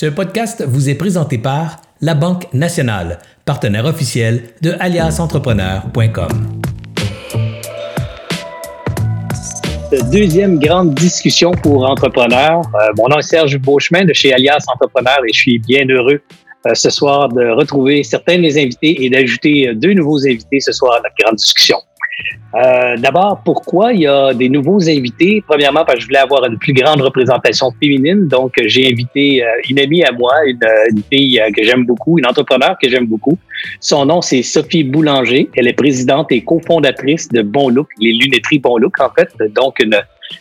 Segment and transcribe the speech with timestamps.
[0.00, 6.58] Ce podcast vous est présenté par La Banque Nationale, partenaire officiel de aliasentrepreneur.com.
[10.10, 12.62] Deuxième grande discussion pour entrepreneurs.
[12.74, 16.22] Euh, mon nom est Serge Beauchemin de chez Alias Entrepreneur et je suis bien heureux
[16.66, 20.72] euh, ce soir de retrouver certains de mes invités et d'ajouter deux nouveaux invités ce
[20.72, 21.76] soir à notre grande discussion.
[22.54, 25.42] Euh, D'abord, pourquoi il y a des nouveaux invités?
[25.46, 28.26] Premièrement, parce que je voulais avoir une plus grande représentation féminine.
[28.26, 30.58] Donc, j'ai invité euh, une amie à moi, une,
[30.90, 33.38] une fille euh, que j'aime beaucoup, une entrepreneur que j'aime beaucoup.
[33.78, 35.48] Son nom, c'est Sophie Boulanger.
[35.56, 39.28] Elle est présidente et cofondatrice de Bon Look, les lunetteries Bon Look, en fait.
[39.54, 39.96] Donc, une,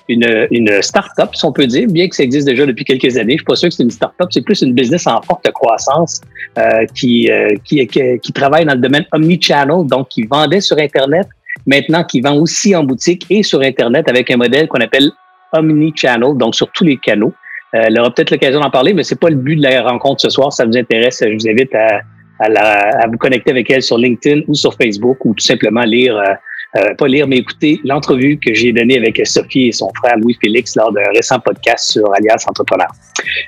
[0.08, 3.34] une, une start-up, si on peut dire, bien que ça existe déjà depuis quelques années.
[3.34, 6.22] Je suis pas sûr que c'est une start-up, c'est plus une business en forte croissance
[6.58, 7.30] euh, euh, qui,
[7.64, 11.28] qui, qui, travaille dans le domaine omnichannel, donc qui vendait sur Internet
[11.70, 15.12] maintenant qui vend aussi en boutique et sur Internet avec un modèle qu'on appelle
[15.54, 17.34] Omni-Channel, donc sur tous les canaux.
[17.76, 20.22] Euh, elle aura peut-être l'occasion d'en parler, mais c'est pas le but de la rencontre
[20.22, 20.52] ce soir.
[20.52, 22.02] Ça vous intéresse, je vous invite à,
[22.40, 26.18] à, à, vous connecter avec elle sur LinkedIn ou sur Facebook ou tout simplement lire
[26.18, 26.34] euh,
[26.78, 30.76] euh, pas lire, mais écouter l'entrevue que j'ai donnée avec Sophie et son frère Louis-Félix
[30.76, 32.88] lors d'un récent podcast sur Alias Entrepreneur.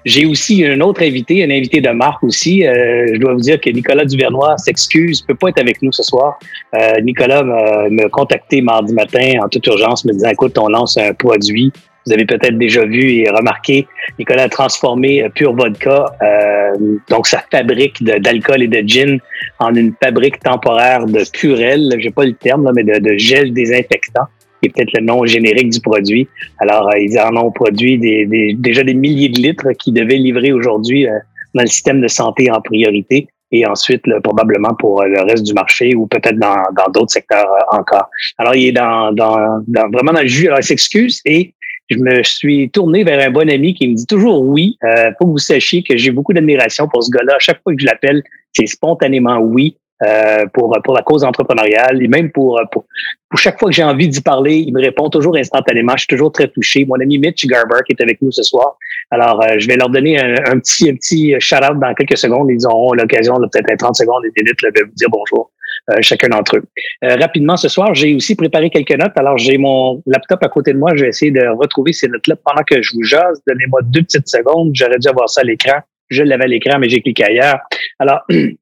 [0.06, 2.66] J'ai aussi un autre invité, un invité de marque aussi.
[2.66, 6.04] Euh, je dois vous dire que Nicolas Duvernois s'excuse, peut pas être avec nous ce
[6.04, 6.40] soir.
[6.74, 11.14] Euh, Nicolas m'a contacté mardi matin en toute urgence, me disant, écoute, on lance un
[11.14, 11.72] produit
[12.06, 17.28] vous avez peut-être déjà vu et remarqué, Nicolas a transformé euh, Pure Vodka, euh, donc
[17.28, 19.20] sa fabrique d'alcool et de gin,
[19.60, 23.54] en une fabrique temporaire de purel, j'ai pas le terme, là, mais de, de, gel
[23.54, 24.26] désinfectant,
[24.62, 26.28] qui est peut-être le nom générique du produit.
[26.60, 30.18] Alors, euh, ils en ont produit des, des, déjà des milliers de litres qui devaient
[30.18, 31.12] livrer aujourd'hui euh,
[31.54, 35.94] dans le système de santé en priorité et ensuite probablement pour le reste du marché
[35.94, 36.56] ou peut-être dans
[36.94, 38.10] d'autres secteurs encore.
[38.38, 40.48] Alors, il est dans, dans, vraiment dans le jus.
[40.48, 41.54] Alors, il s'excuse et
[41.92, 44.78] je me suis tourné vers un bon ami qui me dit toujours oui.
[44.84, 47.36] Euh, faut que vous sachiez que j'ai beaucoup d'admiration pour ce gars-là.
[47.40, 49.78] Chaque fois que je l'appelle, c'est spontanément oui.
[50.04, 52.86] Euh, pour pour la cause entrepreneuriale et même pour, pour,
[53.30, 55.94] pour chaque fois que j'ai envie d'y parler, il me répond toujours instantanément.
[55.94, 56.86] Je suis toujours très touché.
[56.86, 58.78] Mon ami Mitch Garber qui est avec nous ce soir.
[59.12, 62.50] Alors, euh, je vais leur donner un, petit un petit shout-out dans quelques secondes.
[62.50, 65.52] Ils auront l'occasion de peut-être 30 secondes et minutes de vous dire bonjour.
[65.90, 66.64] Euh, chacun d'entre eux.
[67.04, 69.14] Euh, rapidement, ce soir, j'ai aussi préparé quelques notes.
[69.16, 70.92] Alors, j'ai mon laptop à côté de moi.
[70.96, 73.42] Je vais essayer de retrouver ces notes-là pendant que je vous jase.
[73.48, 74.72] Donnez-moi deux petites secondes.
[74.74, 75.80] J'aurais dû avoir ça à l'écran.
[76.10, 77.60] Je l'avais à l'écran, mais j'ai cliqué ailleurs.
[77.98, 78.22] Alors,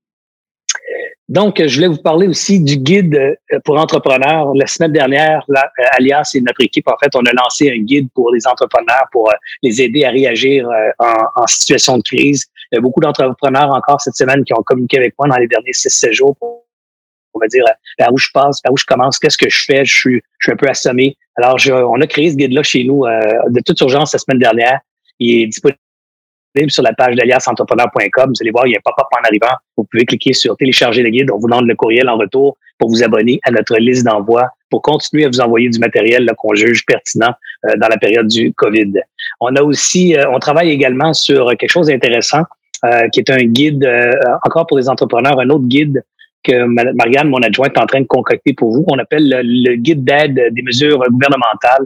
[1.30, 4.52] donc, je voulais vous parler aussi du guide euh, pour entrepreneurs.
[4.56, 8.10] La semaine dernière, là, Alias et notre équipe, en fait, on a lancé un guide
[8.14, 9.32] pour les entrepreneurs pour
[9.64, 10.68] les aider à réagir
[11.00, 12.46] en, situation de crise.
[12.72, 15.48] Il y a beaucoup d'entrepreneurs encore cette semaine qui ont communiqué avec moi dans les
[15.48, 16.66] derniers 6-7 jours pour
[17.34, 17.64] on va dire
[17.98, 20.46] par où je passe, par où je commence, qu'est-ce que je fais, je suis, je
[20.46, 21.18] suis un peu assommé.
[21.36, 21.58] Alors,
[21.90, 23.20] on a créé ce guide-là chez nous euh,
[23.50, 24.80] de toute urgence la semaine dernière.
[25.20, 25.80] Il est disponible
[26.68, 28.30] sur la page d'aliasentrepreneur.com.
[28.30, 29.56] Vous allez voir, il y a un pop-up en arrivant.
[29.78, 31.32] Vous pouvez cliquer sur télécharger le guide.
[31.32, 34.82] On vous demande le courriel en retour pour vous abonner à notre liste d'envoi pour
[34.82, 37.34] continuer à vous envoyer du matériel qu'on juge pertinent
[37.66, 38.94] euh, dans la période du COVID.
[39.42, 42.44] On a aussi, euh, on travaille également sur quelque chose d'intéressant
[43.12, 43.86] qui est un guide,
[44.46, 46.02] encore pour les entrepreneurs, un autre guide
[46.44, 48.86] que Marianne, mon adjointe, est en train de concocter pour vous.
[48.88, 51.86] On appelle le, guide d'aide des mesures gouvernementales.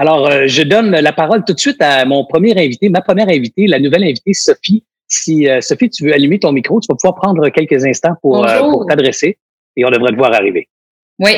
[0.00, 3.28] Alors, euh, je donne la parole tout de suite à mon premier invité, ma première
[3.28, 4.82] invitée, la nouvelle invitée, Sophie.
[5.06, 8.48] Si euh, Sophie, tu veux allumer ton micro, tu vas pouvoir prendre quelques instants pour,
[8.48, 9.36] euh, pour t'adresser
[9.76, 10.68] et on devrait te voir arriver.
[11.18, 11.32] Oui,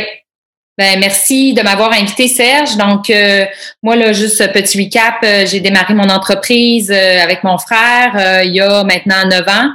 [0.78, 2.78] ben, merci de m'avoir invité, Serge.
[2.78, 3.44] Donc, euh,
[3.82, 8.54] moi, là, juste petit recap, euh, j'ai démarré mon entreprise euh, avec mon frère il
[8.54, 9.68] y a maintenant neuf ans.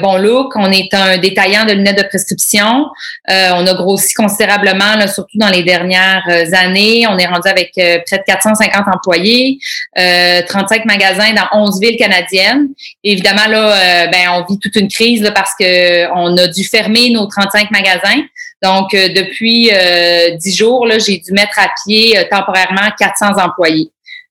[0.00, 2.86] bon look, on est un détaillant de lunettes de prescription.
[3.28, 6.24] on a grossi considérablement, là, surtout dans les dernières
[6.54, 7.06] années.
[7.06, 9.58] On est rendu avec près de 450 employés,
[9.94, 12.68] 35 magasins dans 11 villes canadiennes.
[13.02, 17.10] évidemment, là, ben, on vit toute une crise là, parce que on a dû fermer
[17.10, 18.22] nos 35 magasins.
[18.64, 23.90] Donc, euh, depuis euh, dix jours, j'ai dû mettre à pied euh, temporairement 400 employés.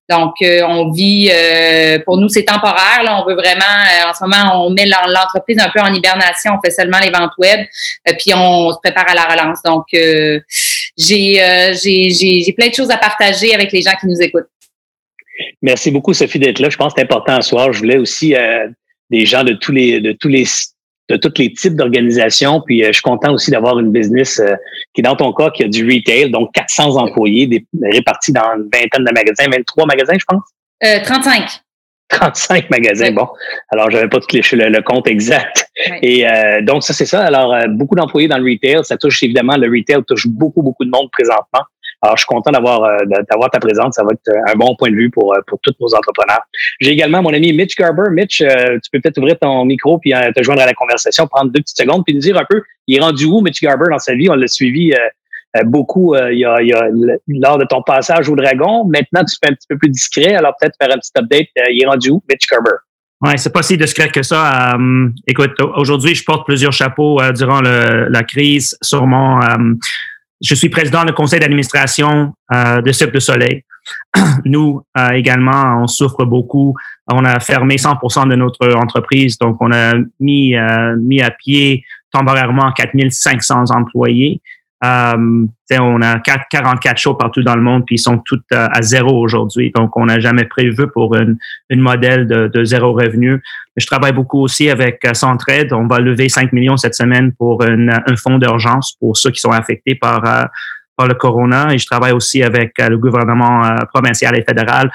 [0.09, 1.31] Donc, on vit,
[2.05, 3.03] pour nous, c'est temporaire.
[3.03, 3.63] Là, on veut vraiment,
[4.05, 6.51] en ce moment, on met l'entreprise un peu en hibernation.
[6.57, 7.61] On fait seulement les ventes web,
[8.19, 9.63] puis on se prépare à la relance.
[9.63, 10.43] Donc, j'ai
[11.73, 14.49] j'ai plein de choses à partager avec les gens qui nous écoutent.
[15.61, 16.69] Merci beaucoup, Sophie, d'être là.
[16.69, 17.71] Je pense que c'est important ce soir.
[17.71, 18.35] Je voulais aussi
[19.09, 20.45] des gens de tous les de tous les
[21.09, 22.61] de tous les types d'organisations.
[22.61, 24.55] Puis euh, je suis content aussi d'avoir une business euh,
[24.93, 28.69] qui, dans ton cas, qui a du retail, donc 400 employés des, répartis dans une
[28.73, 30.43] vingtaine de magasins, 23 magasins, je pense?
[30.83, 31.43] Euh, 35.
[32.09, 33.27] 35 magasins, bon.
[33.69, 35.67] Alors, j'avais pas tout le, le compte exact.
[36.01, 37.23] Et euh, donc, ça, c'est ça.
[37.23, 38.83] Alors, beaucoup d'employés dans le retail.
[38.83, 41.63] Ça touche évidemment, le retail touche beaucoup, beaucoup de monde présentement.
[42.03, 42.97] Alors, je suis content d'avoir euh,
[43.29, 43.95] d'avoir ta présence.
[43.95, 46.41] Ça va être un bon point de vue pour, pour tous nos entrepreneurs.
[46.79, 48.09] J'ai également mon ami Mitch Garber.
[48.11, 51.61] Mitch, tu peux peut-être ouvrir ton micro puis te joindre à la conversation, prendre deux
[51.61, 54.15] petites secondes, puis nous dire un peu, il est rendu où, Mitch Garber, dans sa
[54.15, 54.29] vie?
[54.29, 54.93] On l'a suivi
[55.65, 56.87] beaucoup il y, a, il y a,
[57.27, 58.85] lors de ton passage au Dragon.
[58.85, 60.35] Maintenant, tu fais un petit peu plus discret.
[60.35, 61.47] Alors, peut-être faire un petit update.
[61.69, 62.77] il est rendu où, Mitch Garber?
[63.23, 64.75] Ouais, c'est pas si discret que ça.
[64.75, 68.77] Euh, écoute, aujourd'hui, je porte plusieurs chapeaux euh, durant le, la crise.
[68.81, 69.75] Sûrement, euh,
[70.43, 73.63] je suis président du conseil d'administration de Cirque de Soleil.
[74.45, 74.81] Nous
[75.13, 76.75] également, on souffre beaucoup.
[77.07, 80.55] On a fermé 100% de notre entreprise, donc on a mis
[80.97, 84.41] mis à pied temporairement 4500 employés.
[84.83, 85.45] Euh,
[85.79, 89.19] on a 4, 44 shows partout dans le monde, puis ils sont tous à, zéro
[89.19, 89.71] aujourd'hui.
[89.75, 91.37] Donc, on n'a jamais prévu pour une,
[91.69, 93.41] une modèle de, de, zéro revenu.
[93.75, 95.73] Je travaille beaucoup aussi avec euh, Centraide.
[95.73, 99.51] On va lever 5 millions cette semaine pour un fonds d'urgence pour ceux qui sont
[99.51, 100.43] affectés par, euh,
[100.95, 101.73] par le corona.
[101.73, 104.91] Et je travaille aussi avec euh, le gouvernement provincial et fédéral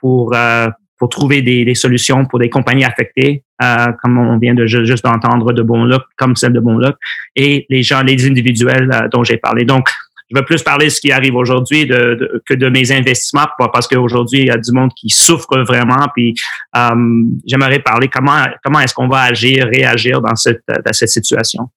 [0.00, 0.34] pour
[1.02, 5.52] pour trouver des, solutions pour des compagnies affectées, euh, comme on vient de juste d'entendre
[5.52, 6.94] de Bon Look, comme celle de Bon Look,
[7.34, 9.64] et les gens, les individuels euh, dont j'ai parlé.
[9.64, 9.88] Donc,
[10.30, 14.42] je veux plus parler de ce qui arrive aujourd'hui que de mes investissements, parce qu'aujourd'hui,
[14.42, 16.06] il y a du monde qui souffre vraiment.
[16.14, 16.34] Puis,
[16.76, 16.90] euh,
[17.48, 21.68] j'aimerais parler comment comment est-ce qu'on va agir, réagir dans cette dans cette situation.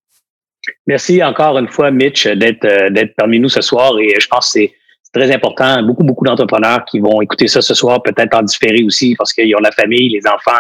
[0.86, 3.98] Merci encore une fois, Mitch, d'être d'être parmi nous ce soir.
[3.98, 4.74] Et je pense que c'est
[5.16, 5.82] très important.
[5.84, 9.56] Beaucoup, beaucoup d'entrepreneurs qui vont écouter ça ce soir, peut-être en différé aussi, parce qu'ils
[9.56, 10.60] ont la famille, les enfants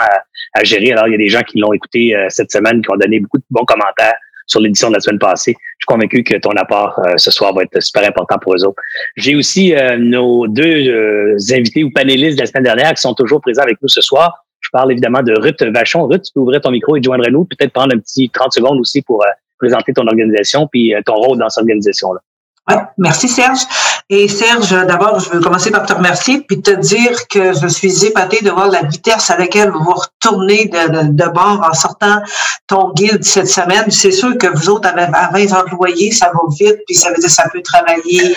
[0.54, 0.94] à, gérer.
[0.94, 3.19] Alors, il y a des gens qui l'ont écouté euh, cette semaine, qui ont donné
[3.19, 4.16] beaucoup de bons commentaires
[4.48, 5.52] sur l'édition de la semaine passée.
[5.52, 8.63] Je suis convaincu que ton apport euh, ce soir va être super important pour eux
[8.63, 8.81] autres.
[9.18, 13.42] J'ai aussi euh, nos deux invités ou panélistes de la semaine dernière qui sont toujours
[13.42, 14.46] présents avec nous ce soir.
[14.62, 16.07] Je parle évidemment de Ruth Vachon.
[16.07, 17.44] Ruth, tu peux ouvrir ton micro et te joindre à nous.
[17.44, 19.24] Peut-être prendre un petit 30 secondes aussi pour
[19.60, 22.22] présenter ton organisation puis ton rôle dans cette organisation-là.
[22.67, 23.59] Ouais, merci Serge.
[24.09, 28.06] Et Serge, d'abord, je veux commencer par te remercier puis te dire que je suis
[28.06, 32.21] épatée de voir la vitesse à laquelle vous retournez de, de, bord en sortant
[32.67, 33.89] ton guide cette semaine.
[33.89, 37.25] C'est sûr que vous autres, avec 20 employés, ça va vite, puis ça veut dire
[37.25, 38.33] que ça peut travailler.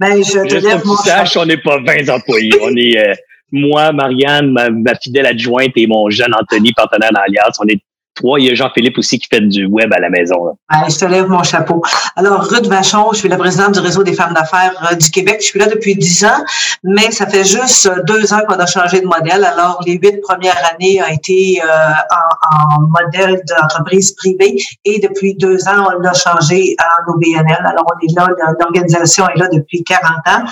[0.00, 2.52] Mais je te lève mon sache, on n'est pas 20 employés.
[2.62, 3.14] on est euh,
[3.52, 7.56] moi, Marianne, ma, ma, fidèle adjointe et mon jeune Anthony, partenaire d'Alliance.
[7.60, 7.80] On est
[8.22, 10.56] il y a Jean-Philippe aussi qui fait du web à la maison.
[10.88, 11.82] je te lève mon chapeau.
[12.16, 15.36] Alors, Ruth Vachon, je suis la présidente du réseau des femmes d'affaires euh, du Québec.
[15.40, 16.44] Je suis là depuis dix ans,
[16.82, 19.44] mais ça fait juste euh, deux ans qu'on a changé de modèle.
[19.44, 25.68] Alors, les huit premières années ont été euh, en, modèle d'entreprise privée et depuis deux
[25.68, 27.64] ans, on l'a changé en OBNL.
[27.64, 28.28] Alors, on est là,
[28.60, 30.44] l'organisation est là depuis 40 ans.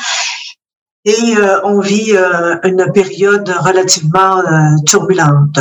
[1.05, 2.17] Et on vit
[2.65, 4.43] une période relativement
[4.85, 5.61] turbulente.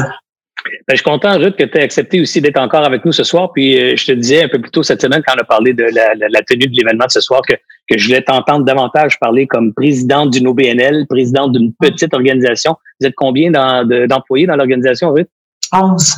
[0.87, 3.23] Ben, je suis content, Ruth, que tu aies accepté aussi d'être encore avec nous ce
[3.23, 3.51] soir.
[3.53, 5.73] Puis euh, je te disais un peu plus tôt cette semaine, quand on a parlé
[5.73, 9.45] de la, tenue de l'événement de ce soir, que, que je voulais t'entendre davantage parler
[9.47, 12.75] comme présidente d'une OBNL, présidente d'une petite organisation.
[12.99, 15.29] Vous êtes combien d'employés dans l'organisation, Ruth?
[15.71, 16.15] Onze.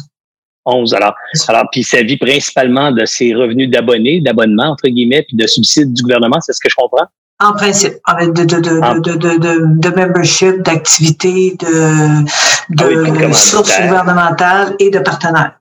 [0.66, 0.94] Onze.
[0.94, 1.14] Alors,
[1.48, 5.94] alors, puis ça vit principalement de ses revenus d'abonnés, d'abonnement, entre guillemets, puis de subsides
[5.94, 7.08] du gouvernement, c'est ce que je comprends?
[7.40, 12.24] En principe, de, de, de, de, de, de, de membership, d'activités, de,
[12.70, 15.60] de ah sources gouvernementales et de partenaires.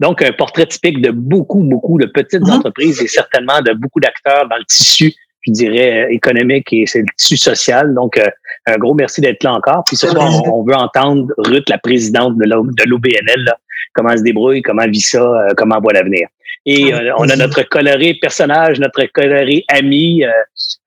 [0.00, 2.50] Donc, un portrait typique de beaucoup, beaucoup de petites mm-hmm.
[2.50, 5.14] entreprises et certainement de beaucoup d'acteurs dans le tissu,
[5.46, 7.94] je dirais, économique et c'est le tissu social.
[7.94, 8.28] Donc, euh,
[8.66, 9.84] un gros merci d'être là encore.
[9.86, 13.52] Puis ce soir, on, veut entendre Ruth, la présidente de l'OBNL,
[13.92, 16.28] comment elle se débrouille, comment elle vit ça, euh, comment elle voit l'avenir.
[16.66, 20.30] Et euh, on a notre coloré personnage, notre coloré ami, euh,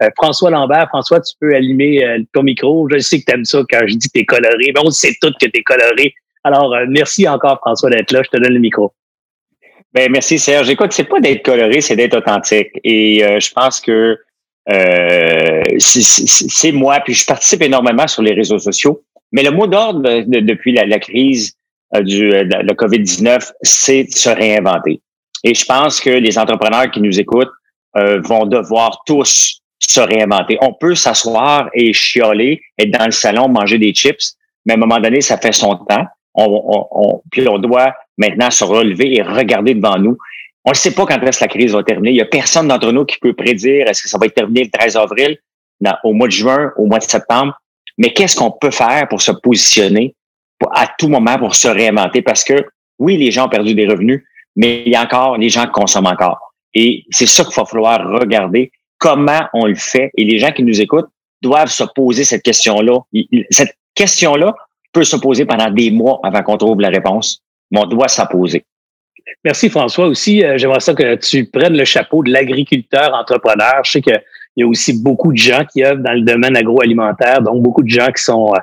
[0.02, 0.88] euh, François Lambert.
[0.88, 2.88] François, tu peux allumer ton micro.
[2.92, 4.90] Je sais que tu aimes ça quand je dis que tu es coloré, mais on
[4.90, 6.14] sait tout que tu es coloré.
[6.44, 8.22] Alors, merci encore, François, d'être là.
[8.24, 8.92] Je te donne le micro.
[9.94, 10.70] Ben, merci, Serge.
[10.70, 12.70] Écoute, c'est pas d'être coloré, c'est d'être authentique.
[12.84, 14.18] Et je pense que
[14.68, 19.04] c'est moi, puis je participe énormément sur les réseaux sociaux.
[19.32, 21.54] Mais le mot d'ordre depuis la, crise
[22.02, 25.02] du de la COVID-19, c'est se réinventer.
[25.44, 27.52] Et je pense que les entrepreneurs qui nous écoutent
[27.98, 30.58] euh, vont devoir tous se réinventer.
[30.62, 34.80] On peut s'asseoir et chioler, être dans le salon, manger des chips, mais à un
[34.80, 36.06] moment donné, ça fait son temps.
[36.36, 40.18] On, puis on doit maintenant se relever et regarder devant nous.
[40.68, 42.10] On ne sait pas quand est-ce que la crise va terminer.
[42.10, 44.66] Il n'y a personne d'entre nous qui peut prédire est-ce que ça va être terminé
[44.66, 45.38] le 13 avril,
[46.04, 47.58] au mois de juin, au mois de septembre.
[47.98, 50.14] Mais qu'est-ce qu'on peut faire pour se positionner
[50.74, 52.22] à tout moment pour se réinventer?
[52.22, 52.66] Parce que
[53.00, 54.26] oui, les gens ont perdu des revenus,
[54.58, 56.54] mais il y a encore les gens qui consomment encore.
[56.74, 60.12] Et c'est ça qu'il va falloir regarder, comment on le fait.
[60.18, 61.08] Et les gens qui nous écoutent
[61.42, 63.00] doivent se poser cette question-là.
[63.52, 64.54] Cette question-là
[64.92, 68.26] peut se poser pendant des mois avant qu'on trouve la réponse, mais on doit s'en
[68.26, 68.66] poser.
[69.44, 70.44] Merci François aussi.
[70.44, 73.82] Euh, j'aimerais ça que tu prennes le chapeau de l'agriculteur entrepreneur.
[73.84, 74.22] Je sais qu'il
[74.56, 77.84] Il y a aussi beaucoup de gens qui œuvrent dans le domaine agroalimentaire, donc beaucoup
[77.84, 78.54] de gens qui sont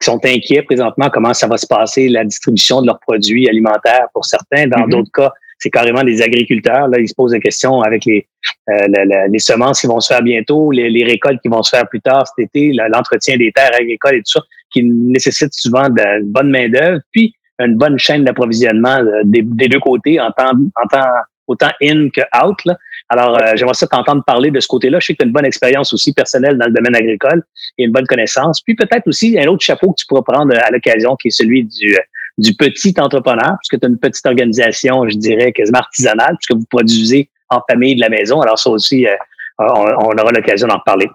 [0.00, 4.06] qui sont inquiets présentement comment ça va se passer la distribution de leurs produits alimentaires
[4.12, 4.66] pour certains.
[4.66, 4.90] Dans mm-hmm.
[4.90, 6.88] d'autres cas, c'est carrément des agriculteurs.
[6.88, 8.26] Là, ils se posent des questions avec les,
[8.68, 11.88] euh, les semences qui vont se faire bientôt, les, les, récoltes qui vont se faire
[11.88, 16.24] plus tard cet été, l'entretien des terres agricoles et tout ça, qui nécessite souvent de
[16.24, 21.08] bonne main-d'œuvre, puis une bonne chaîne d'approvisionnement euh, des, deux côtés en temps, en temps
[21.46, 22.58] autant in que out.
[22.64, 22.78] Là.
[23.08, 25.00] Alors, euh, j'aimerais ça t'entendre parler de ce côté-là.
[25.00, 27.42] Je sais que tu as une bonne expérience aussi personnelle dans le domaine agricole
[27.78, 28.60] et une bonne connaissance.
[28.62, 31.64] Puis peut-être aussi un autre chapeau que tu pourras prendre à l'occasion, qui est celui
[31.64, 31.98] du,
[32.38, 36.66] du petit entrepreneur, puisque tu as une petite organisation, je dirais, quasiment artisanale, puisque vous
[36.70, 38.40] produisez en famille de la maison.
[38.40, 39.14] Alors ça aussi, euh,
[39.58, 41.08] on, aura l'occasion d'en reparler.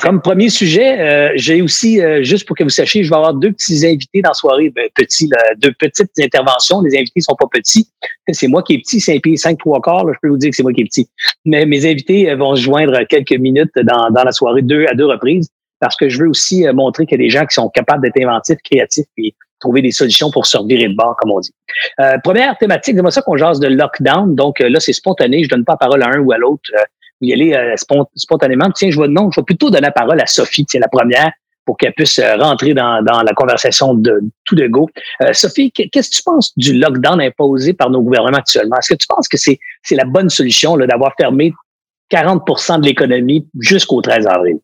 [0.00, 3.34] Comme premier sujet, euh, j'ai aussi, euh, juste pour que vous sachiez, je vais avoir
[3.34, 6.80] deux petits invités dans la soirée, ben, petits, deux petites interventions.
[6.80, 7.88] Les invités sont pas petits.
[8.32, 10.06] C'est moi qui est petit, 5 pieds 5, 3 quarts.
[10.08, 11.08] je peux vous dire que c'est moi qui est petit.
[11.44, 15.06] Mais mes invités vont se joindre quelques minutes dans, dans la soirée, deux à deux
[15.06, 18.02] reprises, parce que je veux aussi montrer qu'il y a des gens qui sont capables
[18.02, 21.54] d'être inventifs, créatifs, et trouver des solutions pour se revirer de bord, comme on dit.
[22.00, 24.34] Euh, première thématique, c'est moi ça qu'on jase de lockdown.
[24.34, 25.44] Donc euh, là, c'est spontané.
[25.44, 26.62] Je donne pas la parole à un ou à l'autre.
[27.22, 27.74] Euh, y aller euh,
[28.16, 28.70] spontanément.
[28.70, 31.32] Tiens, je vois non, je vais plutôt donner la parole à Sophie, c'est la première,
[31.64, 34.88] pour qu'elle puisse rentrer dans, dans, la conversation de tout de go.
[35.32, 38.76] Sophie, qu'est-ce que tu penses du lockdown imposé par nos gouvernements actuellement?
[38.78, 39.58] Est-ce que tu penses que c'est
[39.92, 41.52] la bonne solution d'avoir fermé
[42.10, 44.58] 40% de l'économie jusqu'au 13 avril?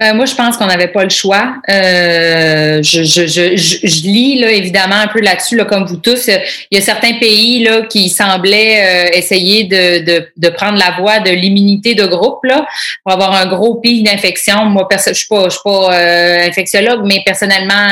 [0.00, 1.54] Euh, moi, je pense qu'on n'avait pas le choix.
[1.68, 6.28] Euh, je, je, je, je, lis là, évidemment un peu là-dessus, là, comme vous tous.
[6.28, 10.92] Il y a certains pays là, qui semblaient euh, essayer de, de, de, prendre la
[11.00, 12.64] voie de l'immunité de groupe là,
[13.02, 14.66] pour avoir un gros pic d'infection.
[14.66, 17.88] Moi, je ne suis pas, je suis pas euh, infectiologue, mais personnellement,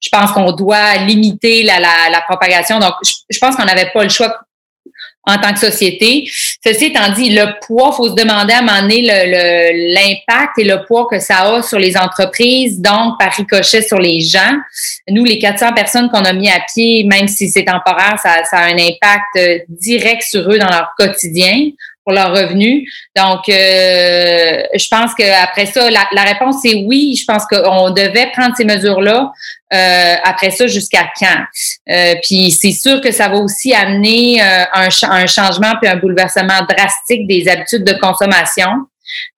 [0.00, 2.78] je pense qu'on doit limiter la, la, la propagation.
[2.78, 4.32] Donc, je, pense qu'on n'avait pas le choix
[5.28, 6.28] en tant que société.
[6.64, 11.06] Ceci étant dit, le poids, faut se demander à un moment l'impact et le poids
[11.10, 14.56] que ça a sur les entreprises, donc par ricochet sur les gens.
[15.08, 18.58] Nous, les 400 personnes qu'on a mis à pied, même si c'est temporaire, ça, ça,
[18.58, 21.70] a un impact euh, direct sur eux dans leur quotidien
[22.08, 22.32] pour leurs.
[22.32, 27.14] Donc, euh, je pense qu'après ça, la, la réponse c'est oui.
[27.20, 29.30] Je pense qu'on devait prendre ces mesures-là.
[29.74, 31.44] Euh, après ça, jusqu'à quand?
[31.90, 35.96] Euh, puis c'est sûr que ça va aussi amener euh, un, un, changement puis un
[35.96, 38.86] bouleversement drastique des habitudes de consommation.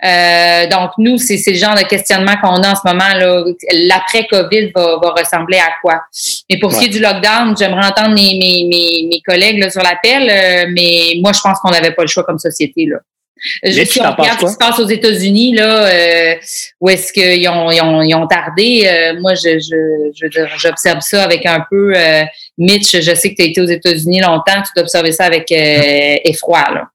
[0.04, 3.44] Euh, donc, nous, c'est le genre de questionnement qu'on a en ce moment.
[3.72, 6.02] L'après-COVID va, va, ressembler à quoi?
[6.50, 9.70] Mais pour ce qui est du lockdown, j'aimerais entendre mes, mes, mes, mes collègues là,
[9.70, 12.86] sur l'appel, euh, mais moi, je pense qu'on n'avait pas le choix comme société.
[12.86, 12.98] Là.
[13.62, 16.34] Je, si on regarde ce qui se passe aux États-Unis, là, euh,
[16.80, 21.00] où est-ce qu'ils ont, ils ont, ils ont tardé, euh, moi, je, je, je j'observe
[21.00, 22.24] ça avec un peu euh,
[22.58, 25.46] Mitch, je sais que tu as été aux États-Unis longtemps, tu dois observer ça avec
[25.50, 26.64] effroi.
[26.72, 26.88] Là.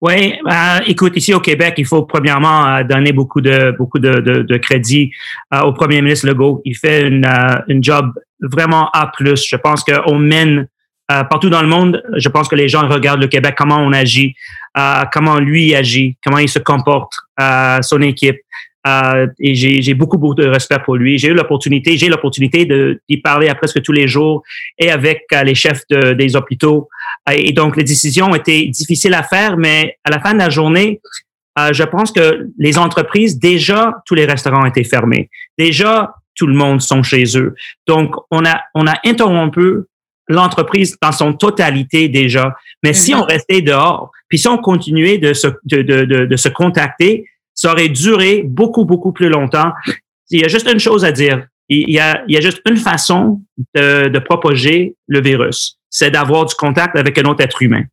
[0.00, 4.20] Oui, euh, écoute, ici au Québec, il faut premièrement euh, donner beaucoup de beaucoup de,
[4.20, 5.10] de, crédit
[5.52, 6.60] euh, au premier ministre Legault.
[6.64, 7.26] Il fait une,
[7.68, 9.10] une job vraiment A+.
[9.20, 10.68] Je pense qu'on mène
[11.08, 12.02] partout dans le monde.
[12.16, 14.34] Je pense que les gens regardent le Québec, comment on agit,
[15.12, 17.12] comment lui agit, comment il se comporte,
[17.82, 18.38] son équipe.
[18.86, 21.18] Euh, et j'ai beaucoup, beaucoup de respect pour lui.
[21.18, 24.42] J'ai eu l'opportunité, j'ai l'opportunité d'y parler à presque tous les jours
[24.78, 26.88] et avec euh, les chefs de, des hôpitaux.
[27.32, 31.00] Et donc, les décisions étaient difficiles à faire, mais à la fin de la journée,
[31.58, 35.30] euh, je pense que les entreprises, déjà, tous les restaurants étaient fermés.
[35.56, 37.54] Déjà, tout le monde sont chez eux.
[37.86, 39.76] Donc, on a, on a interrompu
[40.28, 42.54] l'entreprise dans son totalité déjà.
[42.82, 43.16] Mais si mm-hmm.
[43.16, 47.26] on restait dehors, puis si on continuait de se, de, de, de, de se contacter,
[47.54, 49.72] ça aurait duré beaucoup, beaucoup plus longtemps.
[50.30, 51.46] Il y a juste une chose à dire.
[51.68, 53.40] Il y a, il y a juste une façon
[53.74, 55.78] de, de propager le virus.
[55.88, 57.84] C'est d'avoir du contact avec un autre être humain.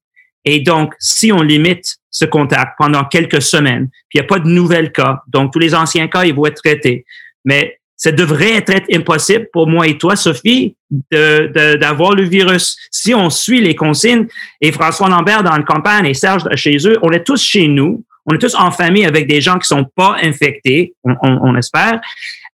[0.43, 4.39] Et donc, si on limite ce contact pendant quelques semaines, puis il n'y a pas
[4.39, 7.05] de nouvelles cas, donc tous les anciens cas, ils vont être traités.
[7.45, 10.75] Mais ça devrait être, impossible pour moi et toi, Sophie,
[11.11, 12.75] d'avoir le virus.
[12.89, 14.25] Si on suit les consignes,
[14.59, 18.03] et François Lambert dans le campagne et Serge chez eux, on est tous chez nous,
[18.25, 22.01] on est tous en famille avec des gens qui sont pas infectés, on, espère.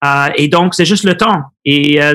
[0.05, 1.43] Euh, et donc, c'est juste le temps.
[1.65, 2.15] Et euh,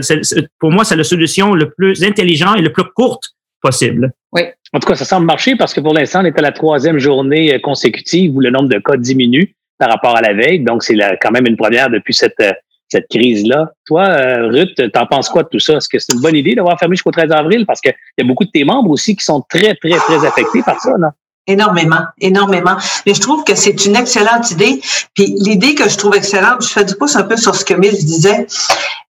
[0.60, 3.24] pour moi, c'est la solution le plus intelligente et le plus courte
[3.62, 4.12] possible.
[4.31, 4.43] Oui.
[4.74, 6.98] En tout cas, ça semble marcher parce que pour l'instant, on est à la troisième
[6.98, 10.60] journée euh, consécutive où le nombre de cas diminue par rapport à la veille.
[10.60, 12.41] Donc, c'est quand même une première depuis cette,
[12.88, 13.72] cette crise-là.
[13.88, 14.05] Toi,
[14.48, 15.77] Ruth, t'en penses quoi de tout ça?
[15.77, 17.65] Est-ce que c'est une bonne idée d'avoir fermé jusqu'au 13 avril?
[17.65, 20.62] Parce qu'il y a beaucoup de tes membres aussi qui sont très, très, très affectés
[20.63, 21.10] par ça, non?
[21.48, 22.77] Énormément, énormément.
[23.05, 24.81] Mais je trouve que c'est une excellente idée.
[25.15, 27.74] Puis l'idée que je trouve excellente, je fais du pouce un peu sur ce que
[27.74, 28.45] Mille disait.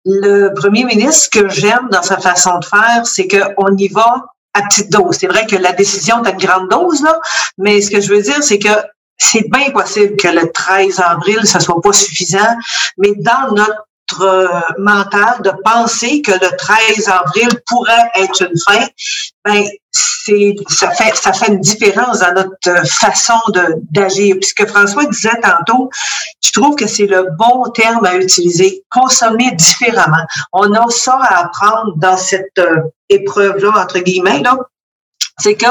[0.05, 4.25] Le premier ministre, ce que j'aime dans sa façon de faire, c'est qu'on y va
[4.53, 5.17] à petite dose.
[5.19, 7.19] C'est vrai que la décision est à une grande dose, là,
[7.57, 8.69] mais ce que je veux dire, c'est que
[9.17, 12.55] c'est bien possible que le 13 avril, ça soit pas suffisant,
[12.97, 13.85] mais dans notre
[14.21, 18.85] euh, mental de penser que le 13 avril pourrait être une fin,
[19.45, 24.35] ben c'est ça fait ça fait une différence dans notre façon de d'agir.
[24.39, 25.89] Puisque François disait tantôt,
[26.43, 30.25] je trouve que c'est le bon terme à utiliser, consommer différemment.
[30.53, 34.57] On a ça à apprendre dans cette euh, épreuve là entre guillemets là
[35.41, 35.65] c'est que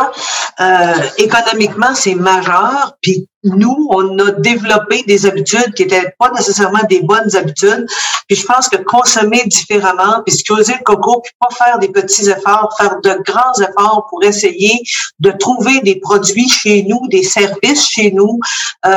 [0.61, 2.95] euh, économiquement, c'est majeur.
[3.01, 7.87] Puis nous, on a développé des habitudes qui étaient pas nécessairement des bonnes habitudes.
[8.29, 11.89] Puis je pense que consommer différemment, puis se creuser le coco, puis pas faire des
[11.89, 14.79] petits efforts, faire de grands efforts pour essayer
[15.21, 18.39] de trouver des produits chez nous, des services chez nous,
[18.87, 18.91] euh,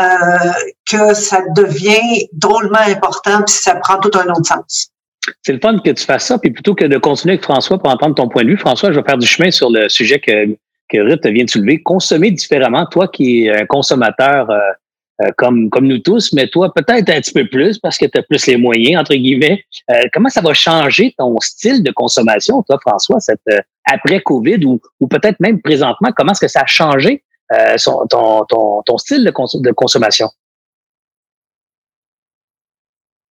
[0.89, 4.89] que ça devient drôlement important, puis ça prend tout un autre sens.
[5.42, 7.89] C'est le fun que tu fasses ça, puis plutôt que de continuer avec François pour
[7.89, 10.58] entendre ton point de vue, François, je vais faire du chemin sur le sujet que,
[10.94, 11.82] que Ruth vient de soulever.
[11.82, 14.60] Consommer différemment, toi qui es un consommateur euh,
[15.22, 18.18] euh, comme, comme nous tous, mais toi peut-être un petit peu plus parce que tu
[18.18, 19.64] as plus les moyens, entre guillemets.
[19.92, 23.42] Euh, comment ça va changer ton style de consommation, toi, François, cette,
[23.86, 27.24] après COVID ou, ou peut-être même présentement, comment est-ce que ça a changé
[27.78, 29.32] son, ton, ton, ton style de,
[29.62, 30.28] de consommation?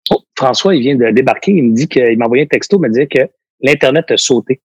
[0.09, 1.51] Oh, François, il vient de débarquer.
[1.51, 3.29] Il me dit qu'il m'a envoyé un texto, il me dit que
[3.61, 4.61] l'Internet a sauté.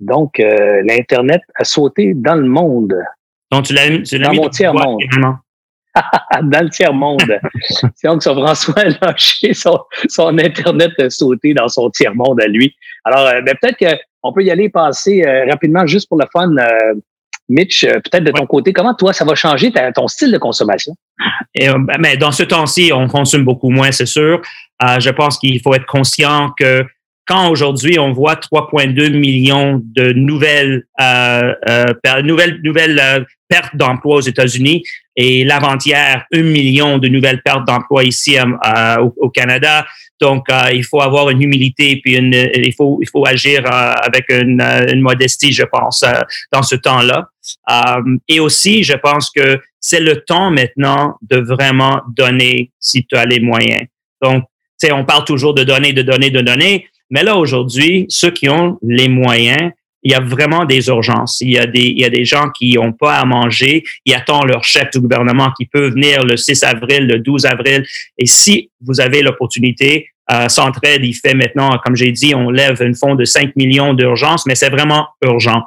[0.00, 2.94] Donc, euh, l'Internet a sauté dans le monde.
[3.50, 5.00] Donc, tu l'as Dans mon tiers-monde.
[6.42, 7.38] dans le tiers-monde.
[7.94, 12.48] C'est donc son François a lâché son, son Internet a sauté dans son tiers-monde à
[12.48, 12.74] lui.
[13.04, 16.50] Alors, euh, ben, peut-être qu'on peut y aller passer euh, rapidement juste pour le fun.
[17.48, 20.94] Mitch, peut-être de ton côté, comment toi, ça va changer ton style de consommation?
[21.54, 24.40] Et, ben, mais dans ce temps-ci, on consomme beaucoup moins, c'est sûr.
[24.80, 26.84] je pense qu'il faut être conscient que
[27.26, 34.16] quand aujourd'hui on voit 3,2 millions de nouvelles euh, euh, nouvelles nouvelles euh, pertes d'emplois
[34.16, 34.82] aux États-Unis
[35.16, 39.86] et l'avant-hier un million de nouvelles pertes d'emplois ici euh, au, Canada.
[40.20, 44.60] Donc il faut avoir une humilité puis une, il faut il faut agir avec une,
[44.60, 46.04] une, modestie, je pense,
[46.52, 47.28] dans ce temps-là.
[48.28, 53.26] et aussi, je pense que c'est le temps maintenant de vraiment donner si tu as
[53.26, 53.82] les moyens.
[54.22, 54.44] Donc,
[54.80, 58.32] tu sais, on parle toujours de donner, de donner, de donner, mais là, aujourd'hui, ceux
[58.32, 59.70] qui ont les moyens,
[60.02, 61.40] il y a vraiment des urgences.
[61.40, 64.14] Il y a des, il y a des gens qui n'ont pas à manger, ils
[64.14, 67.86] attendent leur chef du gouvernement qui peut venir le 6 avril, le 12 avril.
[68.18, 72.82] Et si vous avez l'opportunité, euh, Centraide, il fait maintenant, comme j'ai dit, on lève
[72.82, 75.62] un fonds de 5 millions d'urgence, mais c'est vraiment urgent.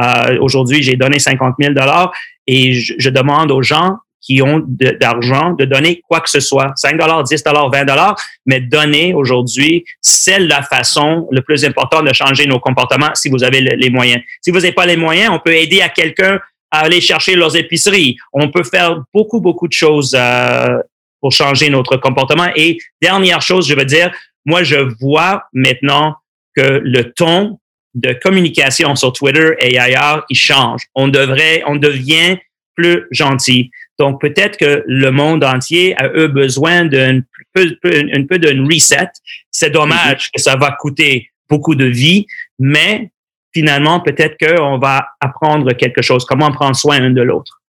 [0.00, 2.12] Euh, aujourd'hui, j'ai donné 50 000 dollars
[2.46, 6.96] et je, demande aux gens qui ont d'argent de, donner quoi que ce soit, 5
[6.96, 12.12] dollars, 10 dollars, 20 dollars, mais donner aujourd'hui, c'est la façon le plus importante de
[12.12, 14.22] changer nos comportements si vous avez les moyens.
[14.40, 17.54] Si vous n'avez pas les moyens, on peut aider à quelqu'un à aller chercher leurs
[17.54, 18.16] épiceries.
[18.32, 20.78] On peut faire beaucoup, beaucoup de choses euh,
[21.20, 22.48] pour changer notre comportement.
[22.56, 24.10] Et dernière chose, je veux dire,
[24.46, 26.16] moi, je vois maintenant
[26.56, 27.58] que le ton
[27.94, 30.82] de communication sur Twitter et ailleurs, il change.
[30.94, 32.38] On devrait, on devient
[32.74, 33.70] plus gentil.
[34.02, 37.20] Donc, peut-être que le monde entier a eu besoin d'un
[37.52, 39.10] peu, un peu d'un reset.
[39.52, 42.26] C'est dommage que ça va coûter beaucoup de vie,
[42.58, 43.12] mais
[43.54, 47.60] finalement, peut-être qu'on va apprendre quelque chose, comment prendre soin l'un de l'autre.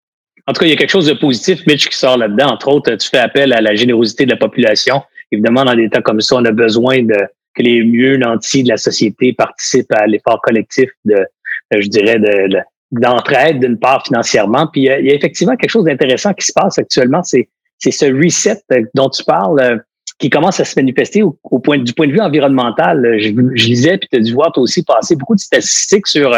[0.46, 2.46] En tout cas, il y a quelque chose de positif, Mitch, qui sort là-dedans.
[2.46, 5.02] Entre autres, tu fais appel à la générosité de la population.
[5.32, 7.18] Évidemment, dans des temps comme ça, on a besoin de
[7.54, 11.26] que les mieux nantis de la société participent à l'effort collectif de,
[11.70, 12.58] je dirais, de,
[12.92, 14.66] d'entraide d'une part financièrement.
[14.66, 17.90] Puis euh, il y a effectivement quelque chose d'intéressant qui se passe actuellement, c'est c'est
[17.90, 19.76] ce reset euh, dont tu parles euh,
[20.18, 23.18] qui commence à se manifester au, point du point de vue environnemental.
[23.18, 26.30] Je, je lisais puis tu as dû voir toi aussi passer beaucoup de statistiques sur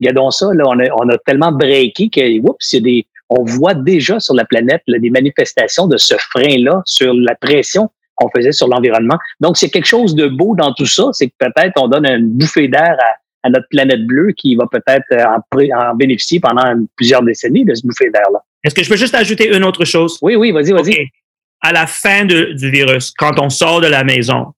[0.00, 3.06] regardons ça là on a, on a tellement breaké que oups, il y a des
[3.30, 7.90] on voit déjà sur la planète des manifestations de ce frein là sur la pression
[8.18, 9.16] qu'on faisait sur l'environnement.
[9.40, 12.30] Donc c'est quelque chose de beau dans tout ça, c'est que peut-être on donne une
[12.30, 16.64] bouffée d'air à à notre planète bleue qui va peut-être euh, en, bénéficier pendant
[16.96, 18.40] plusieurs décennies de ce bouffée d'air-là.
[18.64, 20.18] Est-ce que je peux juste ajouter une autre chose?
[20.22, 21.08] Oui, oui, vas-y, vas-y.
[21.60, 24.52] À la fin du virus, quand on sort de la maison,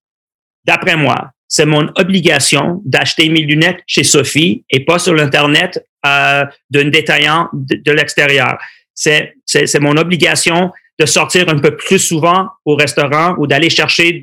[0.64, 6.44] d'après moi, c'est mon obligation d'acheter mes lunettes chez Sophie et pas sur l'Internet euh,
[6.70, 8.58] d'un détaillant de, l'extérieur.
[8.94, 14.20] C'est, c'est mon obligation de sortir un peu plus souvent au restaurant ou d'aller chercher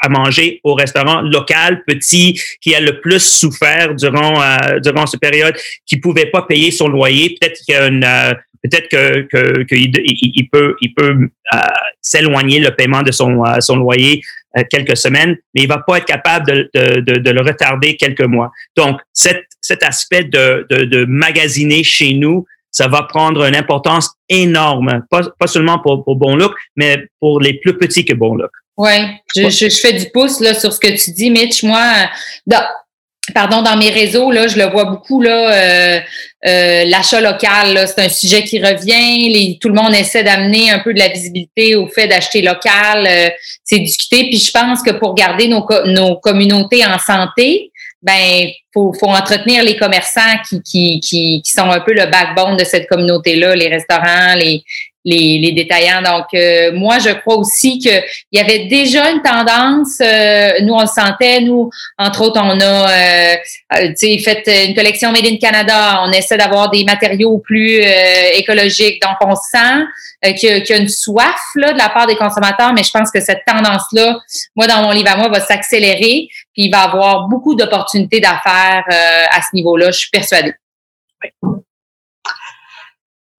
[0.00, 5.20] à manger au restaurant local, petit, qui a le plus souffert durant, euh, durant cette
[5.20, 7.36] période, qui pouvait pas payer son loyer.
[7.40, 11.16] Peut-être qu'il y a une, euh, peut-être que, qu'il il, peut, il peut
[11.54, 11.58] euh,
[12.02, 14.22] s'éloigner le paiement de son, son loyer
[14.70, 18.52] quelques semaines, mais il va pas être capable de, de, de, le retarder quelques mois.
[18.76, 25.04] Donc, cet, cet aspect de, de magasiner chez nous, ça va prendre une importance énorme,
[25.08, 28.50] pas, pas seulement pour, pour Bon Look, mais pour les plus petits que Bon Look.
[28.76, 28.90] Oui,
[29.36, 31.62] je, je, fais du pouce là, sur ce que tu dis, Mitch.
[31.62, 31.80] Moi,
[32.44, 32.64] dans,
[33.32, 36.00] pardon, dans mes réseaux, là, je le vois beaucoup, là, euh,
[36.48, 39.28] euh, l'achat local, c'est un sujet qui revient.
[39.28, 43.06] Les, tout le monde essaie d'amener un peu de la visibilité au fait d'acheter local.
[43.08, 43.30] Euh,
[43.62, 44.24] c'est discuté.
[44.24, 47.70] Puis je pense que pour garder nos, nos communautés en santé,
[48.04, 52.56] ben faut, faut entretenir les commerçants qui, qui, qui, qui sont un peu le backbone
[52.56, 54.62] de cette communauté-là, les restaurants, les,
[55.04, 56.02] les, détaillants.
[56.02, 60.80] Donc, euh, moi, je crois aussi qu'il y avait déjà une tendance, euh, nous, on
[60.80, 63.36] le sentait, nous, entre autres, on a euh,
[64.00, 67.82] fait une collection Made in Canada, on essaie d'avoir des matériaux plus
[68.34, 69.02] écologiques.
[69.02, 69.84] Donc, on sent
[70.38, 73.20] qu'il y, a une soif là, de la part des consommateurs, mais je pense que
[73.20, 74.18] cette tendance-là,
[74.56, 78.20] moi, dans mon livre à moi, va s'accélérer, puis il va y avoir beaucoup d'opportunités
[78.20, 80.54] d'affaires à ce niveau-là, je suis persuadée.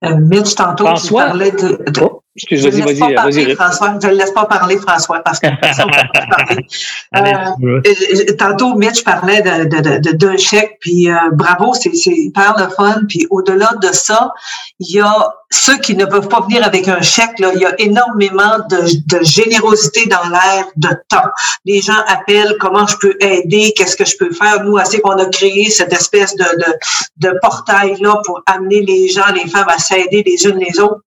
[0.03, 1.23] Euh, Mitch, tantôt, François?
[1.23, 1.89] tu parlais de.
[1.89, 3.55] de oh, excuse, vas-y, vas-y, vas-y.
[3.55, 6.65] François, je ne laisse pas parler, François, parce que personne ne parler.
[7.15, 12.67] Euh, tantôt, Mitch parlait d'un de, de, de, chèque, puis euh, bravo, c'est hyper le
[12.69, 13.01] fun.
[13.07, 14.33] Puis au-delà de ça,
[14.79, 17.65] il y a ceux qui ne peuvent pas venir avec un chèque, là, il y
[17.65, 21.29] a énormément de, de générosité dans l'air de temps.
[21.63, 24.63] Les gens appellent comment je peux aider, qu'est-ce que je peux faire.
[24.63, 29.31] Nous, assez qu'on a créé cette espèce de, de, de portail-là pour amener les gens,
[29.33, 31.04] les femmes à s'aider les unes les autres.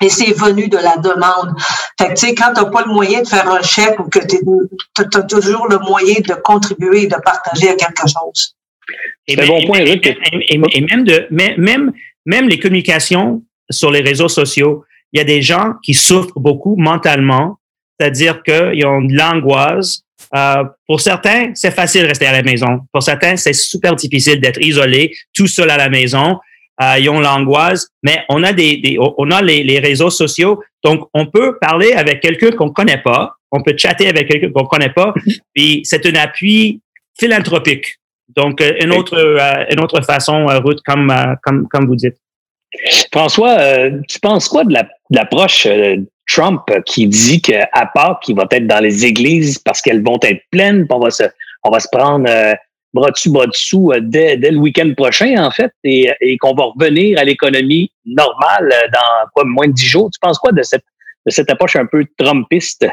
[0.00, 1.54] Et c'est venu de la demande.
[1.98, 4.08] Fait que, tu sais, quand tu n'as pas le moyen de faire un chèque ou
[4.08, 8.54] que tu as toujours le moyen de contribuer et de partager à quelque chose.
[9.26, 10.00] Et, bon point, et,
[10.48, 11.92] et, même, de, même,
[12.24, 16.76] même les communications sur les réseaux sociaux, il y a des gens qui souffrent beaucoup
[16.76, 17.58] mentalement,
[17.98, 20.02] c'est-à-dire qu'ils ont de l'angoisse.
[20.34, 22.80] Euh, pour certains, c'est facile de rester à la maison.
[22.92, 26.38] Pour certains, c'est super difficile d'être isolé, tout seul à la maison.
[26.80, 31.08] Euh, ils ont l'angoisse, mais on a des, on a les, les, réseaux sociaux, donc
[31.12, 34.90] on peut parler avec quelqu'un qu'on connaît pas, on peut chatter avec quelqu'un qu'on connaît
[34.90, 35.12] pas,
[35.54, 36.80] puis c'est un appui
[37.18, 37.96] philanthropique.
[38.36, 41.12] Donc euh, une autre euh, une autre façon, Ruth, comme
[41.42, 42.16] comme comme vous dites.
[43.12, 44.74] François, euh, tu penses quoi de
[45.10, 50.02] l'approche euh, Trump qui dit qu'à part qu'il va être dans les églises parce qu'elles
[50.02, 51.24] vont être pleines, on va se,
[51.64, 52.54] on va se prendre euh,
[52.94, 56.64] bras dessus, bras dessous dès, dès, le week-end prochain, en fait, et, et qu'on va
[56.64, 60.10] revenir à l'économie normale dans quoi, moins de dix jours.
[60.10, 60.84] Tu penses quoi de cette,
[61.26, 62.86] de cette approche un peu trumpiste?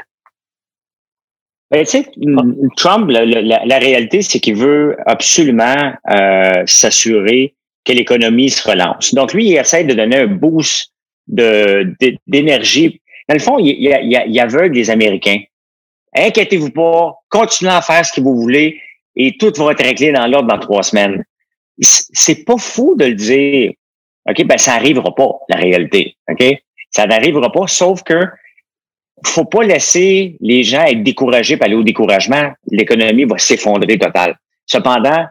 [1.71, 2.11] Ben, tu sais,
[2.77, 5.93] Trump, la, la, la réalité, c'est qu'il veut absolument
[6.65, 7.55] s'assurer
[7.85, 9.13] que l'économie se relance.
[9.13, 10.91] Donc, lui, il essaie de donner un boost
[11.27, 13.01] d'énergie.
[13.27, 15.39] Dans le fond, il, il, il, il aveugle les Américains.
[16.15, 18.79] Inquiétez-vous pas, continuez à faire ce que vous voulez
[19.15, 21.23] et tout va être réglé dans l'ordre dans trois semaines.
[21.79, 23.73] C'est pas fou de le dire.
[24.29, 26.15] OK, ben ça arrivera pas, la réalité.
[26.29, 26.43] OK?
[26.91, 28.21] Ça n'arrivera pas, sauf que
[29.25, 32.51] faut pas laisser les gens être découragés par aller au découragement.
[32.71, 34.37] L'économie va s'effondrer total.
[34.65, 35.25] Cependant,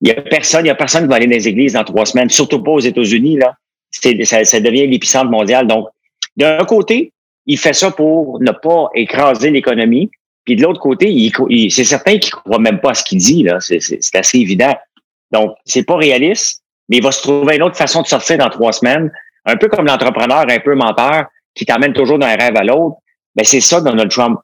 [0.00, 1.84] il y a personne, il y a personne qui va aller dans les églises dans
[1.84, 3.54] trois semaines, surtout pas aux États-Unis, là.
[3.90, 5.66] Ça devient l'épicentre mondial.
[5.66, 5.88] Donc,
[6.36, 7.12] d'un côté,
[7.46, 10.10] il fait ça pour ne pas écraser l'économie.
[10.46, 11.30] Puis de l'autre côté,
[11.68, 13.58] c'est certain qu'il croit même pas à ce qu'il dit, là.
[13.60, 14.74] C'est, assez évident.
[15.32, 18.48] Donc, c'est pas réaliste, mais il va se trouver une autre façon de sortir dans
[18.48, 19.10] trois semaines.
[19.44, 22.96] Un peu comme l'entrepreneur un peu menteur qui t'amène toujours d'un rêve à l'autre.
[23.34, 24.38] Ben, c'est ça Donald Trump.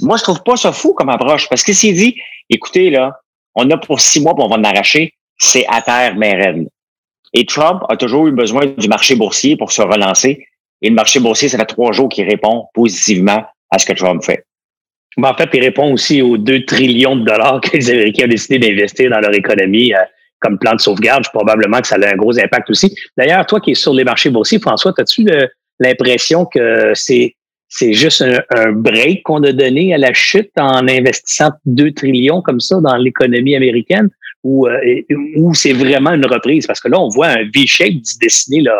[0.00, 1.48] Moi, je trouve pas ça fou comme approche.
[1.48, 2.16] Parce que s'il dit,
[2.48, 3.18] écoutez, là,
[3.56, 6.68] on a pour six mois, pour on va en arracher, c'est à terre, mais raide.
[7.34, 10.46] Et Trump a toujours eu besoin du marché boursier pour se relancer.
[10.82, 14.22] Et le marché boursier, ça fait trois jours qu'il répond positivement à ce que Trump
[14.22, 14.44] fait.
[15.16, 18.28] Ben, en fait, il répond aussi aux 2 trillions de dollars que les Américains ont
[18.28, 19.98] décidé d'investir dans leur économie euh,
[20.40, 21.24] comme plan de sauvegarde.
[21.32, 22.94] Probablement que ça a un gros impact aussi.
[23.16, 25.26] D'ailleurs, toi qui es sur les marchés boursiers, François, as-tu
[25.80, 27.36] l'impression que c'est
[27.74, 32.60] c'est juste un, break qu'on a donné à la chute en investissant 2 trillions comme
[32.60, 34.10] ça dans l'économie américaine?
[34.44, 34.78] Ou, euh,
[35.36, 36.66] ou c'est vraiment une reprise?
[36.66, 38.78] Parce que là, on voit un V-shape se dessiner là,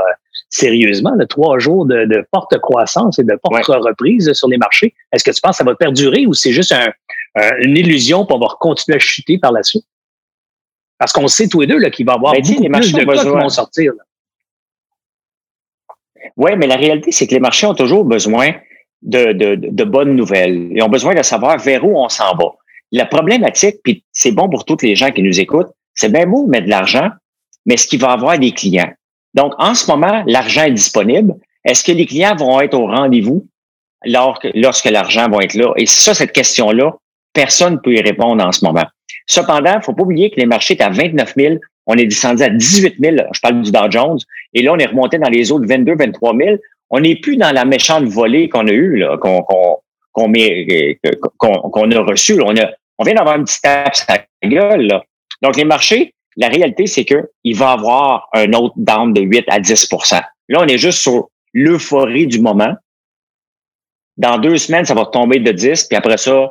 [0.53, 4.95] sérieusement, là, trois jours de, de forte croissance et de forte reprise sur les marchés.
[5.12, 6.93] Est-ce que tu penses que ça va perdurer ou c'est juste un,
[7.61, 9.87] une illusion pour avoir continuer à chuter par la suite?
[10.99, 13.23] Parce qu'on sait tous les deux qu'il va y avoir beaucoup les plus de cas
[13.23, 13.93] qui vont sortir.
[16.37, 18.53] Oui, mais la réalité, c'est que les marchés ont toujours besoin
[19.01, 20.69] de, de, de, bonnes nouvelles.
[20.71, 22.45] Ils ont besoin de savoir vers où on s'en va.
[22.93, 26.45] La problématique, puis c'est bon pour toutes les gens qui nous écoutent, c'est bien beau
[26.45, 27.11] de mettre de l'argent,
[27.67, 28.93] mais est-ce qu'il va avoir des clients?
[29.35, 31.35] Donc, en ce moment, l'argent est disponible.
[31.64, 33.47] Est-ce que les clients vont être au rendez-vous
[34.05, 35.73] lorsque l'argent va être là?
[35.77, 36.95] Et ça, cette question-là,
[37.33, 38.85] personne ne peut y répondre en ce moment.
[39.27, 41.55] Cependant, il faut pas oublier que les marchés sont à 29 000
[41.87, 43.16] on est descendu à 18 000.
[43.33, 44.18] Je parle du Dow Jones.
[44.55, 46.57] Et là, on est remonté dans les autres 22, 23 000.
[46.90, 49.42] On n'est plus dans la méchante volée qu'on a eue, qu'on
[50.12, 52.40] qu'on a reçue.
[52.40, 52.55] On,
[52.99, 55.01] on vient d'avoir un petit tape à la gueule.
[55.40, 59.45] Donc, les marchés, la réalité, c'est que il va avoir un autre down de 8
[59.49, 62.75] à 10% Là, on est juste sur l'euphorie du moment.
[64.16, 66.51] Dans deux semaines, ça va tomber de 10, puis après ça,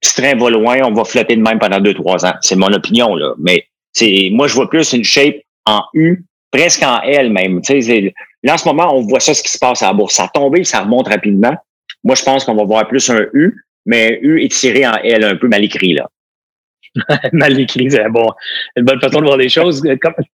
[0.00, 2.34] ce train va loin, on va flotter de même pendant deux, trois ans.
[2.40, 3.34] C'est mon opinion, là.
[3.38, 3.66] Mais
[4.30, 7.60] moi, je vois plus une shape en U, presque en L même.
[8.44, 10.14] Là, en ce moment, on voit ça, ce qui se passe à la bourse.
[10.14, 11.54] Ça a tombé, ça remonte rapidement.
[12.04, 15.36] Moi, je pense qu'on va voir plus un U, mais U étiré en L, un
[15.36, 16.08] peu mal écrit, là.
[17.32, 18.28] mal écrit, c'est bon,
[18.76, 19.82] une bonne façon de voir les choses.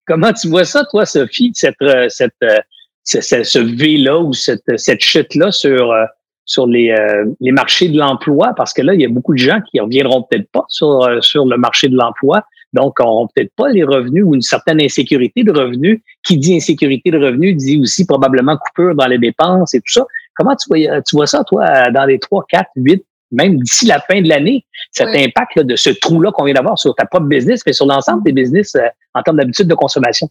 [0.06, 2.58] Comment, tu vois ça, toi, Sophie, cette, euh, cette, euh,
[3.04, 6.04] ce, V-là ou cette, cette chute-là sur, euh,
[6.44, 6.94] sur les,
[7.40, 8.52] les marchés de l'emploi?
[8.56, 11.44] Parce que là, il y a beaucoup de gens qui reviendront peut-être pas sur, sur
[11.44, 12.42] le marché de l'emploi.
[12.74, 16.00] Donc, on peut-être pas les revenus ou une certaine insécurité de revenus.
[16.22, 20.06] Qui dit insécurité de revenus dit aussi probablement coupure dans les dépenses et tout ça.
[20.34, 24.00] Comment tu vois, tu vois ça, toi, dans les 3, 4, 8, même d'ici la
[24.00, 27.62] fin de l'année, cet impact de ce trou-là qu'on vient d'avoir sur ta propre business,
[27.66, 30.28] mais sur l'ensemble des business euh, en termes d'habitude de consommation?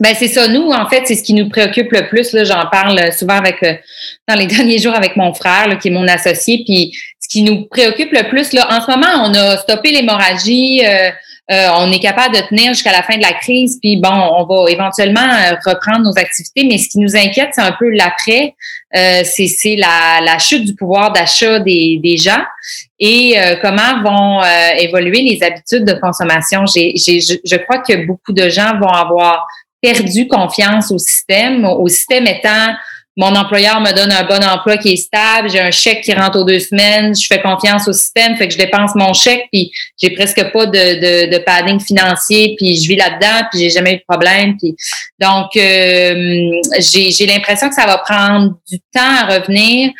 [0.00, 0.46] Ben c'est ça.
[0.46, 2.36] Nous, en fait, c'est ce qui nous préoccupe le plus.
[2.44, 3.74] J'en parle souvent avec euh,
[4.28, 6.62] dans les derniers jours avec mon frère, qui est mon associé.
[6.64, 10.84] Puis, ce qui nous préoccupe le plus, là, en ce moment, on a stoppé l'hémorragie.
[10.86, 11.10] Euh,
[11.50, 14.44] euh, on est capable de tenir jusqu'à la fin de la crise, puis bon, on
[14.44, 18.54] va éventuellement euh, reprendre nos activités, mais ce qui nous inquiète, c'est un peu l'après,
[18.94, 22.42] euh, c'est la, la, chute du pouvoir d'achat des, des, gens
[23.00, 24.42] et comment vont
[24.78, 26.66] évoluer les habitudes de consommation.
[26.66, 29.46] J'ai, je crois que beaucoup de gens vont avoir
[29.80, 32.74] perdu confiance au système, au système étant
[33.18, 36.38] mon employeur me donne un bon emploi qui est stable, j'ai un chèque qui rentre
[36.38, 39.72] aux deux semaines, je fais confiance au système, fait que je dépense mon chèque, puis
[40.00, 43.94] j'ai presque pas de, de, de padding financier, puis je vis là-dedans, puis j'ai jamais
[43.94, 44.56] eu de problème.
[44.56, 44.76] Puis
[45.18, 49.90] donc euh, j'ai l'impression que ça va prendre du temps à revenir.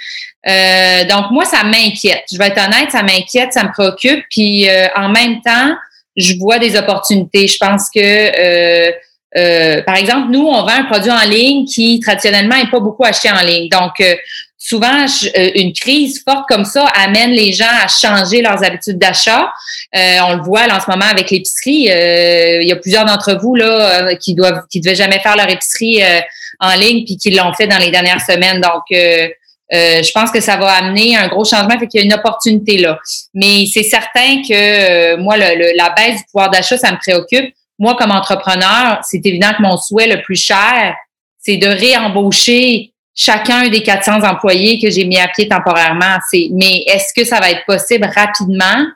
[0.47, 2.23] Euh, donc moi, ça m'inquiète.
[2.33, 4.25] Je vais être honnête, ça m'inquiète, ça me préoccupe.
[4.31, 5.75] Puis euh, en même temps,
[6.17, 7.49] je vois des opportunités.
[7.49, 8.93] Je pense que
[9.37, 13.05] euh, par exemple, nous, on vend un produit en ligne qui traditionnellement n'est pas beaucoup
[13.05, 13.69] acheté en ligne.
[13.69, 14.15] Donc, euh,
[14.57, 15.05] souvent,
[15.37, 19.53] euh, une crise forte comme ça amène les gens à changer leurs habitudes d'achat.
[19.95, 21.89] on le voit là, en ce moment avec l'épicerie.
[21.91, 26.03] il y a plusieurs d'entre vous là qui doivent, qui devaient jamais faire leur épicerie
[26.61, 28.61] en ligne puis qui l'ont fait dans les dernières semaines.
[28.61, 32.15] Donc, je pense que ça va amener un gros changement, fait qu'il y a une
[32.15, 32.99] opportunité là.
[33.35, 37.97] Mais c'est certain que moi, le, la baisse du pouvoir d'achat, ça me préoccupe moi,
[37.97, 40.95] comme entrepreneur, c'est évident que mon souhait le plus cher,
[41.39, 46.19] c'est de réembaucher chacun des 400 employés que j'ai mis à pied temporairement.
[46.31, 48.87] C'est, mais est-ce que ça va être possible rapidement?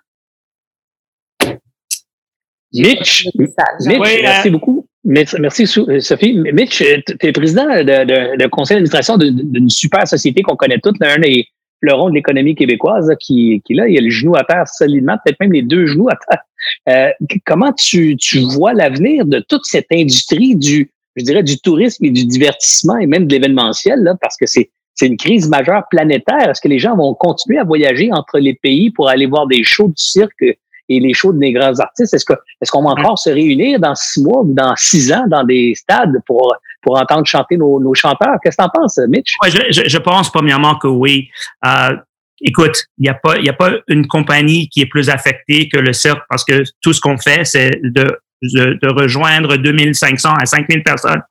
[2.74, 4.86] Mitch, merci beaucoup.
[5.04, 6.34] Merci, Sophie.
[6.34, 10.98] Mitch, tu es président de, de, de conseil d'administration d'une super société qu'on connaît toutes,
[11.00, 11.46] l'un des
[11.82, 15.40] fleurons de l'économie québécoise qui, qui là, il a le genou à terre solidement, peut-être
[15.40, 16.42] même les deux genoux à terre
[16.88, 17.10] euh,
[17.46, 22.10] comment tu, tu vois l'avenir de toute cette industrie du, je dirais, du tourisme et
[22.10, 26.50] du divertissement et même de l'événementiel, là, parce que c'est c'est une crise majeure planétaire.
[26.50, 29.64] Est-ce que les gens vont continuer à voyager entre les pays pour aller voir des
[29.64, 32.12] shows du cirque et les shows des grands artistes?
[32.12, 35.24] Est-ce que est-ce qu'on va encore se réunir dans six mois ou dans six ans
[35.28, 38.36] dans des stades pour pour entendre chanter nos, nos chanteurs?
[38.42, 39.34] Qu'est-ce que tu en penses, Mitch?
[39.46, 41.28] Je, je, pense premièrement que oui.
[41.64, 41.96] Euh,
[42.42, 45.78] écoute, il n'y a pas, il a pas une compagnie qui est plus affectée que
[45.78, 50.46] le cirque parce que tout ce qu'on fait, c'est de, de, de, rejoindre 2500 à
[50.46, 51.22] 5000 personnes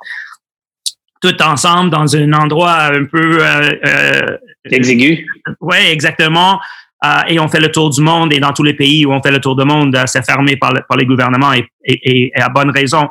[1.21, 5.25] tout ensemble dans un endroit un peu euh, euh exigu.
[5.59, 6.59] Oui, exactement.
[7.03, 9.21] Euh, et on fait le tour du monde et dans tous les pays où on
[9.21, 12.49] fait le tour du monde, c'est fermé par, par les gouvernements et, et, et, à
[12.49, 13.09] bonne raison.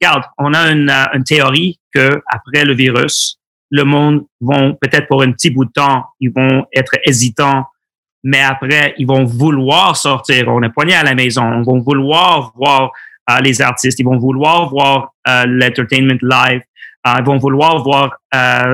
[0.00, 3.37] Regarde, on a une, une théorie que après le virus,
[3.70, 7.66] le monde vont peut-être pour un petit bout de temps, ils vont être hésitants,
[8.24, 10.48] mais après ils vont vouloir sortir.
[10.48, 12.92] On est poigné à la maison, ils vont vouloir voir
[13.30, 16.62] euh, les artistes, ils vont vouloir voir euh, l'entertainment live,
[17.06, 18.16] euh, ils vont vouloir voir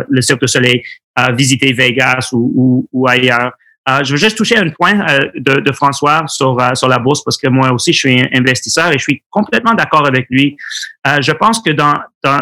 [0.08, 0.82] le Cirque du Soleil,
[1.32, 3.52] visiter Vegas ou, ou, ailleurs.
[4.02, 4.94] je veux juste toucher un point
[5.34, 8.98] de, de, François sur, sur la bourse parce que moi aussi je suis investisseur et
[8.98, 10.56] je suis complètement d'accord avec lui.
[11.20, 12.40] je pense que dans, dans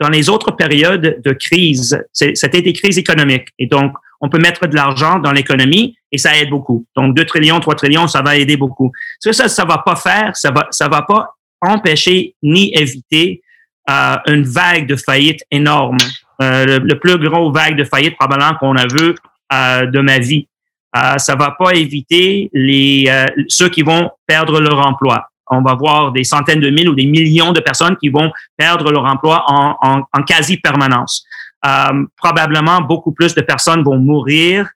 [0.00, 3.48] dans les autres périodes de crise, c'était des crises économiques.
[3.58, 6.86] Et donc, on peut mettre de l'argent dans l'économie et ça aide beaucoup.
[6.96, 8.90] Donc, 2 trillions, 3 trillions, ça va aider beaucoup.
[9.24, 13.42] Que ça, ça va pas faire, ça va, ça va pas empêcher ni éviter
[13.88, 15.98] euh, une vague de faillite énorme.
[16.42, 19.14] Euh, le, plus gros vague de faillite probablement qu'on a vu
[19.52, 20.48] euh, de ma vie.
[20.96, 25.29] Euh, ça va pas éviter les euh, ceux qui vont perdre leur emploi.
[25.50, 28.90] On va voir des centaines de mille ou des millions de personnes qui vont perdre
[28.90, 31.24] leur emploi en, en, en quasi permanence.
[31.66, 34.68] Euh, probablement beaucoup plus de personnes vont mourir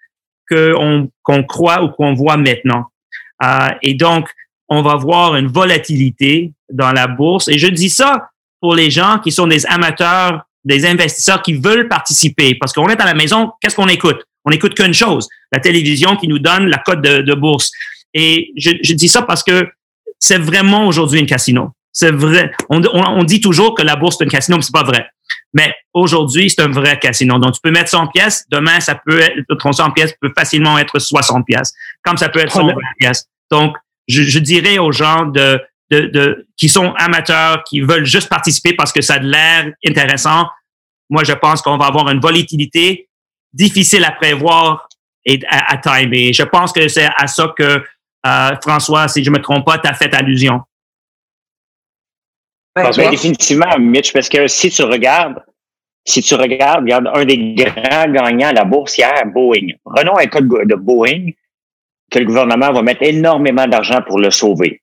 [0.48, 2.86] qu'on croit ou qu'on voit maintenant.
[3.42, 4.28] Euh, et donc,
[4.68, 7.48] on va voir une volatilité dans la bourse.
[7.48, 8.28] Et je dis ça
[8.60, 12.54] pour les gens qui sont des amateurs, des investisseurs qui veulent participer.
[12.54, 14.22] Parce qu'on est à la maison, qu'est-ce qu'on écoute?
[14.44, 17.72] On écoute qu'une chose, la télévision qui nous donne la cote de, de bourse.
[18.12, 19.66] Et je, je, dis ça parce que
[20.24, 21.72] c'est vraiment aujourd'hui une casino.
[21.92, 22.50] C'est vrai.
[22.70, 25.06] On, on, dit toujours que la bourse est un casino, mais c'est pas vrai.
[25.52, 27.38] Mais aujourd'hui, c'est un vrai casino.
[27.38, 28.46] Donc, tu peux mettre 100 pièces.
[28.50, 31.74] Demain, ça peut être, ton 100 pièces peut facilement être 60 pièces.
[32.02, 33.26] Comme ça peut être 120 pièces.
[33.50, 33.76] Donc,
[34.08, 35.60] je, je, dirais aux gens de,
[35.90, 40.48] de, de, qui sont amateurs, qui veulent juste participer parce que ça a l'air intéressant.
[41.10, 43.08] Moi, je pense qu'on va avoir une volatilité
[43.52, 44.88] difficile à prévoir
[45.26, 46.12] et à, à time.
[46.14, 47.84] Et je pense que c'est à ça que
[48.26, 50.60] euh, François, si je me trompe pas, tu as fait allusion.
[52.74, 55.42] Ben, définitivement, Mitch, parce que si tu regardes,
[56.04, 59.68] si tu regardes, regarde un des grands gagnants à la bourse hier, Boeing.
[59.84, 61.30] Prenons un cas de Boeing,
[62.10, 64.82] que le gouvernement va mettre énormément d'argent pour le sauver.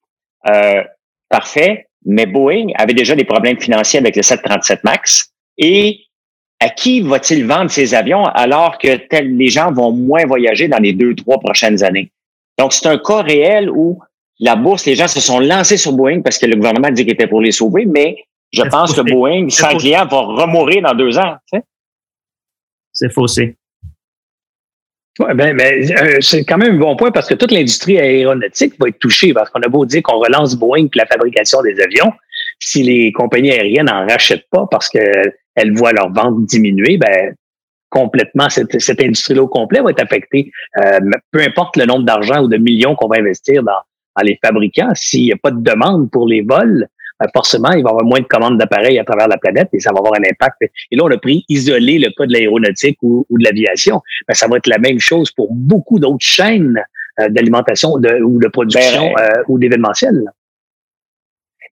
[0.49, 0.83] Euh,
[1.29, 5.31] parfait, mais Boeing avait déjà des problèmes financiers avec le 737 MAX.
[5.57, 5.99] Et
[6.59, 10.93] à qui va-t-il vendre ses avions alors que les gens vont moins voyager dans les
[10.93, 12.11] deux, trois prochaines années?
[12.57, 13.99] Donc, c'est un cas réel où
[14.39, 17.13] la bourse, les gens se sont lancés sur Boeing parce que le gouvernement dit qu'il
[17.13, 18.17] était pour les sauver, mais
[18.51, 21.35] je pense que Boeing, sans client, va remourir dans deux ans.
[22.91, 23.55] C'est faussé.
[25.19, 28.73] Ouais, ben, ben euh, c'est quand même un bon point parce que toute l'industrie aéronautique
[28.79, 31.79] va être touchée parce qu'on a beau dire qu'on relance Boeing pour la fabrication des
[31.81, 32.11] avions.
[32.59, 37.35] Si les compagnies aériennes n'en rachètent pas parce qu'elles voient leur vente diminuer, ben,
[37.91, 40.51] complètement, cette, cette industrie-là au complet va être affectée.
[40.83, 40.99] Euh,
[41.31, 43.73] peu importe le nombre d'argent ou de millions qu'on va investir dans,
[44.17, 46.87] dans les fabricants, s'il n'y a pas de demande pour les vols,
[47.19, 49.79] ben forcément, il va y avoir moins de commandes d'appareils à travers la planète et
[49.79, 50.57] ça va avoir un impact.
[50.63, 54.01] Et là, on a pris isolé le cas de l'aéronautique ou, ou, de l'aviation.
[54.27, 56.81] Ben, ça va être la même chose pour beaucoup d'autres chaînes
[57.19, 60.23] euh, d'alimentation de, ou de production ben, euh, ou d'événementiel.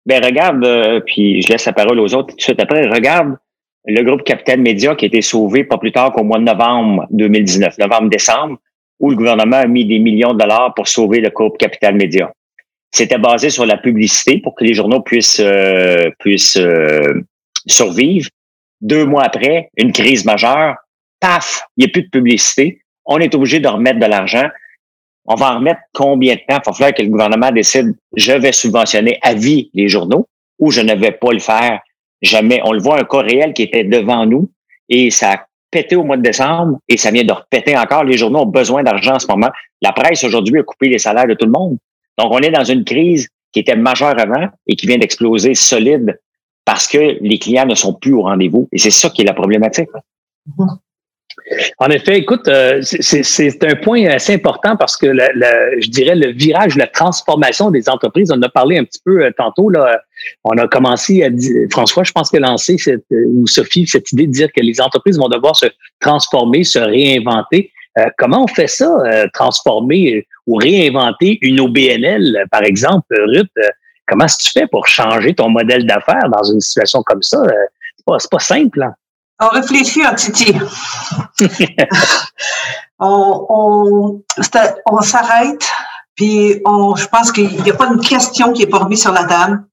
[0.06, 2.88] Ben regarde, euh, puis je laisse la parole aux autres tout de suite après.
[2.88, 3.36] Regarde
[3.86, 7.08] le groupe Capital Média qui a été sauvé pas plus tard qu'au mois de novembre
[7.12, 8.58] 2019, novembre-décembre,
[9.00, 12.32] où le gouvernement a mis des millions de dollars pour sauver le groupe Capital Média.
[12.92, 17.22] C'était basé sur la publicité pour que les journaux puissent, euh, puissent euh,
[17.68, 18.30] survivre.
[18.82, 20.76] Deux mois après, une crise majeure,
[21.20, 22.82] paf, il n'y a plus de publicité.
[23.06, 24.48] On est obligé de remettre de l'argent.
[25.26, 26.60] On va en remettre combien de temps?
[26.60, 30.72] Il va falloir que le gouvernement décide, je vais subventionner à vie les journaux ou
[30.72, 31.80] je ne vais pas le faire
[32.22, 32.62] jamais.
[32.66, 34.50] On le voit un cas réel qui était devant nous
[34.88, 38.04] et ça a pété au mois de décembre et ça vient de repéter encore.
[38.04, 39.50] Les journaux ont besoin d'argent en ce moment.
[39.82, 41.78] La presse aujourd'hui a coupé les salaires de tout le monde.
[42.18, 46.20] Donc, on est dans une crise qui était majeure avant et qui vient d'exploser solide
[46.66, 48.68] parce que les clients ne sont plus au rendez-vous.
[48.72, 49.90] Et c'est ça qui est la problématique.
[50.48, 50.78] Mm-hmm.
[51.80, 56.76] En effet, écoute, euh, c'est un point assez important parce que je dirais le virage,
[56.76, 59.70] la transformation des entreprises, on en a parlé un petit peu euh, tantôt.
[59.70, 60.00] Là,
[60.44, 64.12] on a commencé à dire, François, je pense que lancé cette, euh, ou Sophie, cette
[64.12, 65.68] idée de dire que les entreprises vont devoir se
[66.00, 67.72] transformer, se réinventer.
[67.98, 73.52] Euh, comment on fait ça, euh, transformer ou réinventer une OBNL, par exemple, Ruth?
[74.08, 77.38] comment est-ce que tu fais pour changer ton modèle d'affaires dans une situation comme ça?
[77.96, 78.82] c'est pas, pas simple.
[78.82, 78.94] Hein?
[79.42, 80.54] On réfléchit, hein, Titi.
[83.00, 84.24] on, on,
[84.92, 85.66] on s'arrête,
[86.16, 89.14] puis on, je pense qu'il n'y a pas une question qui est pas remise sur
[89.14, 89.64] la table.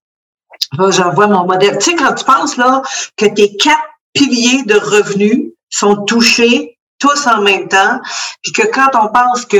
[0.91, 1.79] J'envoie mon modèle.
[1.79, 2.83] Tu sais, quand tu penses là
[3.17, 3.81] que tes quatre
[4.13, 8.01] piliers de revenus sont touchés tous en même temps,
[8.43, 9.59] puis que quand on pense que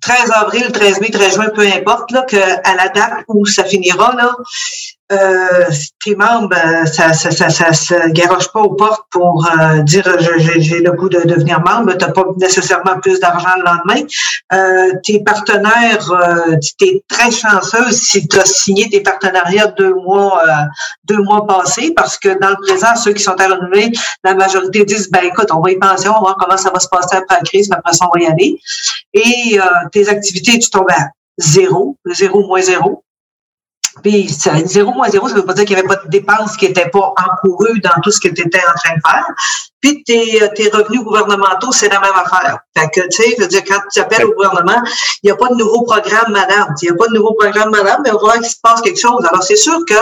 [0.00, 3.64] 13 avril, 13 mai, 13 juin, peu importe, là, que à la date où ça
[3.64, 4.34] finira, là,
[5.12, 5.68] euh,
[6.04, 7.94] tes membres, euh, ça, ça, ça, ça, se
[8.52, 10.04] pas aux portes pour euh, dire
[10.58, 11.96] j'ai le goût de devenir membre.
[11.96, 14.06] Tu n'as pas nécessairement plus d'argent le lendemain.
[14.52, 19.94] Euh, tes partenaires, euh, tu es très chanceuse si tu as signé tes partenariats deux
[19.94, 20.52] mois euh,
[21.04, 23.90] deux mois passés, parce que dans le présent, ceux qui sont à renouveler,
[24.24, 26.78] la majorité disent ben écoute, on va y penser, on va voir comment ça va
[26.78, 28.60] se passer après la crise, mais après ça, va y aller.
[29.12, 29.58] Et
[29.92, 31.08] tes activités, tu tombes à
[31.38, 33.02] zéro, zéro moins zéro.
[34.02, 34.28] Puis
[34.64, 36.88] zéro moins zéro, ça veut pas dire qu'il n'y avait pas de dépenses qui n'étaient
[36.88, 39.26] pas encourues dans tout ce que tu étais en train de faire.
[39.80, 42.58] Puis tes, tes revenus gouvernementaux, c'est la même affaire.
[42.76, 44.82] Fait que, tu sais, je veux dire, quand tu appelles au gouvernement,
[45.22, 46.74] il n'y a pas de nouveau programme, madame.
[46.82, 49.00] Il n'y a pas de nouveau programme, madame, mais on va qu'il se passe quelque
[49.00, 49.24] chose.
[49.26, 49.94] Alors, c'est sûr que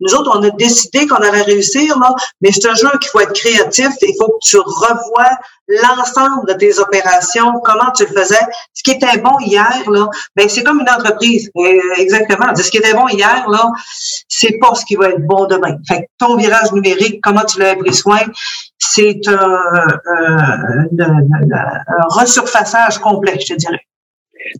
[0.00, 3.20] nous autres, on a décidé qu'on allait réussir, là, mais c'est un jeu qu'il faut
[3.20, 3.88] être créatif.
[4.02, 8.46] Il faut que tu revoies l'ensemble de tes opérations, comment tu le faisais.
[8.74, 11.50] Ce qui était bon hier, là, ben c'est comme une entreprise.
[11.56, 12.54] Euh, exactement.
[12.54, 13.70] Ce qui était bon hier, là,
[14.28, 15.76] c'est pas ce qui va être bon demain.
[15.88, 18.20] Fait ton virage numérique, comment tu l'as pris soin,
[18.92, 19.58] c'est un,
[22.10, 23.80] resurfaçage complet, je te dirais.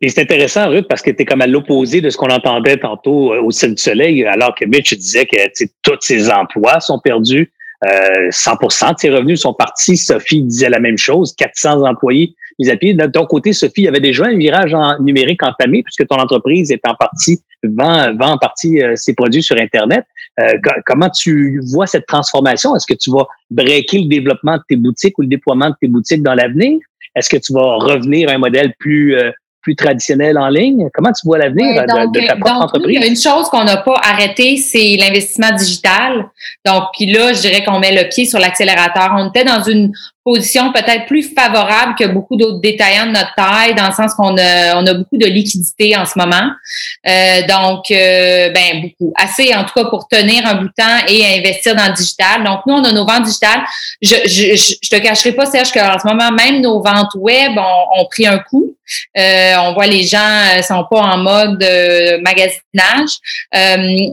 [0.01, 2.79] Et c'est intéressant, Ruth, parce que tu es comme à l'opposé de ce qu'on entendait
[2.79, 5.37] tantôt euh, au ciel du soleil, alors que Mitch disait que
[5.83, 7.53] tous ses emplois sont perdus.
[7.83, 9.99] 100% de ses revenus sont partis.
[9.99, 12.95] Sophie disait la même chose, 400 employés mis à pied.
[12.95, 16.17] De ton côté, Sophie, il y avait déjà un virage en numérique entamé puisque ton
[16.17, 20.05] entreprise est en partie vend, vend en partie euh, ses produits sur Internet.
[20.41, 20.53] Euh,
[20.87, 22.75] comment tu vois cette transformation?
[22.75, 25.89] Est-ce que tu vas breaker le développement de tes boutiques ou le déploiement de tes
[25.89, 26.79] boutiques dans l'avenir?
[27.15, 29.31] Est-ce que tu vas revenir à un modèle plus euh,
[29.65, 30.89] plus traditionnel en ligne?
[30.93, 32.99] Comment tu vois l'avenir de, ta propre entreprise?
[33.09, 36.27] une chose qu'on n'a pas arrêté, c'est l'investissement digital.
[36.65, 39.15] Donc, puis là, je dirais qu'on met le pied sur l'accélérateur.
[39.17, 39.93] On était dans une
[40.25, 44.37] position peut-être plus favorable que beaucoup d'autres détaillants de notre taille, dans le sens qu'on
[44.39, 46.51] a, on a beaucoup de liquidités en ce moment.
[47.07, 51.07] Euh, donc, euh, ben beaucoup, assez en tout cas pour tenir un bout de temps
[51.09, 52.43] et investir dans le digital.
[52.43, 53.63] Donc, nous, on a nos ventes digitales.
[54.01, 58.01] Je je, je, te cacherai pas, Serge, qu'en ce moment, même nos ventes web ont,
[58.01, 58.75] ont pris un coup.
[59.17, 61.65] Euh, on voit les gens sont pas en mode
[62.23, 63.19] magasinage.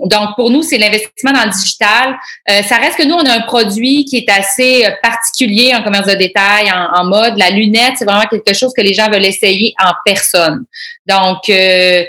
[0.05, 2.16] donc, pour nous, c'est l'investissement dans le digital.
[2.47, 6.14] ça reste que nous, on a un produit qui est assez particulier en commerce de
[6.14, 7.38] détail en, mode.
[7.38, 10.66] La lunette, c'est vraiment quelque chose que les gens veulent essayer en personne.
[11.08, 12.04] Donc, euh,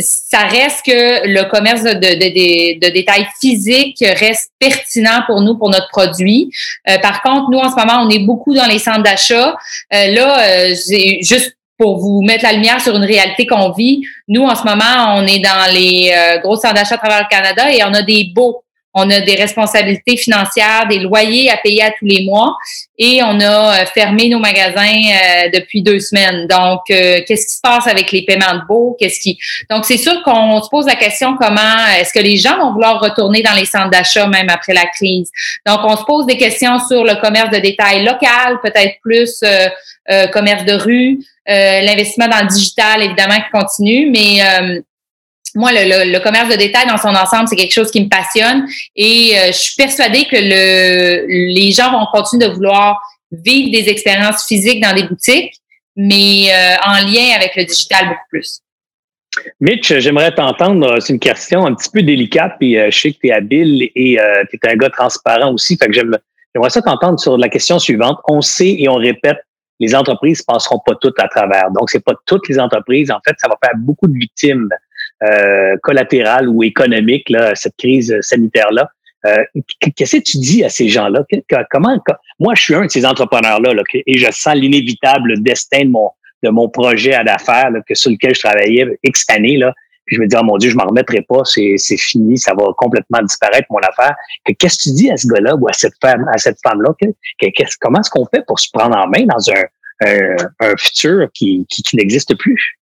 [0.00, 6.50] ça reste que le commerce de, de, de, reste pertinent pour nous, pour notre produit.
[6.88, 9.56] Euh, par contre, nous, en ce moment, on est beaucoup dans les centres d'achat.
[9.92, 14.00] Euh, là, juste pour vous mettre la lumière sur une réalité qu'on vit.
[14.28, 17.72] Nous, en ce moment, on est dans les gros centres d'achat à travers le Canada
[17.72, 18.63] et on a des beaux
[18.94, 22.56] on a des responsabilités financières, des loyers à payer à tous les mois
[22.96, 26.46] et on a euh, fermé nos magasins euh, depuis deux semaines.
[26.46, 28.96] Donc, euh, qu'est-ce qui se passe avec les paiements de baux?
[28.98, 29.36] Qu'est-ce qui
[29.68, 31.60] Donc, c'est sûr qu'on se pose la question comment
[31.98, 35.30] est-ce que les gens vont vouloir retourner dans les centres d'achat même après la crise?
[35.66, 39.42] Donc, on se pose des questions sur le commerce de détail local, peut-être plus
[40.32, 44.40] commerce de rue, l'investissement dans le digital, évidemment, qui continue, mais
[45.54, 49.32] moi, le, commerce de détail dans son ensemble, c'est quelque chose qui me passionne et
[49.36, 53.00] euh, je suis persuadée que le, les gens vont continuer de vouloir
[53.30, 55.54] vivre des expériences physiques dans des boutiques,
[55.96, 58.60] mais euh, en lien avec le digital beaucoup plus.
[59.60, 61.00] Mitch, j'aimerais t'entendre.
[61.00, 63.90] C'est une question un petit peu délicate, puis euh, je sais que tu es habile
[63.94, 64.18] et
[64.50, 65.76] tu es un gars transparent aussi.
[65.76, 68.18] Fait que j'aimerais ça t'entendre sur la question suivante.
[68.28, 69.38] On sait et on répète
[69.80, 71.70] les entreprises passeront pas toutes à travers.
[71.72, 73.10] Donc, c'est pas toutes les entreprises.
[73.10, 74.68] En fait, ça va faire beaucoup de victimes
[75.22, 78.88] euh, collatérales ou économiques, là, cette crise sanitaire-là.
[79.26, 79.36] Euh,
[79.96, 81.24] Qu'est-ce que tu dis à ces gens-là?
[81.70, 81.98] Comment,
[82.38, 86.10] moi, je suis un de ces entrepreneurs-là là, et je sens l'inévitable destin de mon,
[86.42, 89.56] de mon projet à d'affaires que sur lequel je travaillais X années.
[89.56, 89.72] Là,
[90.06, 92.66] puis je me dis, oh mon Dieu, je m'en remettrai pas, c'est fini, ça va
[92.76, 94.14] complètement disparaître, mon affaire.
[94.58, 96.90] Qu'est-ce que tu dis à ce gars-là ou à cette femme, à cette femme-là?
[97.80, 101.96] comment est-ce qu'on fait pour se prendre en main dans un, un, futur qui, qui,
[101.96, 102.78] n'existe plus?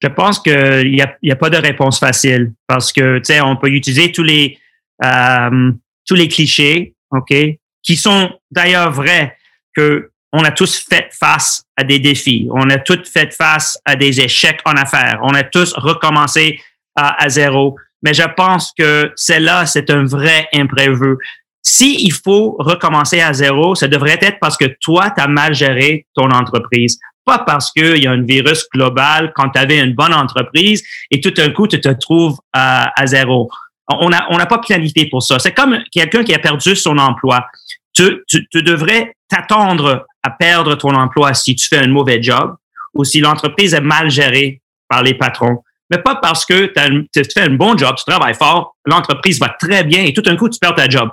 [0.00, 3.40] Je pense qu'il n'y a, y a pas de réponse facile parce que, tu sais,
[3.40, 4.58] on peut utiliser tous les,
[5.04, 5.72] euh,
[6.06, 7.34] tous les clichés, OK,
[7.82, 9.36] qui sont d'ailleurs vrais
[9.74, 12.48] que on a tous fait face à des défis.
[12.52, 15.18] On a tous fait face à des échecs en affaires.
[15.22, 16.60] On a tous recommencé
[16.94, 17.76] à, zéro.
[18.02, 21.16] Mais je pense que celle-là, c'est un vrai imprévu.
[21.62, 26.06] Si faut recommencer à zéro, ça devrait être parce que toi, tu as mal géré
[26.14, 26.98] ton entreprise.
[27.28, 31.20] Pas parce qu'il y a un virus global quand tu avais une bonne entreprise et
[31.20, 33.50] tout d'un coup, tu te trouves à, zéro.
[33.86, 35.38] On n'a on a pas planifié pour ça.
[35.38, 37.46] C'est comme quelqu'un qui a perdu son emploi
[37.92, 42.56] tu, tu, devrais t'attendre à perdre ton emploi si tu fais un mauvais job
[42.94, 45.62] ou si l'entreprise est mal gérée par les patrons.
[45.90, 46.72] Mais pas parce que
[47.12, 50.36] tu fais un bon job, tu travailles fort, l'entreprise va très bien et tout d'un
[50.36, 51.10] coup, tu perds ta job.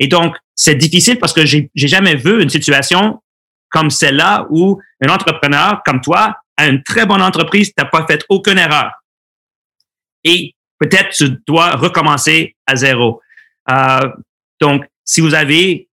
[0.00, 3.20] Et donc, c'est difficile parce que j'ai jamais vu une situation
[3.72, 8.06] comme celle-là où un entrepreneur comme toi a une très bonne entreprise, tu n'as pas
[8.06, 8.92] fait aucune erreur.
[10.24, 13.20] Et peut-être tu dois recommencer à zéro.
[13.70, 14.08] Euh,
[14.60, 15.88] donc, si vous avez,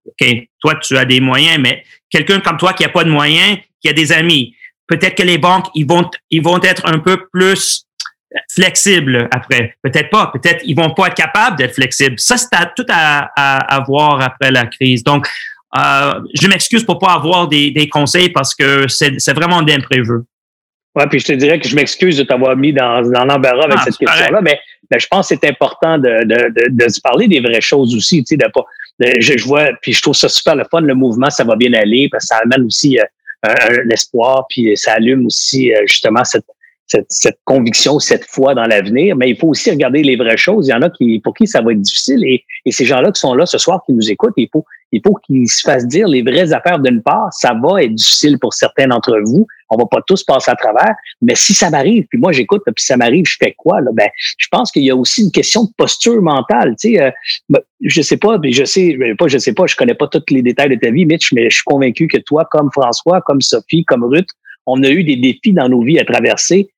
[0.60, 3.90] toi, tu as des moyens, mais quelqu'un comme toi qui a pas de moyens, qui
[3.90, 4.56] a des amis,
[4.88, 7.86] peut-être que les banques, ils vont, ils vont être un peu plus
[8.52, 9.76] flexibles après.
[9.82, 10.28] Peut-être pas.
[10.28, 12.20] Peut-être ils vont pas être capables d'être flexibles.
[12.20, 15.04] Ça, c'est tout à, à, à, voir après la crise.
[15.04, 15.28] Donc,
[15.78, 20.22] euh, je m'excuse pour pas avoir des, des conseils parce que c'est vraiment d'imprévu.
[20.95, 23.78] Ouais, puis je te dirais que je m'excuse de t'avoir mis dans, dans l'embarras avec
[23.80, 24.59] ah, cette question-là, mais,
[24.97, 28.24] je pense que c'est important de, de, de, de, se parler des vraies choses aussi,
[28.24, 28.65] tu sais, de pas,
[28.99, 31.74] je, je, vois, puis je trouve ça super le fun, le mouvement, ça va bien
[31.74, 33.03] aller, parce que ça amène aussi euh,
[33.43, 36.45] un, espoir, puis ça allume aussi euh, justement cette,
[36.90, 40.68] cette, cette, conviction, cette foi dans l'avenir, mais il faut aussi regarder les vraies choses.
[40.68, 43.12] Il y en a qui, pour qui ça va être difficile et, et ces gens-là
[43.12, 45.88] qui sont là ce soir, qui nous écoutent, il faut, il faut qu'ils se fassent
[45.88, 47.28] dire les vraies affaires d'une part.
[47.32, 49.46] Ça va être difficile pour certains d'entre vous.
[49.70, 52.84] On va pas tous passer à travers, mais si ça m'arrive, puis moi j'écoute, puis
[52.84, 53.92] ça m'arrive, je fais quoi là?
[53.94, 54.10] Ben,
[54.40, 56.76] je pense qu'il y a aussi une question de posture mentale.
[56.80, 57.12] Tu sais, euh,
[57.50, 60.42] ben, je sais pas, je sais pas, je sais pas, je connais pas tous les
[60.42, 63.86] détails de ta vie, Mitch, mais je suis convaincu que toi, comme François, comme Sophie,
[63.86, 64.30] comme Ruth,
[64.66, 66.70] on a eu des défis dans nos vies à traverser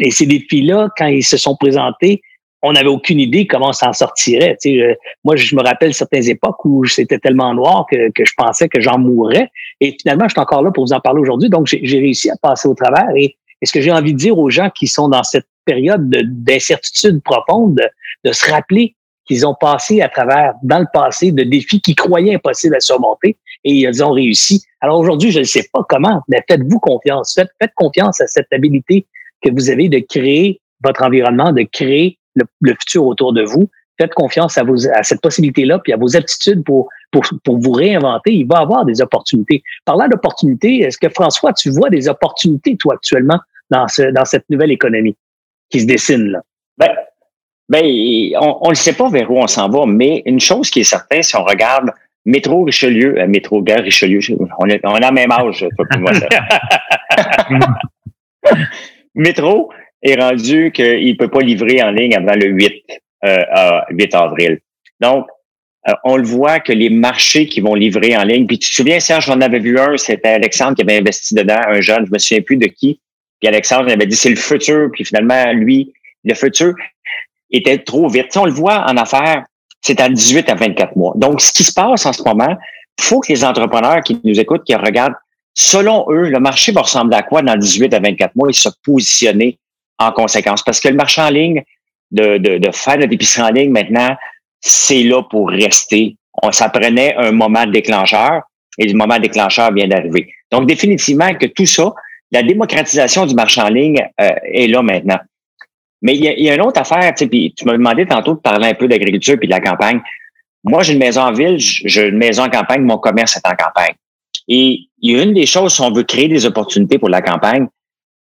[0.00, 2.22] et, et ces défis-là, quand ils se sont présentés,
[2.62, 4.56] on n'avait aucune idée comment s'en sortirait.
[4.60, 8.32] Tu sais, moi, je me rappelle certaines époques où c'était tellement noir que, que, je
[8.36, 9.50] pensais que j'en mourrais.
[9.80, 11.48] Et finalement, je suis encore là pour vous en parler aujourd'hui.
[11.48, 13.08] Donc, j'ai réussi à passer au travers.
[13.16, 17.22] Et, ce que j'ai envie de dire aux gens qui sont dans cette période d'incertitude
[17.22, 18.96] profonde, de, de, se rappeler
[19.26, 23.36] qu'ils ont passé à travers, dans le passé, de défis qu'ils croyaient impossibles à surmonter
[23.64, 24.62] et ils ont réussi.
[24.80, 27.34] Alors aujourd'hui, je ne sais pas comment, mais faites-vous confiance.
[27.34, 29.06] Faites, faites confiance à cette habilité
[29.42, 33.68] que vous avez de créer votre environnement, de créer le, futur autour de vous.
[34.00, 37.72] Faites confiance à, vos, à cette possibilité-là, puis à vos aptitudes pour, pour, pour vous
[37.72, 38.32] réinventer.
[38.32, 39.62] Il va y avoir des opportunités.
[39.84, 43.38] Parlant d'opportunités, est-ce que François, tu vois des opportunités, toi, actuellement,
[43.68, 45.16] dans, ce, dans cette nouvelle économie
[45.68, 46.42] qui se dessine là?
[46.78, 46.88] Ben,
[47.68, 47.84] ben
[48.40, 51.22] on ne sait pas vers où on s'en va, mais une chose qui est certaine,
[51.22, 51.90] si on regarde
[52.24, 54.20] Métro Richelieu, euh, Métro Gare Richelieu,
[54.58, 56.12] on, est, on a le même âge, toi moi.
[59.14, 59.70] Métro,
[60.02, 62.72] est rendu qu'il ne peut pas livrer en ligne avant le 8,
[63.24, 64.58] euh, 8 avril.
[65.00, 65.26] Donc,
[65.88, 68.74] euh, on le voit que les marchés qui vont livrer en ligne, puis tu te
[68.74, 72.12] souviens, Serge, j'en avais vu un, c'était Alexandre qui avait investi dedans, un jeune, je
[72.12, 73.00] me souviens plus de qui.
[73.40, 75.92] Puis Alexandre avait dit c'est le futur, puis finalement, lui,
[76.24, 76.74] le futur
[77.50, 78.36] était trop vite.
[78.36, 79.44] on le voit en affaires,
[79.80, 81.14] c'est à 18 à 24 mois.
[81.16, 82.56] Donc, ce qui se passe en ce moment,
[83.00, 85.14] faut que les entrepreneurs qui nous écoutent, qui regardent,
[85.54, 88.68] selon eux, le marché va ressembler à quoi dans 18 à 24 mois et se
[88.84, 89.58] positionner
[89.98, 90.62] en conséquence?
[90.62, 91.62] Parce que le marché en ligne,
[92.10, 94.16] de, de, de faire de l'épicerie en ligne maintenant,
[94.60, 96.16] c'est là pour rester.
[96.42, 98.42] On, ça prenait un moment déclencheur
[98.78, 100.32] et le moment déclencheur vient d'arriver.
[100.50, 101.92] Donc, définitivement que tout ça,
[102.32, 105.18] la démocratisation du marché en ligne euh, est là maintenant.
[106.02, 108.68] Mais il y a, une autre affaire, tu puis tu m'as demandé tantôt de parler
[108.68, 110.00] un peu d'agriculture puis de la campagne.
[110.64, 113.54] Moi, j'ai une maison en ville, j'ai une maison en campagne, mon commerce est en
[113.54, 113.94] campagne.
[114.50, 117.22] Et il y a une des choses, si on veut créer des opportunités pour la
[117.22, 117.68] campagne,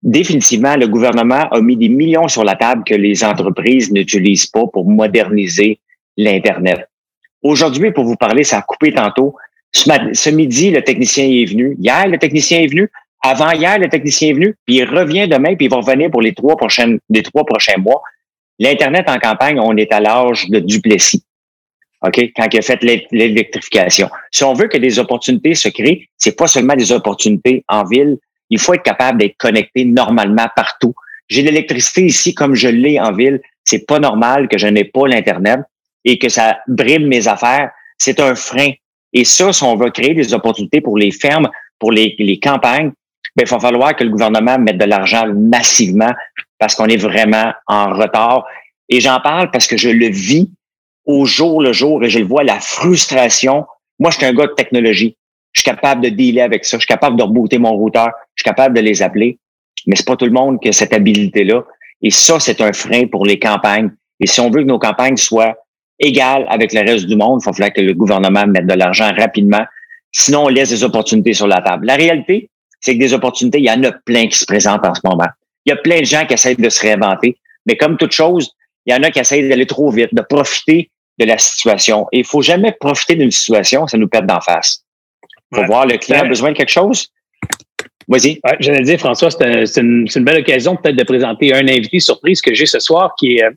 [0.04, 4.68] définitivement, le gouvernement a mis des millions sur la table que les entreprises n'utilisent pas
[4.68, 5.80] pour moderniser
[6.18, 6.86] l'Internet.
[7.42, 9.36] Aujourd'hui, pour vous parler, ça a coupé tantôt.
[9.72, 11.78] Ce, midi, le technicien est venu.
[11.80, 12.92] Hier, le technicien est venu.
[13.22, 14.56] Avant hier, le technicien est venu.
[14.66, 17.78] Puis il revient demain, puis il va revenir pour les trois prochaines, les trois prochains
[17.78, 18.02] mois.
[18.60, 21.24] L'Internet en campagne, on est à l'âge de Duplessis.
[22.02, 22.32] OK?
[22.36, 24.10] Quand il a fait l'électrification.
[24.32, 28.18] Si on veut que des opportunités se créent, c'est pas seulement des opportunités en ville,
[28.50, 30.94] il faut être capable d'être connecté normalement partout.
[31.28, 33.42] J'ai l'électricité ici comme je l'ai en ville.
[33.64, 35.60] C'est pas normal que je n'ai pas l'Internet
[36.06, 37.72] et que ça brime mes affaires.
[37.98, 38.72] C'est un frein.
[39.12, 42.92] Et ça, si on veut créer des opportunités pour les fermes, pour les, campagnes,
[43.36, 46.14] ben, il va falloir que le gouvernement mette de l'argent massivement
[46.60, 48.46] parce qu'on est vraiment en retard.
[48.90, 50.50] Et j'en parle parce que je le vis
[51.08, 53.66] au jour le jour et je le vois, la frustration.
[53.98, 55.18] Moi, je suis un gars de technologie.
[55.54, 56.78] Je suis capable de dealer avec ça.
[56.78, 58.10] Je suis capable de rebooter mon routeur.
[58.36, 59.40] Je suis capable de les appeler.
[59.88, 61.64] Mais c'est pas tout le monde qui a cette habilité-là.
[62.04, 63.90] Et ça, c'est un frein pour les campagnes.
[64.20, 65.56] Et si on veut que nos campagnes soient
[66.00, 69.12] égales avec le reste du monde, il va falloir que le gouvernement mette de l'argent
[69.18, 69.66] rapidement.
[70.12, 71.88] Sinon, on laisse des opportunités sur la table.
[71.88, 72.50] La réalité,
[72.82, 75.28] c'est que des opportunités, il y en a plein qui se présentent en ce moment.
[75.66, 77.38] Il y a plein de gens qui essayent de se réinventer.
[77.66, 78.52] Mais comme toute chose,
[78.86, 80.90] il y en a qui essayent d'aller trop vite, de profiter
[81.20, 82.08] de la situation.
[82.12, 84.84] Et il faut jamais profiter d'une situation, ça nous pète d'en face.
[85.52, 87.10] Pour voir le client a besoin de quelque chose?
[88.08, 88.40] Vas-y.
[88.44, 92.42] Ouais, J'allais dire, François, c'est une, une, belle occasion peut-être de présenter un invité surprise
[92.42, 93.52] que j'ai ce soir qui est euh,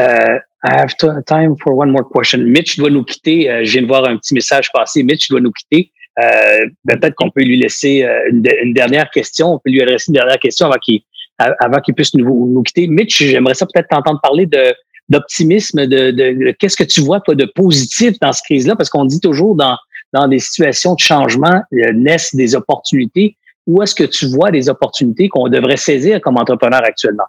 [0.00, 0.94] euh I have
[1.26, 2.38] time for one more question.
[2.40, 3.50] Mitch doit nous quitter.
[3.50, 5.02] Euh, je viens de voir un petit message passer.
[5.02, 5.90] Mitch doit nous quitter.
[6.22, 9.54] Euh, peut-être qu'on peut lui laisser une, une, dernière question.
[9.54, 11.00] On peut lui adresser une dernière question avant qu'il
[11.38, 12.86] avant qu'il puisse nous, nous quitter.
[12.88, 14.74] Mitch, j'aimerais ça peut-être t'entendre parler de
[15.10, 19.20] d'optimisme, de, qu'est-ce que tu vois toi de positif dans cette crise-là, parce qu'on dit
[19.20, 23.36] toujours dans des situations de changement euh, naissent des opportunités.
[23.66, 27.26] Où est-ce que tu vois des opportunités qu'on devrait saisir comme entrepreneur actuellement?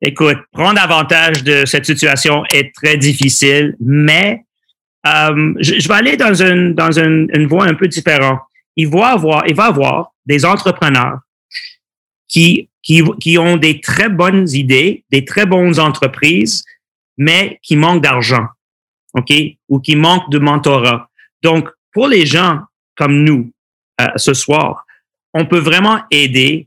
[0.00, 4.44] Écoute, prendre avantage de cette situation est très difficile, mais
[5.06, 8.38] euh, je, vais aller dans une voie un peu différente.
[8.76, 11.18] Il va avoir, avoir des entrepreneurs
[12.28, 12.68] qui,
[13.20, 16.64] qui, ont des très bonnes idées, des très bonnes entreprises,
[17.18, 18.46] mais qui manquent d'argent,
[19.14, 19.32] ok,
[19.68, 21.10] ou qui manquent de mentorat.
[21.42, 22.60] Donc, pour les gens
[22.96, 23.52] comme nous
[24.00, 24.86] euh, ce soir,
[25.34, 26.66] on peut vraiment aider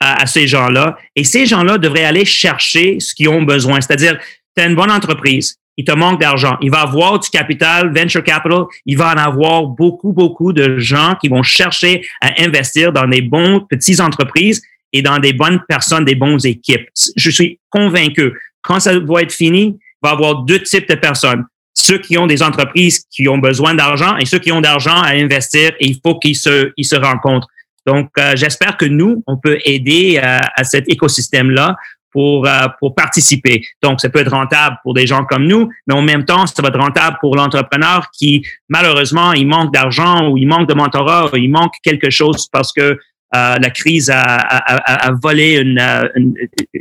[0.00, 0.96] à, à ces gens-là.
[1.14, 3.80] Et ces gens-là devraient aller chercher ce qu'ils ont besoin.
[3.80, 4.18] C'est-à-dire,
[4.56, 6.56] tu as une bonne entreprise, il te manque d'argent.
[6.62, 8.64] Il va avoir du capital, venture capital.
[8.86, 13.20] Il va en avoir beaucoup, beaucoup de gens qui vont chercher à investir dans des
[13.20, 14.62] bons petites entreprises
[14.92, 16.88] et dans des bonnes personnes, des bonnes équipes.
[17.16, 18.32] Je suis convaincu.
[18.62, 21.44] Quand ça va être fini, il va y avoir deux types de personnes.
[21.74, 25.10] Ceux qui ont des entreprises qui ont besoin d'argent et ceux qui ont d'argent à
[25.10, 27.48] investir et il faut qu'ils se, ils se rencontrent.
[27.86, 31.76] Donc, euh, j'espère que nous, on peut aider euh, à cet écosystème-là
[32.10, 33.62] pour, euh, pour participer.
[33.82, 36.62] Donc, ça peut être rentable pour des gens comme nous, mais en même temps, ça
[36.62, 41.30] va être rentable pour l'entrepreneur qui, malheureusement, il manque d'argent ou il manque de mentorat
[41.32, 42.98] ou il manque quelque chose parce que
[43.34, 45.80] euh, la crise a, volé une,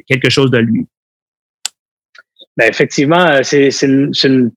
[0.07, 0.85] quelque chose de lui.
[2.57, 4.51] Ben effectivement, c'est une,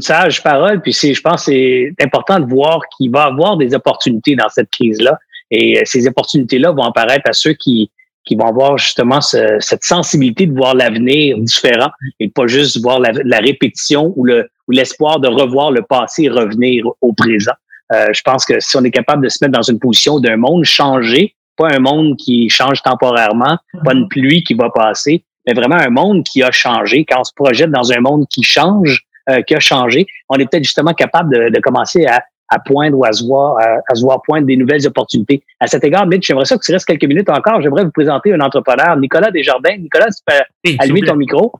[0.00, 0.80] sage parole.
[0.80, 4.70] Puis je pense c'est important de voir qu'il va y avoir des opportunités dans cette
[4.70, 5.18] crise-là.
[5.50, 7.90] Et ces opportunités-là vont apparaître à ceux qui,
[8.32, 14.12] vont avoir justement cette sensibilité de voir l'avenir différent et pas juste voir la, répétition
[14.16, 14.26] ou
[14.66, 17.52] ou l'espoir de revoir le passé revenir au présent.
[17.92, 20.36] Euh, je pense que si on est capable de se mettre dans une position d'un
[20.36, 25.52] monde changé, pas un monde qui change temporairement, pas une pluie qui va passer, mais
[25.52, 27.04] vraiment un monde qui a changé.
[27.04, 30.50] Quand on se projette dans un monde qui change, euh, qui a changé, on est
[30.50, 34.02] peut-être justement capable de, de commencer à à poindre ou à se voir, à, se
[34.02, 35.42] voir poindre des nouvelles opportunités.
[35.60, 37.60] À cet égard, Mitch, j'aimerais ça que tu restes quelques minutes encore.
[37.60, 39.76] J'aimerais vous présenter un entrepreneur, Nicolas Desjardins.
[39.76, 41.52] Nicolas, tu peux allumer ton micro.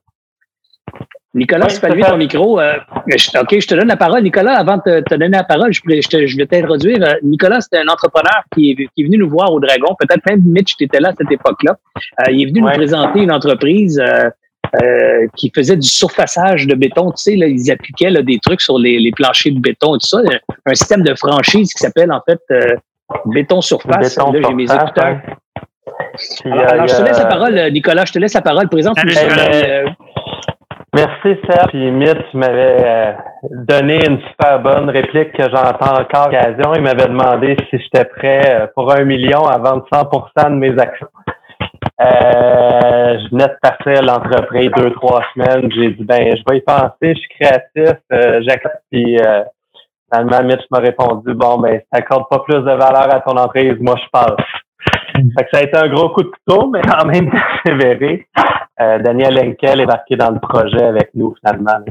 [1.35, 2.61] Nicolas, tu peux allumer ton micro.
[2.61, 4.22] Euh, OK, je te donne la parole.
[4.22, 7.03] Nicolas, avant de te, donner la parole, je, je, vais t'introduire.
[7.03, 9.97] Euh, Nicolas, c'est un entrepreneur qui est, qui est, venu nous voir au Dragon.
[9.99, 11.76] Peut-être même Mitch, tu étais là à cette époque-là.
[12.20, 14.01] Euh, il est venu nous présenter une entreprise
[14.82, 17.11] euh, qui faisait du surfaçage de béton.
[17.11, 19.99] Tu sais, là, ils appliquaient là, des trucs sur les, les, planchers de béton et
[19.99, 20.18] tout ça.
[20.66, 22.76] Un système de franchise qui s'appelle en fait euh,
[23.26, 24.16] béton surface.
[24.16, 25.20] Béton là, j'ai mes écouteurs.
[26.45, 28.05] Alors, alors, je te laisse la parole, Nicolas.
[28.05, 28.68] Je te laisse la parole.
[28.68, 28.97] Présente.
[30.95, 31.68] Euh, Merci, Serge.
[31.68, 33.16] Puis, Mitch m'avait
[33.51, 36.74] donné une super bonne réplique que j'entends encore occasion.
[36.74, 41.09] Il m'avait demandé si j'étais prêt pour un million à vendre 100% de mes actions.
[42.01, 45.70] Euh, je venais de partir l'entreprise deux, trois semaines.
[45.72, 48.82] J'ai dit, ben, je vais y penser, je suis créatif, euh, j'accepte.
[48.90, 49.42] Puis, euh,
[50.12, 53.76] finalement, Mitch m'a répondu, bon, ben, ça accorde pas plus de valeur à ton entreprise,
[53.80, 54.36] moi, je passe.
[55.14, 58.26] Fait que ça a été un gros coup de couteau, mais quand même persévéré.
[58.81, 61.85] Euh, Daniel Henkel est marqué dans le projet avec nous, finalement.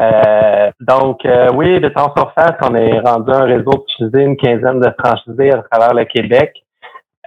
[0.00, 4.36] Euh, donc, euh, oui, de temps sur face, on est rendu un réseau de une
[4.36, 6.52] quinzaine de franchisés à travers le Québec.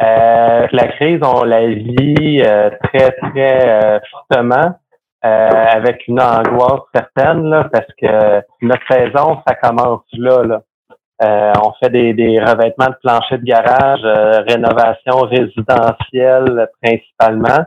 [0.02, 4.76] Euh, la crise, on la vit euh, très, très euh, fortement,
[5.24, 10.44] avec une angoisse certaine, là, parce que notre saison, ça commence là.
[10.44, 11.54] là.
[11.64, 14.02] on fait des, des, revêtements de plancher de garage,
[14.48, 17.64] rénovation résidentielle principalement.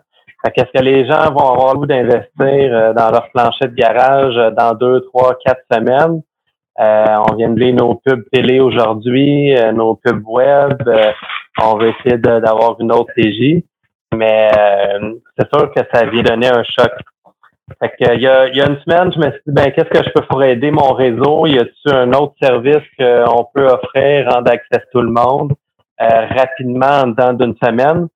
[0.52, 4.74] Qu'est-ce que les gens vont avoir le goût d'investir dans leur plancher de garage dans
[4.74, 6.20] deux, trois, quatre semaines?
[6.80, 10.82] Euh, on vient de lire nos pubs télé aujourd'hui, euh, nos pubs web.
[10.88, 11.12] Euh,
[11.62, 13.62] on va essayer d'avoir une autre TJ.
[14.12, 14.50] Mais
[15.36, 16.92] c'est sûr que ça vient donner un choc.
[17.80, 19.72] Fait que, il, y a, il y a une semaine, je me suis dit, ben,
[19.72, 21.46] qu'est-ce que je peux pour aider mon réseau?
[21.46, 25.52] Y a-t-il un autre service qu'on peut offrir, rendre accès à tout le monde
[25.98, 28.08] rapidement dans d'une semaine?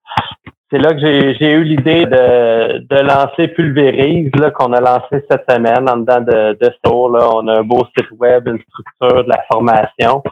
[0.71, 5.51] C'est là que j'ai eu l'idée de, de lancer Pulvérise, là, qu'on a lancé cette
[5.51, 7.11] semaine en dedans de, de store.
[7.11, 7.29] Là.
[7.35, 10.23] On a un beau site web, une structure de la formation.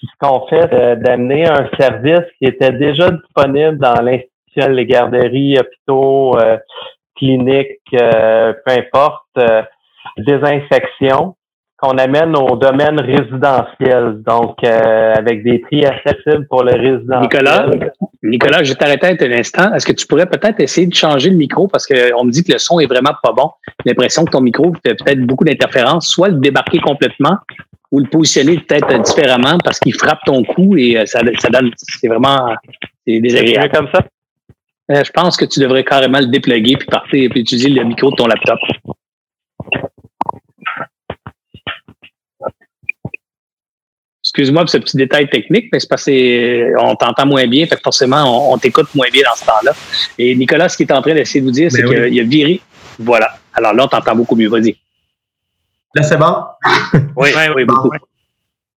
[0.00, 5.58] Ce qu'on fait, c'est d'amener un service qui était déjà disponible dans l'institution, les garderies,
[5.58, 6.58] hôpitaux, euh,
[7.16, 9.62] cliniques, euh, peu importe, euh,
[10.18, 11.34] désinfection,
[11.78, 17.20] qu'on amène au domaine résidentiel, donc euh, avec des prix accessibles pour le résidentiel.
[17.20, 17.70] Nicolas,
[18.22, 19.74] Nicolas, je t'arrêter un instant.
[19.74, 22.52] Est-ce que tu pourrais peut-être essayer de changer le micro parce qu'on me dit que
[22.52, 23.50] le son est vraiment pas bon.
[23.84, 26.08] J'ai l'impression que ton micro fait peut-être beaucoup d'interférences.
[26.08, 27.36] Soit le débarquer complètement
[27.92, 31.70] ou le positionner peut-être différemment parce qu'il frappe ton cou et euh, ça, ça donne,
[31.76, 32.54] c'est vraiment
[33.06, 33.70] désagréable.
[33.74, 34.00] comme ça?
[34.92, 38.10] Euh, je pense que tu devrais carrément le dépluguer puis partir puis utiliser le micro
[38.10, 38.58] de ton laptop.
[44.36, 47.80] Excuse-moi pour ce petit détail technique, mais c'est parce qu'on t'entend moins bien, fait que
[47.82, 49.72] forcément, on, t'écoute moins bien dans ce temps-là.
[50.18, 52.24] Et Nicolas, ce qu'il est en train d'essayer de vous dire, c'est ben qu'il a
[52.24, 52.60] viré.
[52.98, 53.30] Voilà.
[53.54, 54.50] Alors là, on t'entend beaucoup mieux.
[54.50, 54.76] Vas-y.
[55.94, 56.34] Là, c'est bon?
[57.16, 57.88] Oui, oui, beaucoup.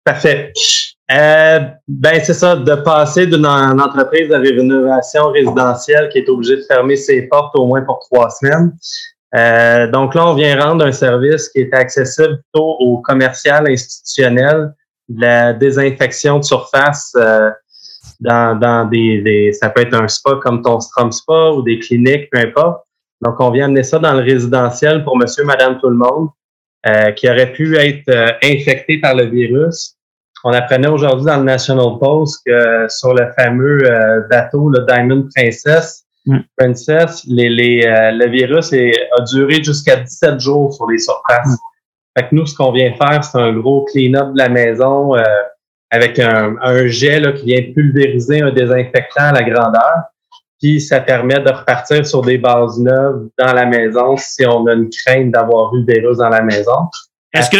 [0.05, 0.53] Parfait.
[1.11, 6.61] Euh, ben, c'est ça, de passer d'une entreprise de rénovation résidentielle qui est obligée de
[6.61, 8.71] fermer ses portes au moins pour trois semaines.
[9.35, 14.55] Euh, donc là, on vient rendre un service qui est accessible plutôt au commercial institutionnel,
[14.57, 14.73] de
[15.09, 17.49] la désinfection de surface euh,
[18.19, 21.79] dans, dans des, des, ça peut être un spa comme ton Strom Spa ou des
[21.79, 22.83] cliniques, peu importe.
[23.21, 26.29] Donc, on vient amener ça dans le résidentiel pour monsieur, madame, tout le monde,
[26.87, 29.95] euh, qui aurait pu être euh, infecté par le virus.
[30.45, 35.27] On apprenait aujourd'hui dans le National Post que sur le fameux euh, bateau, le Diamond
[35.35, 36.37] Princess, mm.
[36.57, 37.81] Princess, les, les,
[38.13, 41.47] le virus est, a duré jusqu'à 17 jours sur les surfaces.
[41.47, 41.68] Mm.
[42.19, 45.13] Fait que nous, ce qu'on vient faire, c'est un gros clean-up de la maison
[45.89, 49.95] avec un, un jet là, qui vient pulvériser un désinfectant à la grandeur.
[50.61, 54.73] Puis ça permet de repartir sur des bases neuves dans la maison si on a
[54.73, 56.89] une crainte d'avoir eu des virus dans la maison.
[57.33, 57.57] Est-ce que,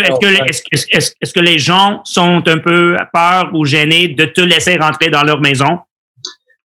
[0.49, 5.09] est-ce, est-ce, que les gens sont un peu peur ou gênés de te laisser rentrer
[5.09, 5.79] dans leur maison?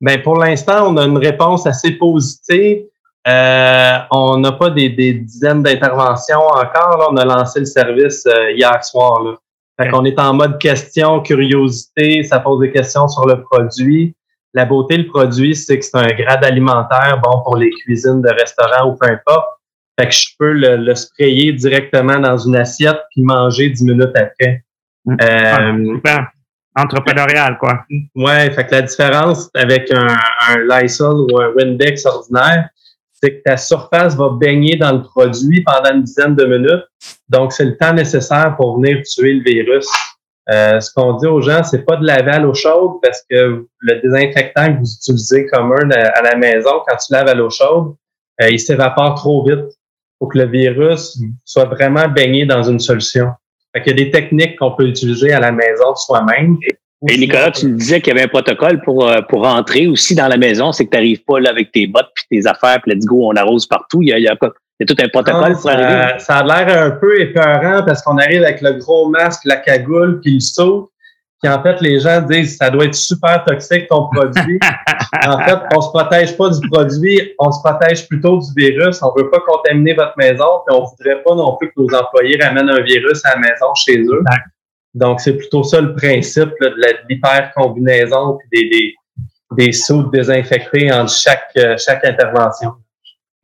[0.02, 2.86] Ben pour l'instant, on a une réponse assez positive.
[3.28, 6.97] Euh, on n'a pas des, des dizaines d'interventions encore.
[6.97, 7.07] Là.
[7.11, 9.24] On a lancé le service euh, hier soir.
[9.24, 9.36] Là.
[9.80, 14.13] Fait qu'on est en mode question, curiosité, ça pose des questions sur le produit.
[14.53, 18.30] La beauté, le produit, c'est que c'est un grade alimentaire bon pour les cuisines de
[18.30, 19.47] restaurants ou peu importe.
[19.99, 24.63] Fait que je peux le, sprayer directement dans une assiette puis manger dix minutes après.
[25.05, 25.17] Mmh.
[25.21, 26.28] Euh, super.
[26.76, 27.86] Entrepreneurial, quoi.
[28.15, 32.69] Ouais, fait que la différence avec un, un Lysol ou un Windex ordinaire,
[33.24, 36.84] c'est que ta surface va baigner dans le produit pendant une dizaine de minutes.
[37.30, 39.88] Donc, c'est le temps nécessaire pour venir tuer le virus.
[40.51, 43.65] Euh, ce qu'on dit aux gens, c'est pas de laver à l'eau chaude parce que
[43.80, 47.95] le désinfectant que vous utilisez commun à la maison, quand tu laves à l'eau chaude,
[48.41, 49.71] euh, il s'évapore trop vite
[50.19, 53.30] pour que le virus soit vraiment baigné dans une solution.
[53.74, 56.57] Fait qu'il y a des techniques qu'on peut utiliser à la maison soi-même.
[57.10, 60.16] Et Nicolas, tu me disais qu'il y avait un protocole pour, euh, pour rentrer aussi
[60.16, 62.80] dans la maison, c'est que tu n'arrives pas là avec tes bottes puis tes affaires,
[62.82, 64.01] puis let's go, on arrose partout.
[64.01, 66.20] Il y a, il y a, tout un protocole pour arriver.
[66.20, 70.22] Ça a l'air un peu épeurant parce qu'on arrive avec le gros masque, la cagoule,
[70.22, 70.91] puis le saut.
[71.41, 74.60] Puis en fait, les gens disent ça doit être super toxique ton produit.
[75.28, 79.04] en fait, on se protège pas du produit, on se protège plutôt du virus.
[79.04, 82.39] On veut pas contaminer votre maison, puis on voudrait pas non plus que nos employés
[82.41, 84.24] ramènent un virus à la maison chez eux.
[84.94, 86.74] Donc, c'est plutôt ça le principe de
[87.10, 88.96] l'hyper-combinaison des, des,
[89.58, 92.72] des sauts désinfectés entre chaque, euh, chaque intervention.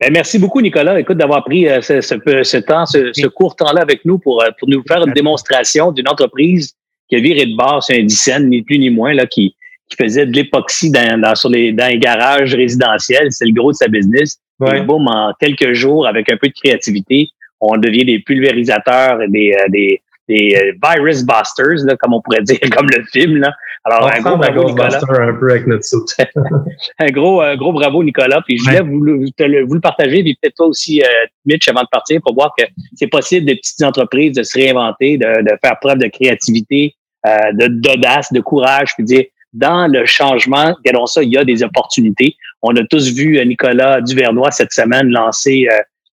[0.00, 0.98] Ben, merci beaucoup, Nicolas.
[0.98, 4.68] Écoute, d'avoir pris euh, ce, ce, temps, ce, court temps-là avec nous pour, euh, pour
[4.68, 6.74] nous faire une démonstration d'une entreprise
[7.08, 9.54] qui a viré de bord sur un dixaine, ni plus ni moins, là, qui,
[9.88, 13.26] qui faisait de l'époxy dans, dans, sur les, dans les garages résidentiels.
[13.30, 14.38] C'est le gros de sa business.
[14.74, 17.28] Et boum, en quelques jours, avec un peu de créativité,
[17.60, 22.58] on devient des pulvérisateurs, des, des, des euh, virus busters, là, comme on pourrait dire,
[22.72, 23.36] comme le film.
[23.36, 23.52] Là.
[23.84, 25.00] Alors, un gros bravo, Nicolas.
[25.08, 25.84] Un peu avec notre
[26.98, 28.42] un gros, euh, gros bravo, Nicolas.
[28.46, 31.06] Puis je voulais vous, le, vous le partager, puis peut-être toi aussi, euh,
[31.46, 32.64] Mitch, avant de partir, pour voir que
[32.94, 36.94] c'est possible des petites entreprises de se réinventer, de, de faire preuve de créativité,
[37.26, 41.64] euh, d'audace, de, courage, puis dire dans le changement, regardons ça, il y a des
[41.64, 42.36] opportunités.
[42.62, 45.66] On a tous vu Nicolas Duvernois cette semaine lancer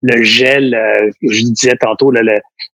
[0.06, 2.22] le gel, euh, je disais tantôt, le,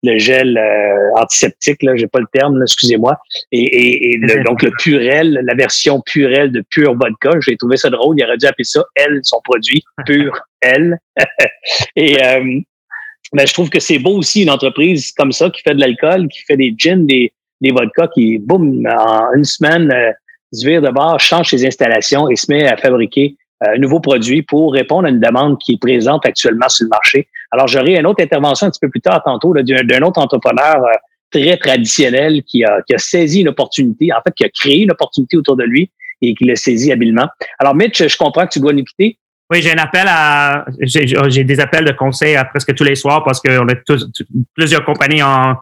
[0.02, 3.18] le, gel euh, antiseptique, là, j'ai pas le terme, excusez-moi.
[3.52, 8.16] Et, et, donc le Purel, la version Purel de Pure Vodka, j'ai trouvé ça drôle.
[8.18, 10.98] Il aurait dû appeler ça elle, son produit, Pure elle.
[11.96, 12.60] et euh,
[13.34, 16.28] ben, je trouve que c'est beau aussi une entreprise comme ça qui fait de l'alcool,
[16.28, 20.12] qui fait des gins, des, des vodkas, qui, boum, en une semaine, euh,
[20.52, 24.00] se vire de bord, change ses installations et se met à fabriquer euh, un nouveau
[24.00, 27.28] produit pour répondre à une demande qui est présente actuellement sur le marché.
[27.50, 30.92] Alors, j'aurai une autre intervention un petit peu plus tard tantôt d'un autre entrepreneur euh,
[31.30, 34.92] très traditionnel qui a, qui a saisi une opportunité, en fait, qui a créé une
[34.92, 35.90] opportunité autour de lui
[36.22, 37.28] et qui l'a saisi habilement.
[37.58, 39.18] Alors, Mitch, je comprends que tu dois nous quitter.
[39.50, 43.24] Oui, j'ai un appel à, j'ai des appels de conseil à presque tous les soirs
[43.24, 44.06] parce qu'on a tous,
[44.54, 45.56] plusieurs compagnies en,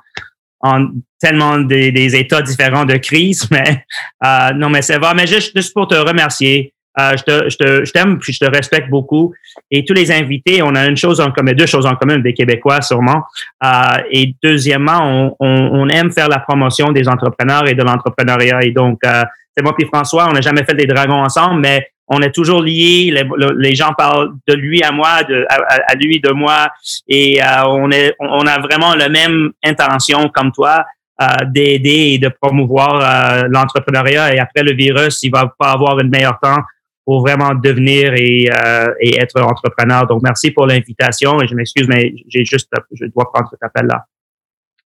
[0.61, 0.89] en
[1.21, 3.85] tellement des, des, états différents de crise, mais
[4.25, 5.15] euh, non, mais c'est vrai.
[5.15, 8.45] Mais juste, juste pour te remercier, euh, je te, je te, je t'aime puis je
[8.45, 9.35] te respecte beaucoup.
[9.71, 12.33] Et tous les invités, on a une chose en commun, deux choses en commun, des
[12.33, 13.25] Québécois sûrement.
[13.65, 13.69] Euh,
[14.11, 18.61] et deuxièmement, on, on, on, aime faire la promotion des entrepreneurs et de l'entrepreneuriat.
[18.63, 19.25] Et donc, euh,
[19.57, 22.63] c'est moi puis François, on n'a jamais fait des dragons ensemble, mais on est toujours
[22.63, 23.11] liés.
[23.11, 23.25] Les,
[23.57, 26.69] les gens parlent de lui à moi, de, à, lui de moi,
[27.09, 30.85] et euh, on est, on a vraiment la même intention comme toi.
[31.19, 35.99] Euh, d'aider et de promouvoir euh, l'entrepreneuriat et après le virus, il va pas avoir
[35.99, 36.59] une meilleur temps
[37.07, 40.07] pour vraiment devenir et, euh, et être entrepreneur.
[40.09, 44.05] Donc, merci pour l'invitation et je m'excuse, mais j'ai juste, je dois prendre cet appel-là.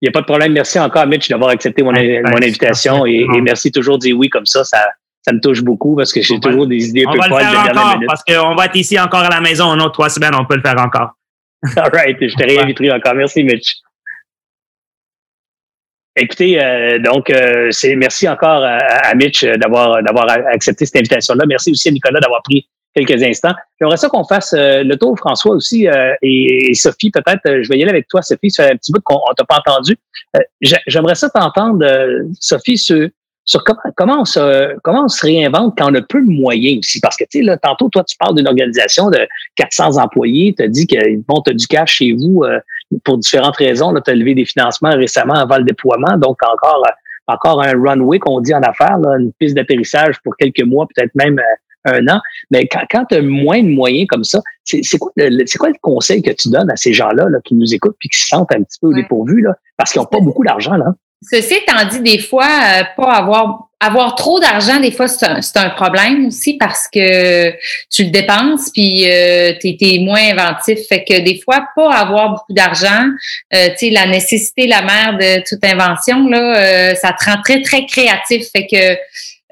[0.02, 0.52] Il n'y a pas de problème.
[0.52, 4.28] Merci encore, Mitch, d'avoir accepté mon, mon invitation et, et, merci toujours de dire oui
[4.28, 4.64] comme ça.
[4.64, 4.86] Ça,
[5.22, 7.94] ça me touche beaucoup parce que j'ai toujours des idées un peu folles de dernière
[7.94, 8.06] minute.
[8.06, 10.62] Parce qu'on va être ici encore à la maison en trois semaines, on peut le
[10.62, 11.16] faire encore.
[11.76, 13.14] All right, je te réinviterai encore.
[13.14, 13.76] Merci, Mitch.
[16.16, 21.44] Écoutez, euh, donc euh, c'est merci encore à, à Mitch d'avoir d'avoir accepté cette invitation-là.
[21.46, 23.54] Merci aussi à Nicolas d'avoir pris quelques instants.
[23.80, 27.68] J'aimerais ça qu'on fasse euh, le tour, François aussi, euh, et, Sophie, peut-être, euh, je
[27.68, 29.96] vais y aller avec toi, Sophie, ça fait un petit bout qu'on t'a pas entendu.
[30.86, 31.84] J'aimerais ça t'entendre,
[32.38, 33.08] Sophie, sur,
[33.44, 33.64] sur
[33.96, 37.00] comment, on se, comment on se réinvente quand on a peu de moyens aussi?
[37.00, 40.64] Parce que, tu sais, là, tantôt, toi, tu parles d'une organisation de 400 employés, tu
[40.64, 42.44] as dit qu'ils as du cash chez vous
[43.04, 43.94] pour différentes raisons.
[44.04, 46.84] Tu as levé des financements récemment avant le déploiement, donc encore
[47.26, 51.40] encore un runway qu'on dit en affaires, une piste d'atterrissage pour quelques mois, peut-être même
[51.84, 52.20] un an.
[52.50, 55.74] Mais quand, quand tu as moins de moyens comme ça, c'est quoi, le, quoi le
[55.80, 58.52] conseil que tu donnes à ces gens-là là, qui nous écoutent puis qui se sentent
[58.52, 60.94] un petit peu au dépourvu là, parce qu'ils n'ont pas beaucoup d'argent là?
[61.22, 65.40] Ceci étant dit, des fois, euh, pas avoir avoir trop d'argent, des fois, c'est un,
[65.56, 67.50] un, problème aussi parce que
[67.90, 70.78] tu le dépenses puis euh, tu es, moins inventif.
[70.86, 73.06] Fait que des fois, pas avoir beaucoup d'argent,
[73.54, 77.40] euh, tu sais, la nécessité, la mère de toute invention, là, euh, ça te rend
[77.42, 78.44] très, très créatif.
[78.54, 78.98] Fait que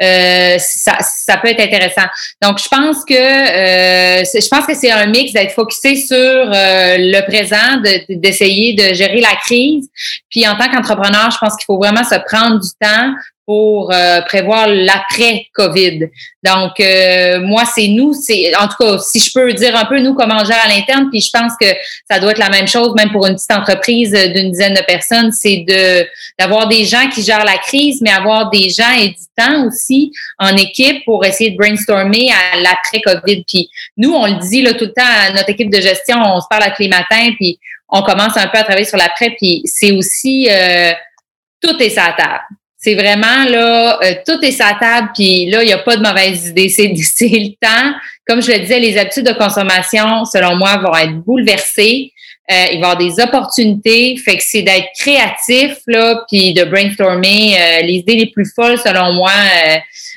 [0.01, 2.07] euh, ça, ça peut être intéressant.
[2.41, 6.97] Donc, je pense que euh, je pense que c'est un mix d'être focusé sur euh,
[6.99, 9.89] le présent, d'essayer de, gérer la crise.
[10.31, 13.13] Puis en tant qu'entrepreneur, je pense qu'il faut vraiment se prendre du temps
[13.49, 16.11] pour euh, prévoir l'après-COVID.
[16.45, 20.01] Donc, euh, moi, c'est nous, c'est en tout cas, si je peux dire un peu
[20.01, 21.65] nous comment on gère à l'interne, puis je pense que
[22.11, 25.33] ça doit être la même chose, même pour une petite entreprise d'une dizaine de personnes,
[25.33, 26.07] c'est de
[26.39, 30.13] d'avoir des gens qui gèrent la crise, mais avoir des gens et du temps aussi
[30.39, 33.45] en équipe pour essayer de brainstormer à l'après-COVID.
[33.49, 36.43] Puis nous, on le dit là tout le temps à notre équipe de gestion, on
[36.43, 39.31] se parle à tous les matins, puis on commence un peu à travailler sur l'après,
[39.39, 40.93] puis c'est aussi euh,
[41.63, 42.45] tout est sa table.
[42.81, 46.03] C'est vraiment là, euh, tout est sa table, puis là, il n'y a pas de
[46.03, 46.69] mauvaise idée.
[46.69, 47.93] C'est, le temps.
[48.25, 52.13] Comme je le disais, les habitudes de consommation, selon moi, vont être bouleversées.
[52.51, 54.17] Euh, il va y avoir des opportunités.
[54.17, 58.79] Fait que c'est d'être créatif, là, puis de brainstormer euh, les idées les plus folles,
[58.79, 59.33] selon moi.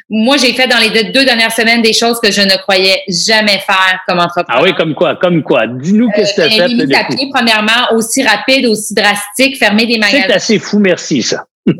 [0.08, 3.58] moi, j'ai fait dans les deux dernières semaines des choses que je ne croyais jamais
[3.58, 4.62] faire comme entrepreneur.
[4.62, 5.16] Ah oui, comme quoi?
[5.16, 5.66] Comme quoi?
[5.68, 6.96] Dis-nous qu'est-ce que tu as fait.
[6.96, 10.26] à pied, premièrement, aussi rapide, aussi drastique, fermer des magasins.
[10.28, 11.46] C'est assez fou, merci, ça.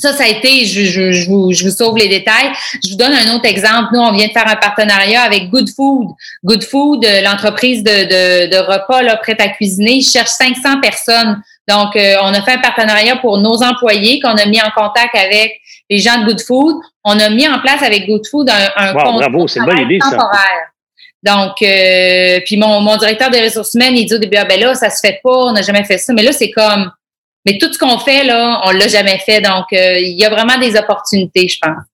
[0.00, 2.50] Ça, ça a été, je, je, je, vous, je vous sauve les détails.
[2.84, 3.88] Je vous donne un autre exemple.
[3.92, 6.08] Nous, on vient de faire un partenariat avec Good Food.
[6.44, 10.80] Good Food, euh, l'entreprise de, de, de, repas là, prêt à cuisiner, ils cherchent 500
[10.80, 11.42] personnes.
[11.68, 15.14] Donc, euh, on a fait un partenariat pour nos employés qu'on a mis en contact
[15.14, 16.76] avec les gens de Good Food.
[17.04, 19.80] On a mis en place avec Good Food un, un wow, bravo, c'est une bonne
[19.80, 20.30] idée, temporaire.
[20.32, 20.70] Ça.
[21.22, 24.58] Donc, euh, puis mon, mon directeur des ressources humaines, il dit au début, ah ben
[24.58, 26.12] là, ça se fait pas, on n'a jamais fait ça.
[26.14, 26.90] Mais là, c'est comme
[27.46, 29.40] mais tout ce qu'on fait, là, on l'a jamais fait.
[29.40, 31.84] Donc, euh, il y a vraiment des opportunités, je pense.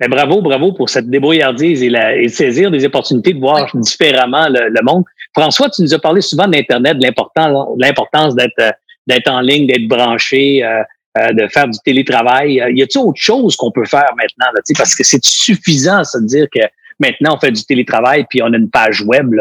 [0.00, 4.48] Mais bravo, bravo pour cette débrouillardise et, la, et saisir des opportunités de voir différemment
[4.48, 5.04] le, monde.
[5.36, 8.70] François, tu nous as parlé souvent d'Internet, de l'importance d'être euh,
[9.06, 12.62] d'être en ligne, d'être branché, euh, de faire du télétravail.
[12.74, 14.52] Y a-t-il autre chose qu'on peut faire maintenant?
[14.54, 16.60] Là, parce que c'est suffisant, ça de dire que
[16.98, 19.34] maintenant, on fait du télétravail puis on a une page web.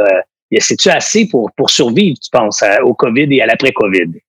[0.58, 4.20] C'est-tu assez pour, pour survivre, tu penses, au COVID et à l'après-COVID?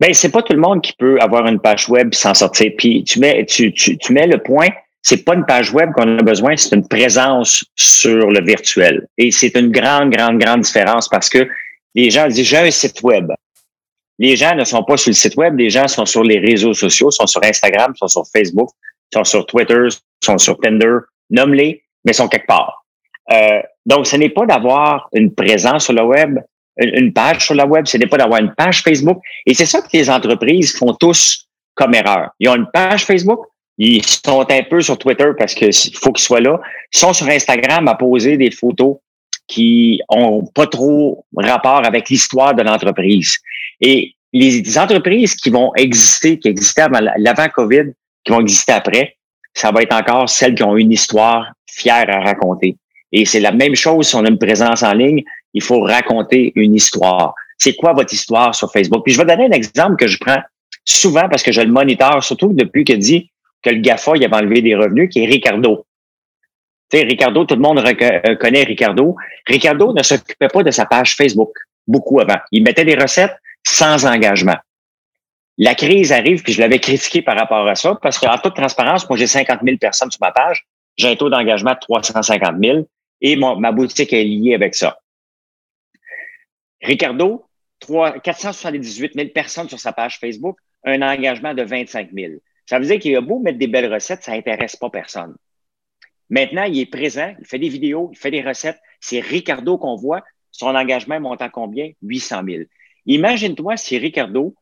[0.00, 2.72] Ben, c'est pas tout le monde qui peut avoir une page web sans sortir.
[2.76, 4.68] Puis tu mets, tu, tu, tu mets le point,
[5.02, 9.06] c'est pas une page web qu'on a besoin, c'est une présence sur le virtuel.
[9.16, 11.48] Et c'est une grande, grande, grande différence parce que
[11.94, 13.30] les gens disent j'ai un site web.
[14.18, 16.74] Les gens ne sont pas sur le site web, les gens sont sur les réseaux
[16.74, 18.70] sociaux, sont sur Instagram, sont sur Facebook,
[19.14, 19.86] sont sur Twitter,
[20.22, 20.96] sont sur Tinder,
[21.30, 22.84] nomme-les, mais sont quelque part.
[23.30, 26.38] Euh, donc, ce n'est pas d'avoir une présence sur le web,
[26.78, 29.18] une page sur la web, ce n'est pas d'avoir une page Facebook.
[29.46, 32.30] Et c'est ça que les entreprises font tous comme erreur.
[32.38, 33.40] Ils ont une page Facebook,
[33.78, 36.60] ils sont un peu sur Twitter parce qu'il faut qu'ils soient là.
[36.92, 38.96] Ils sont sur Instagram à poser des photos
[39.46, 43.36] qui ont pas trop rapport avec l'histoire de l'entreprise.
[43.80, 47.92] Et les entreprises qui vont exister, qui existaient avant l'avant-COVID,
[48.24, 49.16] qui vont exister après,
[49.54, 52.76] ça va être encore celles qui ont une histoire fière à raconter.
[53.12, 56.52] Et c'est la même chose si on a une présence en ligne il faut raconter
[56.54, 57.34] une histoire.
[57.56, 59.02] C'est quoi votre histoire sur Facebook?
[59.04, 60.40] Puis je vais donner un exemple que je prends
[60.84, 63.30] souvent parce que je le moniteur, surtout depuis qu'il dit
[63.62, 65.84] que le GAFA il avait enlevé des revenus, qui est Ricardo.
[66.90, 69.16] Tu sais, Ricardo, tout le monde euh, connaît Ricardo.
[69.46, 71.50] Ricardo ne s'occupait pas de sa page Facebook
[71.86, 72.38] beaucoup avant.
[72.52, 73.36] Il mettait des recettes
[73.66, 74.56] sans engagement.
[75.58, 79.08] La crise arrive, puis je l'avais critiqué par rapport à ça, parce qu'en toute transparence,
[79.08, 80.64] moi, j'ai 50 000 personnes sur ma page.
[80.96, 82.86] J'ai un taux d'engagement de 350 000
[83.20, 84.98] et ma boutique est liée avec ça.
[86.80, 87.44] Ricardo
[87.80, 92.34] 478 000 personnes sur sa page Facebook, un engagement de 25 000.
[92.66, 95.34] Ça veut dire qu'il a beau mettre des belles recettes, ça n'intéresse pas personne.
[96.30, 98.78] Maintenant, il est présent, il fait des vidéos, il fait des recettes.
[99.00, 100.22] C'est Ricardo qu'on voit.
[100.50, 101.90] Son engagement monte à combien?
[102.02, 102.64] 800 000.
[103.06, 104.54] Imagine-toi si Ricardo,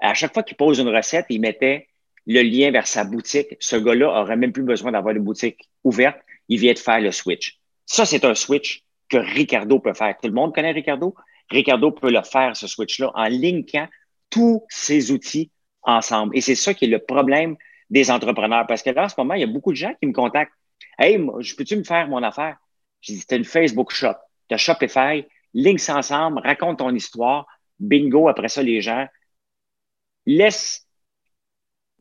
[0.00, 1.88] à chaque fois qu'il pose une recette, il mettait
[2.26, 3.56] le lien vers sa boutique.
[3.60, 6.18] Ce gars-là aurait même plus besoin d'avoir une boutique ouverte.
[6.48, 7.58] Il vient de faire le switch.
[7.88, 10.14] Ça, c'est un switch que Ricardo peut faire.
[10.20, 11.14] Tout le monde connaît Ricardo.
[11.50, 13.88] Ricardo peut le faire, ce switch-là, en linkant
[14.28, 15.50] tous ses outils
[15.82, 16.36] ensemble.
[16.36, 17.56] Et c'est ça qui est le problème
[17.88, 18.66] des entrepreneurs.
[18.66, 20.52] Parce que là, en ce moment, il y a beaucoup de gens qui me contactent.
[20.98, 21.18] Hey,
[21.56, 22.58] peux-tu me faire mon affaire?
[23.00, 24.14] Je dis, c'est une Facebook Shop.
[24.48, 25.24] Tu as Shopify,
[25.54, 27.46] links ensemble, raconte ton histoire.
[27.80, 29.06] Bingo, après ça, les gens.
[30.26, 30.86] Laisse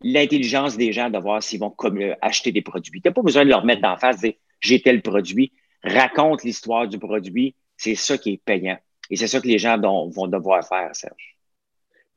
[0.02, 3.02] l'intelligence des gens de voir s'ils vont comme, euh, acheter des produits.
[3.02, 5.54] Tu n'as pas besoin de leur mettre d'en face, dire j'ai tel produit.
[5.84, 7.56] Raconte l'histoire du produit.
[7.76, 8.78] C'est ça qui est payant.
[9.10, 11.38] Et c'est ça que les gens vont devoir faire, Serge.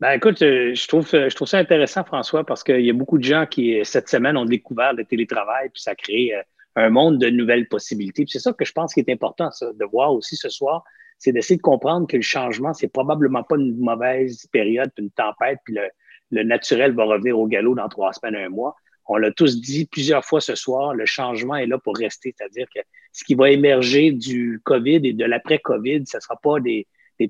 [0.00, 3.18] Ben écoute, euh, je trouve, je trouve ça intéressant, François, parce qu'il y a beaucoup
[3.18, 6.42] de gens qui, cette semaine, ont découvert le télétravail, puis ça crée euh,
[6.76, 8.24] un monde de nouvelles possibilités.
[8.26, 10.84] c'est ça que je pense qui est important, ça, de voir aussi ce soir,
[11.18, 15.10] c'est d'essayer de comprendre que le changement, c'est probablement pas une mauvaise période, puis une
[15.10, 15.90] tempête, puis le,
[16.30, 18.76] le naturel va revenir au galop dans trois semaines, un mois.
[19.12, 22.68] On l'a tous dit plusieurs fois ce soir, le changement est là pour rester, c'est-à-dire
[22.72, 22.80] que
[23.10, 26.86] ce qui va émerger du COVID et de l'après-COVID, ce ne sera pas des,
[27.18, 27.28] des,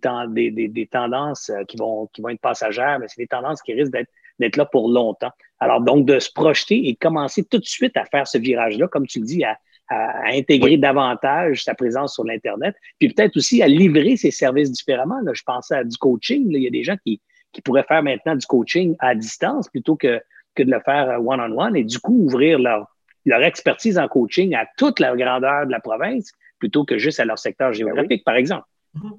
[0.51, 3.73] des, des, tendances euh, qui vont, qui vont être passagères, mais c'est des tendances qui
[3.73, 3.95] risquent
[4.39, 5.31] d'être là pour longtemps.
[5.59, 9.07] Alors, donc, de se projeter et commencer tout de suite à faire ce virage-là, comme
[9.07, 9.59] tu le dis, à,
[9.89, 15.21] à, intégrer davantage sa présence sur l'Internet, puis peut-être aussi à livrer ses services différemment.
[15.25, 16.45] Là, je pensais à du coaching.
[16.51, 17.23] il y a des gens qui,
[17.53, 20.21] qui pourraient faire maintenant du coaching à distance plutôt que,
[20.61, 22.87] que de le faire one-on-one et du coup ouvrir leur,
[23.25, 27.25] leur expertise en coaching à toute la grandeur de la province plutôt que juste à
[27.25, 28.67] leur secteur ben géographique, par exemple.
[28.97, 29.19] Mm-hmm.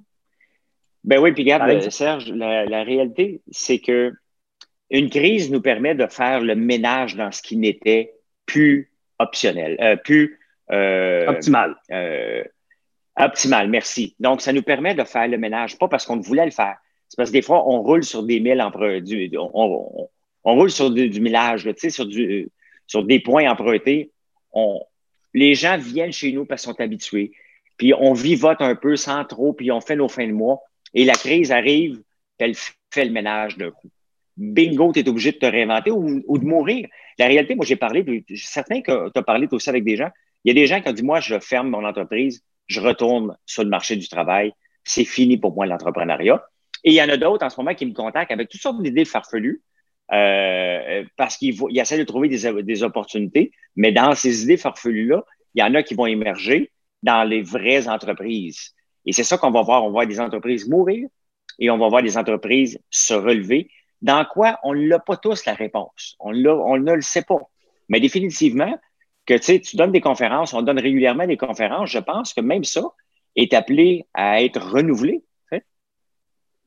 [1.04, 4.14] Ben oui, puis regarde, Serge, la, réalité, c'est que
[4.92, 8.14] une crise nous permet de faire le ménage dans ce qui n'était
[8.46, 10.39] plus optionnel, euh, plus
[10.72, 11.76] euh, optimal.
[11.92, 12.44] Euh,
[13.18, 14.16] optimal, merci.
[14.20, 16.78] Donc, ça nous permet de faire le ménage, pas parce qu'on voulait le faire,
[17.08, 20.10] c'est parce que des fois, on roule sur des milles on, on,
[20.44, 22.50] roule sur du, millage, du,
[22.88, 24.12] sur des points empruntés.
[24.52, 24.82] On,
[25.34, 27.32] les gens viennent chez nous parce qu'ils sont habitués,
[27.78, 30.60] puis on vivote un peu sans trop, puis on fait nos fins de mois.
[30.94, 32.02] Et la crise arrive,
[32.38, 33.89] elle fait le ménage d'un coup.
[34.38, 36.88] Bingo, tu es obligé de te réinventer ou, de mourir.
[37.20, 39.96] La réalité, moi, j'ai parlé, je suis certain que tu as parlé aussi avec des
[39.96, 40.10] gens.
[40.44, 43.38] Il y a des gens qui ont dit, moi, je ferme mon entreprise, je retourne
[43.46, 46.44] sur le marché du travail, c'est fini pour moi l'entrepreneuriat.
[46.84, 48.82] Et il y en a d'autres en ce moment qui me contactent avec toutes sortes
[48.82, 49.62] d'idées farfelues
[50.14, 55.24] euh, parce qu'ils essaient de trouver des, opportunités, mais dans ces idées farfelues-là,
[55.55, 56.72] il y en a qui vont émerger
[57.03, 58.74] dans les vraies entreprises.
[59.05, 59.84] Et c'est ça qu'on va voir.
[59.84, 61.07] On va voir des entreprises mourir
[61.59, 63.70] et on va voir des entreprises se relever.
[64.01, 64.59] Dans quoi?
[64.64, 66.16] On n'a pas tous la réponse.
[66.20, 67.39] On, on ne le sait pas.
[67.89, 68.78] Mais définitivement,
[69.26, 72.82] que tu donnes des conférences, on donne régulièrement des conférences, je pense que même ça
[73.36, 75.24] est appelé à être renouvelé.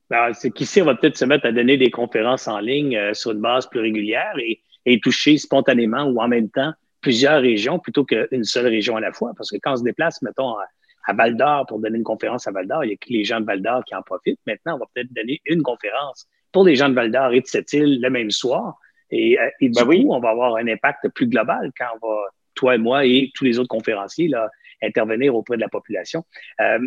[0.09, 3.13] Ben, c'est qu'ici, on va peut-être se mettre à donner des conférences en ligne euh,
[3.13, 7.79] sur une base plus régulière et, et toucher spontanément ou en même temps plusieurs régions
[7.79, 9.33] plutôt qu'une seule région à la fois.
[9.35, 10.55] Parce que quand on se déplace, mettons,
[11.05, 12.83] à Val d'Or pour donner une conférence à Val d'Or.
[12.83, 14.39] Il y a que les gens de Val d'Or qui en profitent.
[14.45, 17.47] Maintenant, on va peut-être donner une conférence pour les gens de Val d'Or et de
[17.47, 18.77] cette île le même soir.
[19.11, 22.15] Et, euh, du ben coup, on va avoir un impact plus global quand on va,
[22.55, 24.49] toi et moi et tous les autres conférenciers, là,
[24.81, 26.25] intervenir auprès de la population.
[26.59, 26.79] Euh,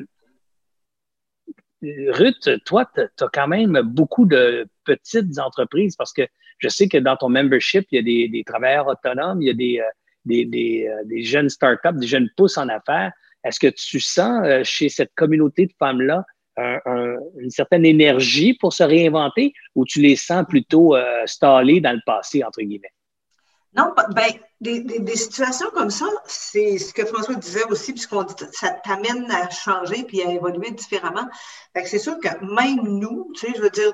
[1.82, 6.22] Ruth, toi, tu as quand même beaucoup de petites entreprises parce que
[6.58, 9.54] je sais que dans ton membership, il y a des, travailleurs autonomes, il y a
[9.54, 9.84] des, euh,
[10.24, 10.44] des,
[11.04, 13.12] des jeunes startups, des jeunes pousses en affaires.
[13.44, 16.24] Est-ce que tu sens euh, chez cette communauté de femmes-là
[17.40, 22.00] une certaine énergie pour se réinventer ou tu les sens plutôt euh, stallées dans le
[22.04, 22.90] passé, entre guillemets?
[23.76, 24.24] Non, ben,
[24.60, 29.30] des, des, situations comme ça, c'est ce que François disait aussi, puisqu'on dit ça t'amène
[29.30, 31.28] à changer puis à évoluer différemment.
[31.74, 33.92] Fait que c'est sûr que même nous, tu sais, je veux dire,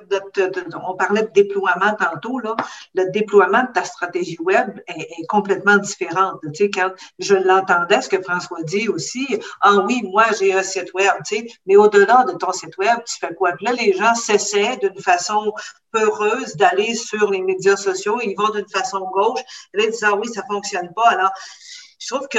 [0.89, 2.57] on parlait de déploiement tantôt, là,
[2.95, 6.33] le déploiement de ta stratégie web est, complètement différent.
[6.43, 9.27] Tu sais, quand je l'entendais, ce que François dit aussi,
[9.61, 12.99] ah oui, moi j'ai un site web, tu sais, mais au-delà de ton site web,
[13.07, 13.53] tu fais quoi?
[13.53, 15.53] Puis là, les gens s'essaient d'une façon
[15.91, 19.41] peureuse d'aller sur les médias sociaux, ils vont d'une façon gauche,
[19.75, 20.54] là, ils disent, ah oui, ça fonctionne
[20.95, 21.09] pas.
[21.09, 21.31] Alors,
[21.99, 22.39] je trouve que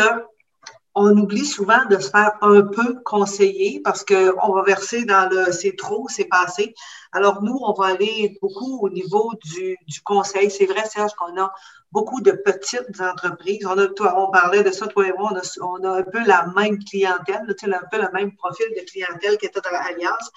[0.95, 5.51] on oublie souvent de se faire un peu conseiller parce qu'on va verser dans le
[5.51, 6.74] c'est trop, c'est passé.
[7.11, 10.49] Alors, nous, on va aller beaucoup au niveau du, conseil.
[10.49, 11.51] C'est vrai, Serge, qu'on a
[11.91, 13.66] beaucoup de petites entreprises.
[13.66, 16.47] On, a, toi, on parlait de ça, toi et moi, on a, un peu la
[16.55, 20.32] même clientèle, un peu le même profil de clientèle qu'était dans l'Alliance.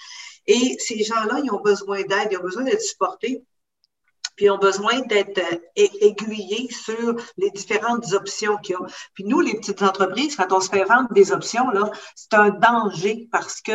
[0.48, 3.44] Et ces gens-là, ils ont besoin d'aide, ils ont besoin d'être supportés
[4.38, 5.58] puis ont besoin d'être euh,
[6.00, 8.86] aiguillés sur les différentes options qu'il y a.
[9.12, 12.50] Puis nous, les petites entreprises, quand on se fait vendre des options, là, c'est un
[12.50, 13.72] danger parce que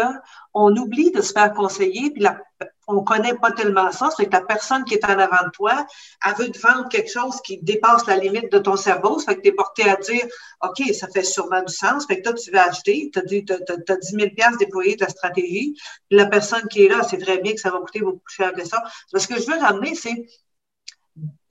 [0.55, 2.39] on oublie de se faire conseiller, puis la,
[2.87, 5.85] on connaît pas tellement ça, c'est que la personne qui est en avant de toi,
[6.25, 9.37] elle veut te vendre quelque chose qui dépasse la limite de ton cerveau, ça fait
[9.37, 10.23] que tu es porté à dire,
[10.61, 13.95] OK, ça fait sûrement du sens, fait que toi, tu vas acheter, tu as, as,
[13.95, 15.75] 10 000 déployés de la stratégie,
[16.11, 18.53] la personne qui est là, c'est très bien que ça va coûter beaucoup plus cher
[18.53, 18.83] que ça.
[19.13, 20.25] Ce que je veux ramener, c'est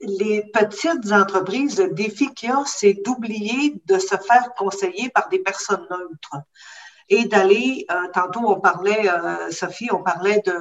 [0.03, 5.29] les petites entreprises, le défi qu'il y a, c'est d'oublier de se faire conseiller par
[5.29, 6.43] des personnes neutres
[7.09, 10.53] et d'aller, euh, tantôt on parlait, euh, Sophie, on parlait de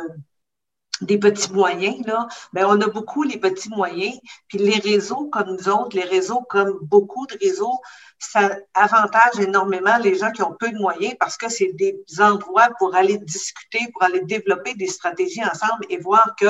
[1.01, 4.17] des petits moyens, là, ben on a beaucoup les petits moyens.
[4.47, 7.81] Puis les réseaux comme nous autres, les réseaux comme beaucoup de réseaux,
[8.23, 12.71] ça avantage énormément les gens qui ont peu de moyens parce que c'est des endroits
[12.79, 16.47] pour aller discuter, pour aller développer des stratégies ensemble et voir que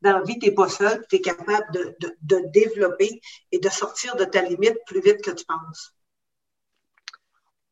[0.00, 3.20] dans la vie, tu n'es pas seul, tu es capable de, de, de développer
[3.52, 5.94] et de sortir de ta limite plus vite que tu penses.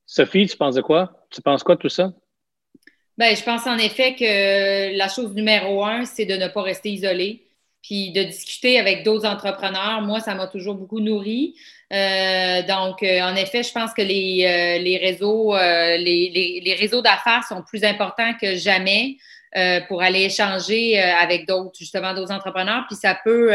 [0.07, 1.26] Sophie, tu penses de quoi?
[1.30, 2.12] Tu penses quoi de tout ça?
[3.18, 6.90] Bien, je pense en effet que la chose numéro un, c'est de ne pas rester
[6.90, 7.49] isolé,
[7.82, 10.02] puis de discuter avec d'autres entrepreneurs.
[10.02, 11.54] Moi, ça m'a toujours beaucoup nourri.
[11.92, 17.02] Euh, donc, euh, en effet, je pense que les, euh, les réseaux, les, les, réseaux
[17.02, 19.16] d'affaires sont plus importants que jamais
[19.88, 22.84] pour aller échanger avec d'autres, justement, d'autres entrepreneurs.
[22.86, 23.50] Puis ça peut,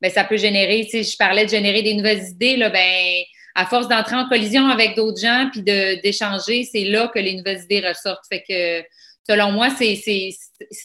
[0.00, 3.22] ben, ça peut générer, sais, je parlais de générer des nouvelles idées, là, ben,
[3.54, 7.62] à force d'entrer en collision avec d'autres gens puis d'échanger, c'est là que les nouvelles
[7.62, 8.24] idées ressortent.
[8.28, 8.86] Fait que,
[9.28, 10.32] selon moi, c'est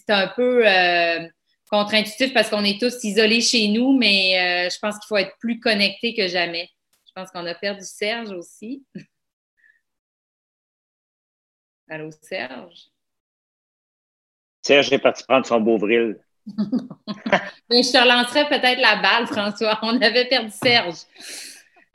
[0.09, 1.19] un peu euh,
[1.70, 5.36] contre-intuitif parce qu'on est tous isolés chez nous, mais euh, je pense qu'il faut être
[5.39, 6.70] plus connecté que jamais.
[7.07, 8.86] Je pense qu'on a perdu Serge aussi.
[11.89, 12.89] Allô, Serge?
[14.61, 16.20] Serge est parti prendre son beau vril.
[16.47, 19.80] je te relancerai peut-être la balle, François.
[19.84, 20.97] On avait perdu Serge.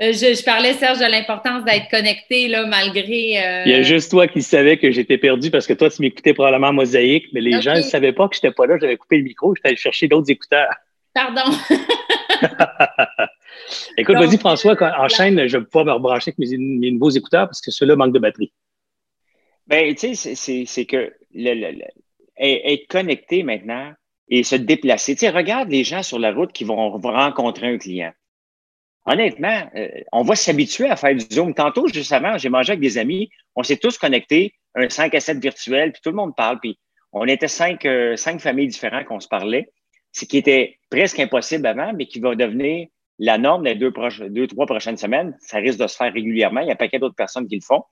[0.00, 3.44] Euh, je, parlais, Serge, de l'importance d'être connecté, là, malgré.
[3.44, 6.00] Euh, Il y a juste toi qui savais que j'étais perdu parce que toi, tu
[6.00, 8.78] m'écoutais probablement mosaïque, mais les gens ne savaient pas que je n'étais pas là.
[8.80, 10.70] J'avais coupé le micro, j'étais allé chercher d'autres écouteurs.
[11.12, 11.42] Pardon.
[13.98, 17.70] Écoute, vas-y, François, enchaîne, je vais pouvoir me rebrancher avec mes, nouveaux écouteurs parce que
[17.70, 18.52] ceux-là manquent de batterie.
[19.66, 21.12] Bien, tu sais, c'est que
[22.38, 23.92] être connecté maintenant
[24.30, 25.14] et se déplacer.
[25.14, 28.12] Tu sais, regarde les gens sur la route qui vont rencontrer un client
[29.10, 31.52] honnêtement, euh, on va s'habituer à faire du Zoom.
[31.54, 35.20] Tantôt, juste avant, j'ai mangé avec des amis, on s'est tous connectés, un 5 à
[35.20, 36.78] 7 virtuel, puis tout le monde parle, puis
[37.12, 39.72] on était cinq, euh, cinq familles différentes qu'on se parlait,
[40.12, 42.86] ce qui était presque impossible avant, mais qui va devenir
[43.18, 43.92] la norme des deux,
[44.28, 45.36] deux, trois prochaines semaines.
[45.40, 46.60] Ça risque de se faire régulièrement.
[46.60, 47.82] Il y a pas paquet d'autres personnes qui le font.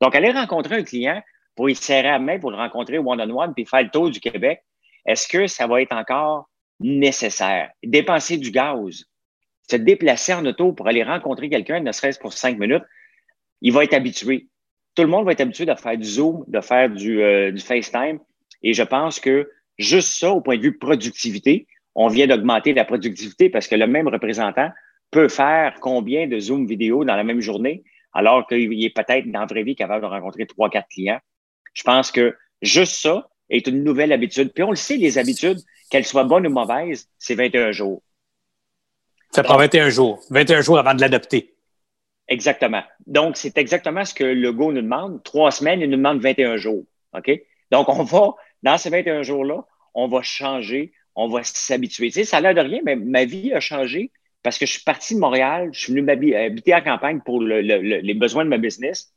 [0.00, 1.22] Donc, aller rencontrer un client
[1.54, 4.62] pour y serrer la main, pour le rencontrer one-on-one, puis faire le tour du Québec,
[5.04, 6.48] est-ce que ça va être encore
[6.80, 7.70] nécessaire?
[7.82, 9.04] Dépenser du gaz,
[9.70, 12.82] se déplacer en auto pour aller rencontrer quelqu'un, ne serait-ce pour cinq minutes,
[13.60, 14.48] il va être habitué.
[14.94, 17.60] Tout le monde va être habitué de faire du Zoom, de faire du, euh, du
[17.60, 18.18] FaceTime.
[18.62, 19.48] Et je pense que
[19.78, 23.86] juste ça, au point de vue productivité, on vient d'augmenter la productivité parce que le
[23.86, 24.70] même représentant
[25.10, 29.40] peut faire combien de Zoom vidéo dans la même journée, alors qu'il est peut-être dans
[29.40, 31.20] la vraie vie capable de rencontrer trois, quatre clients.
[31.74, 34.52] Je pense que juste ça est une nouvelle habitude.
[34.54, 35.58] Puis on le sait, les habitudes,
[35.90, 38.02] qu'elles soient bonnes ou mauvaises, c'est 21 jours.
[39.34, 40.20] Ça prend 21 jours.
[40.30, 41.54] 21 jours avant de l'adopter.
[42.28, 42.82] Exactement.
[43.06, 45.22] Donc, c'est exactement ce que le Go nous demande.
[45.22, 46.84] Trois semaines, il nous demande 21 jours.
[47.16, 47.30] OK?
[47.70, 49.64] Donc, on va, dans ces 21 jours-là,
[49.94, 52.08] on va changer, on va s'habituer.
[52.08, 54.10] Tu sais, ça a l'air de rien, mais ma vie a changé
[54.42, 58.14] parce que je suis parti de Montréal, je suis venu habiter à campagne pour les
[58.14, 59.14] besoins de ma business.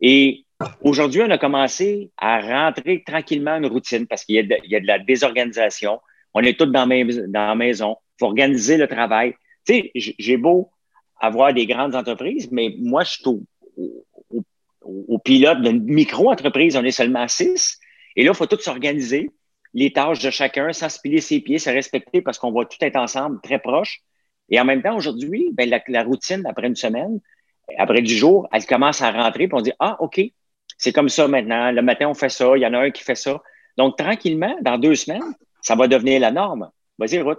[0.00, 0.44] Et
[0.82, 4.98] aujourd'hui, on a commencé à rentrer tranquillement une routine parce qu'il y, a de la
[4.98, 6.00] désorganisation.
[6.34, 7.96] On est tous dans, dans la maison.
[8.00, 9.34] Il faut organiser le travail.
[9.66, 10.70] Tu sais, j'ai beau
[11.20, 13.24] avoir des grandes entreprises, mais moi, je suis
[14.84, 16.76] au, pilote d'une micro-entreprise.
[16.76, 17.78] On est seulement six.
[18.16, 19.30] Et là, il faut tout s'organiser,
[19.72, 22.76] les tâches de chacun, sans se piler ses pieds, se respecter parce qu'on va tout
[22.80, 24.00] être ensemble, très proches.
[24.50, 27.20] Et en même temps, aujourd'hui, ben, la, routine, après une semaine,
[27.78, 30.20] après du jour, elle commence à rentrer, puis on dit, ah, OK,
[30.76, 31.70] c'est comme ça maintenant.
[31.70, 32.56] Le matin, on fait ça.
[32.56, 33.40] Il y en a un qui fait ça.
[33.78, 36.70] Donc, tranquillement, dans deux semaines, ça va devenir la norme.
[36.98, 37.38] Vas-y, Ruth.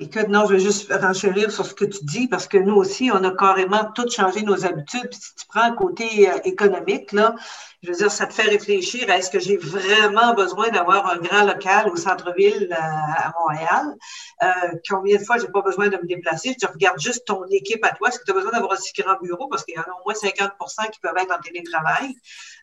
[0.00, 3.10] Écoute, non, je veux juste renchérir sur ce que tu dis parce que nous aussi,
[3.12, 5.08] on a carrément tout changé nos habitudes.
[5.10, 7.34] Puis si tu prends le côté euh, économique, là,
[7.82, 11.18] je veux dire, ça te fait réfléchir à est-ce que j'ai vraiment besoin d'avoir un
[11.18, 13.94] grand local au centre-ville euh, à Montréal?
[14.42, 16.56] Euh, combien de fois j'ai pas besoin de me déplacer?
[16.58, 18.08] Tu regardes juste ton équipe à toi.
[18.08, 19.48] Est-ce que tu as besoin d'avoir un si grand bureau?
[19.48, 22.14] Parce qu'il y en a au moins 50% qui peuvent être en télétravail.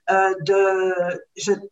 [0.09, 1.21] Euh, de,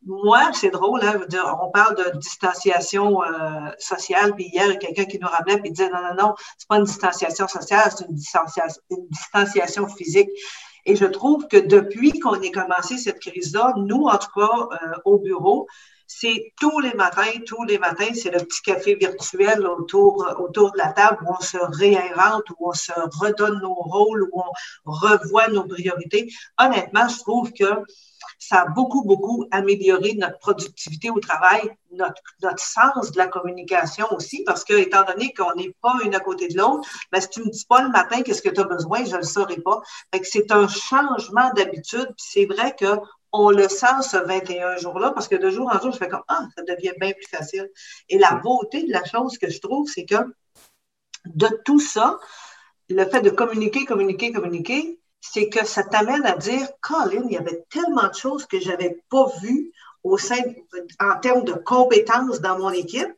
[0.05, 1.19] moi, c'est drôle, hein,
[1.61, 5.59] on parle de distanciation euh, sociale, puis hier, il y a quelqu'un qui nous ramenait
[5.63, 9.87] et disait non, non, non, c'est pas une distanciation sociale, c'est une distanciation, une distanciation
[9.87, 10.29] physique.
[10.85, 14.93] Et je trouve que depuis qu'on ait commencé cette crise-là, nous, en tout cas, euh,
[15.05, 15.67] au bureau,
[16.11, 20.77] c'est tous les matins, tous les matins, c'est le petit café virtuel autour, autour de
[20.79, 22.91] la table où on se réinvente, où on se
[23.21, 26.27] redonne nos rôles, où on revoit nos priorités.
[26.57, 27.83] Honnêtement, je trouve que
[28.39, 31.61] ça a beaucoup, beaucoup amélioré notre productivité au travail,
[31.91, 36.15] notre, notre sens de la communication aussi, parce que, étant donné qu'on n'est pas une
[36.15, 38.61] à côté de l'autre, ben, si tu me dis pas le matin qu'est-ce que tu
[38.61, 39.79] as besoin, je ne le saurai pas.
[40.23, 42.09] C'est un changement d'habitude.
[42.17, 42.97] C'est vrai que
[43.31, 46.23] on le sent ce 21 jours-là, parce que de jour en jour, je fais comme,
[46.27, 47.69] ah, ça devient bien plus facile.
[48.09, 50.15] Et la beauté de la chose que je trouve, c'est que
[51.25, 52.17] de tout ça,
[52.89, 57.37] le fait de communiquer, communiquer, communiquer, c'est que ça t'amène à dire, Colin, il y
[57.37, 59.71] avait tellement de choses que je n'avais pas vues
[60.03, 60.41] au sein,
[60.99, 63.11] en termes de compétences dans mon équipe,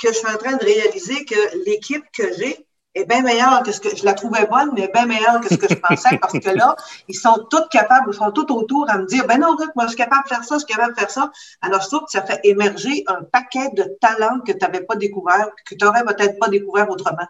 [0.00, 2.67] que je suis en train de réaliser que l'équipe que j'ai
[2.98, 5.56] est bien meilleure que ce que je la trouvais bonne, mais bien meilleure que ce
[5.56, 6.76] que je pensais, parce que là,
[7.08, 9.84] ils sont tous capables, ils sont tous autour à me dire, ben non, Ruth, moi,
[9.84, 11.30] je suis capable de faire ça, je suis capable de faire ça.
[11.62, 14.96] Alors, je trouve que ça fait émerger un paquet de talents que tu n'avais pas
[14.96, 17.26] découvert, que tu n'aurais peut-être pas découvert autrement.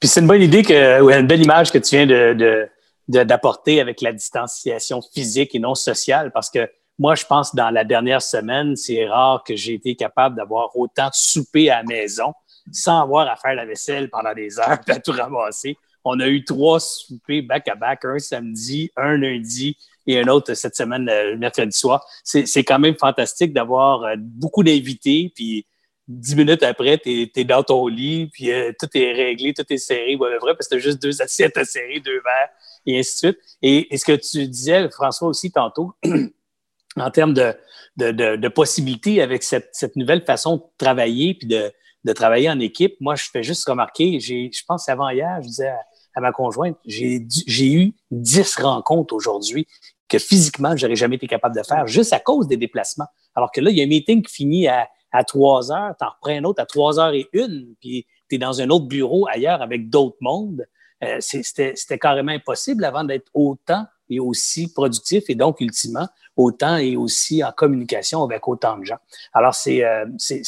[0.00, 2.68] Puis c'est une bonne idée que, ou une belle image que tu viens de
[3.08, 7.84] d'apporter avec la distanciation physique et non sociale parce que moi, je pense dans la
[7.84, 12.34] dernière semaine, c'est rare que j'ai été capable d'avoir autant de souper à la maison
[12.72, 15.76] sans avoir à faire la vaisselle pendant des heures et à tout ramasser.
[16.04, 19.76] On a eu trois soupers back-à-back, un samedi, un lundi
[20.06, 22.06] et un autre cette semaine, le mercredi soir.
[22.24, 25.66] C'est quand même fantastique d'avoir euh, beaucoup d'invités, puis
[26.08, 29.76] dix minutes après, tu es, dans ton lit, puis euh, tout est réglé, tout est
[29.76, 30.16] serré.
[30.16, 32.48] Ouais, vrai, parce que tu juste deux assiettes à serrer, deux verres,
[32.86, 33.38] et ainsi de suite.
[33.62, 35.92] Et, ce que tu disais, François, aussi tantôt,
[36.96, 37.54] en termes de,
[37.96, 41.70] de, possibilités avec cette, nouvelle façon de travailler, puis de,
[42.12, 45.72] travailler en équipe, moi, je fais juste remarquer, je pense avant hier, je disais
[46.14, 49.66] à, ma conjointe, j'ai eu dix rencontres aujourd'hui
[50.08, 53.06] que physiquement, je n'aurais jamais été capable de faire, juste à cause des déplacements.
[53.34, 56.04] Alors que là, il y a un meeting qui finit à à 3 heures, tu
[56.04, 58.86] en reprends un autre à 3 heures et une, puis tu es dans un autre
[58.86, 60.66] bureau ailleurs avec d'autres mondes.
[61.04, 66.96] Euh, c'était carrément impossible avant d'être autant et aussi productif et donc, ultimement, autant et
[66.96, 68.98] aussi en communication avec autant de gens.
[69.32, 70.06] Alors, c'est euh,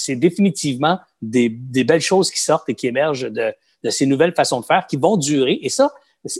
[0.08, 1.48] définitivement des,
[1.84, 3.52] belles choses qui sortent et qui émergent de,
[3.88, 5.58] ces nouvelles façons de faire qui vont durer.
[5.62, 5.92] Et ça,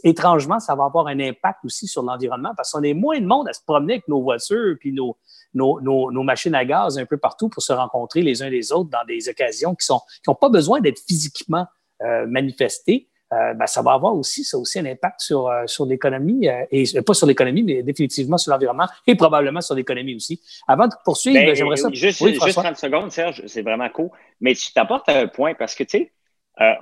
[0.05, 3.48] étrangement, ça va avoir un impact aussi sur l'environnement parce qu'on est moins de monde
[3.48, 5.16] à se promener avec nos voitures puis nos,
[5.55, 9.05] nos, machines à gaz un peu partout pour se rencontrer les uns les autres dans
[9.07, 11.66] des occasions qui n'ont qui pas besoin d'être physiquement
[12.02, 13.10] euh, manifestées.
[13.32, 16.85] Euh, ben, ça va avoir aussi, ça aussi un impact sur, euh, sur l'économie, et
[17.02, 20.40] pas sur l'économie, mais définitivement sur l'environnement et probablement sur l'économie aussi.
[20.66, 21.89] Avant de poursuivre, ben, j'aimerais ça.
[21.93, 24.11] Juste, juste 30 secondes, Serge, c'est vraiment cool.
[24.40, 26.12] Mais tu t'apportes un point parce que, tu sais,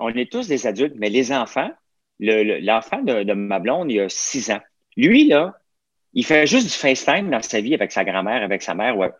[0.00, 1.70] on est tous des adultes, mais les enfants,
[2.18, 4.60] l'enfant de, de, ma blonde, il a six ans.
[4.96, 5.54] Lui, là,
[6.14, 8.96] il fait juste du FaceTime dans sa vie avec sa grand-mère, avec sa mère.
[8.96, 9.10] Ouais.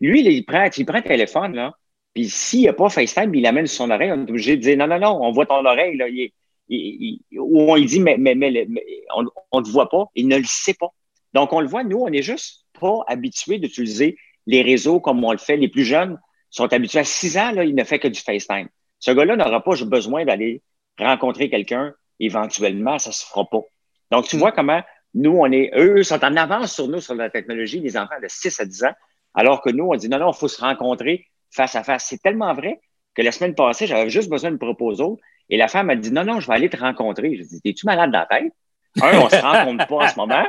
[0.00, 1.74] Lui, il prend, il prend un téléphone, là,
[2.14, 4.62] puis s'il n'y a pas FaceTime, il l'amène sur son oreille, on est obligé de
[4.62, 6.08] dire non, non, non, on voit ton oreille, là.
[6.08, 6.32] Il,
[6.70, 8.68] ou on lui dit, mais, mais, mais,
[9.14, 10.92] on ne te voit pas, il ne le sait pas.
[11.34, 14.16] Donc, on le voit, nous, on n'est juste pas habitués d'utiliser
[14.46, 15.56] les réseaux comme on le fait.
[15.56, 16.18] Les plus jeunes
[16.50, 18.68] sont habitués à six ans, là, il ne fait que du FaceTime.
[18.98, 20.62] Ce gars-là n'aura pas besoin d'aller
[20.98, 23.62] rencontrer quelqu'un éventuellement, ça ne se fera pas.
[24.10, 24.40] Donc, tu hmm.
[24.40, 24.82] vois comment
[25.14, 28.28] nous, on est, eux sont en avance sur nous sur la technologie, les enfants de
[28.28, 28.94] 6 à 10 ans,
[29.34, 32.06] alors que nous, on dit non, non, il faut se rencontrer face à face.
[32.08, 32.80] C'est tellement vrai
[33.14, 35.04] que la semaine passée, j'avais juste besoin de proposer
[35.50, 37.36] et la femme a dit non, non, je vais aller te rencontrer.
[37.36, 38.52] Je dis, es-tu malade dans la tête?
[39.00, 40.46] Un, on se rencontre pas en ce moment.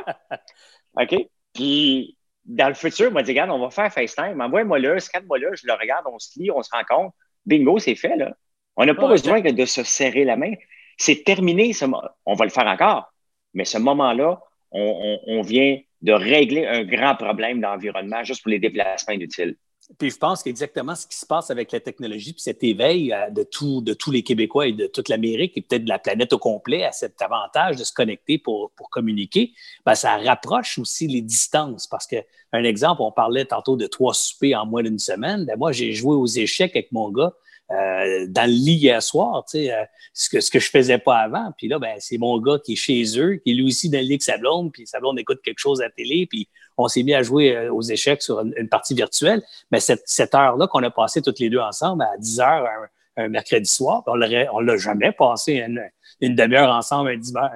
[1.00, 1.14] OK?
[1.54, 4.40] Puis, dans le futur, on m'a dit, regarde, on va faire FaceTime.
[4.40, 7.14] Envoie-moi là, scanne-moi là, je le regarde, on se lit, on se rencontre.
[7.46, 8.34] Bingo, c'est fait, là.
[8.76, 10.52] On n'a pas besoin de se serrer la main.
[10.96, 11.72] C'est terminé.
[11.72, 11.84] Ce...
[12.24, 13.12] On va le faire encore.
[13.52, 14.40] Mais ce moment-là,
[14.70, 19.56] on, vient de régler un grand problème d'environnement juste pour les déplacements inutiles.
[19.98, 23.28] Puis je pense qu'exactement ce qui se passe avec la technologie, puis cet éveil euh,
[23.30, 26.32] de, tout, de tous les Québécois et de toute l'Amérique et peut-être de la planète
[26.32, 29.52] au complet à cet avantage de se connecter pour, communiquer,
[29.84, 31.86] bien, ça rapproche aussi les distances.
[31.86, 32.16] Parce que,
[32.52, 35.44] un exemple, on parlait tantôt de trois soupers en moins d'une semaine.
[35.44, 37.34] Bien, moi, j'ai joué aux échecs avec mon gars
[37.70, 40.98] euh, dans le lit hier soir, tu sais, euh, ce que ce que je faisais
[40.98, 41.52] pas avant.
[41.56, 43.98] Puis là, ben c'est mon gars qui est chez eux, qui est lui aussi dans
[43.98, 46.48] le lit avec sa blonde, puis sa blonde écoute quelque chose à la télé, puis
[46.76, 49.42] on s'est mis à jouer euh, aux échecs sur une, partie virtuelle.
[49.70, 52.66] Mais cette, cette heure-là qu'on a passé toutes les deux ensemble à 10 heures
[53.16, 54.18] un, mercredi soir, on
[54.52, 55.82] on l'a jamais passé une,
[56.20, 57.50] une demi-heure ensemble un dimanche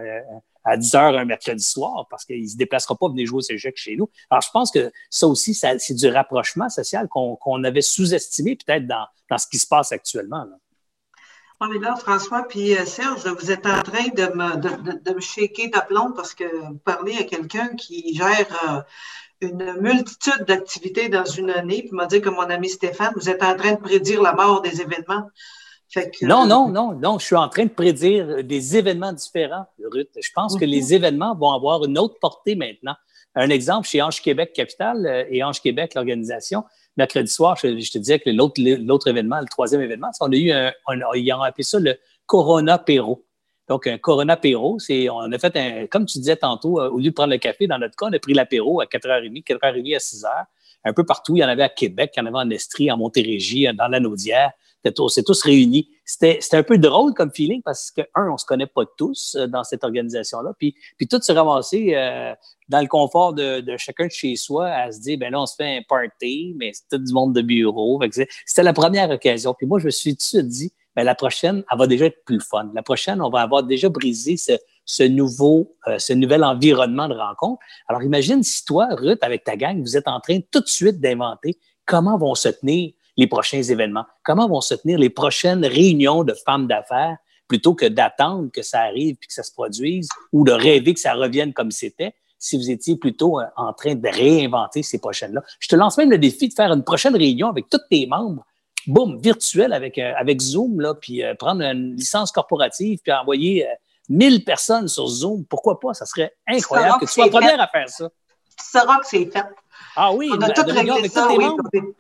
[0.65, 3.53] à 10 heures un mercredi soir parce qu'il ne se déplacera pas venir jouer aux
[3.55, 4.09] échecs chez nous.
[4.31, 9.07] Alors, je pense que ça aussi, c'est du rapprochement social qu'on avait sous-estimé peut-être dans,
[9.31, 10.45] dans, ce qui se passe actuellement.
[10.45, 10.57] Là.
[11.61, 15.15] Oui, mais là, François puis euh, Serge, vous êtes en train de me, de, de,
[15.15, 18.81] me shaker d'aplomb parce que vous parlez à quelqu'un qui gère euh,
[19.41, 23.43] une multitude d'activités dans une année, puis m'a dit que mon ami Stéphane, vous êtes
[23.43, 25.31] en train de prédire la mort des événements.
[26.23, 27.19] Non, non, non, non.
[27.19, 30.11] Je suis en train de prédire des événements différents, Ruth.
[30.21, 30.93] Je pense que les mhm.
[30.93, 32.95] événements vont avoir une autre portée maintenant.
[33.37, 36.65] Un exemple, chez Ange Québec Capital euh, et Ange Québec, l'organisation,
[36.97, 40.73] mercredi soir, je, te disais que l'autre événement, le troisième événement, on a eu un,
[41.15, 43.25] ils ont appelé ça le Corona Péro.
[43.69, 46.99] Donc, un Corona Péro, c'est, on a fait un, comme tu disais tantôt, euh, au
[46.99, 49.95] lieu de prendre le café, dans notre cas, on a pris l'apéro à 4h30, 4h30
[49.97, 50.45] à 6h,
[50.85, 51.37] un peu partout.
[51.37, 53.89] Il y en avait à Québec, il y en avait en Estrie, en Montérégie, dans
[53.89, 54.53] la Naudière
[54.99, 55.89] on s'est tous réunis.
[56.05, 59.47] C'était un peu drôle comme feeling parce que, un, on se connaît pas tous euh,
[59.47, 60.53] dans cette organisation-là.
[60.59, 62.35] Puis, puis tout se ramasser euh,
[62.69, 65.47] dans le confort de, de, chacun de chez soi à se dire, ben là, on
[65.47, 68.01] se fait un party, mais c'est tout du monde de bureau.
[68.47, 69.55] C'était la première occasion.
[69.55, 72.07] Puis moi, je me suis tout de suite dit, ben la prochaine, elle va déjà
[72.07, 72.71] être plus fun.
[72.75, 74.53] La prochaine, on va avoir déjà brisé ce,
[74.85, 77.61] ce nouveau, euh, ce nouvel environnement de rencontre.
[77.89, 81.01] Alors, imagine si toi, Ruth, avec ta gang, vous êtes en train tout de suite
[81.01, 84.05] d'inventer comment vont se tenir les prochains événements?
[84.23, 87.17] Comment vont se tenir les prochaines réunions de femmes d'affaires
[87.49, 91.01] plutôt que d'attendre que ça arrive puis que ça se produise ou de rêver que
[91.01, 92.15] ça revienne comme c'était?
[92.45, 95.43] si vous étiez plutôt euh, en train de réinventer ces prochaines-là.
[95.59, 98.45] Je te lance même le défi de faire une prochaine réunion avec tous tes membres,
[98.87, 103.67] boum, virtuel avec, euh, avec Zoom, là, puis euh, prendre une licence corporative, puis envoyer
[104.11, 105.47] 1000 personnes sur Zoom.
[105.47, 105.95] Pourquoi pas?
[105.95, 108.11] Ça serait incroyable que tu sois la première à faire ça.
[108.59, 109.47] Tu sauras que c'est fait.
[109.97, 111.29] Ah oui, on a tout réglé ça.
[111.31, 111.47] Oui,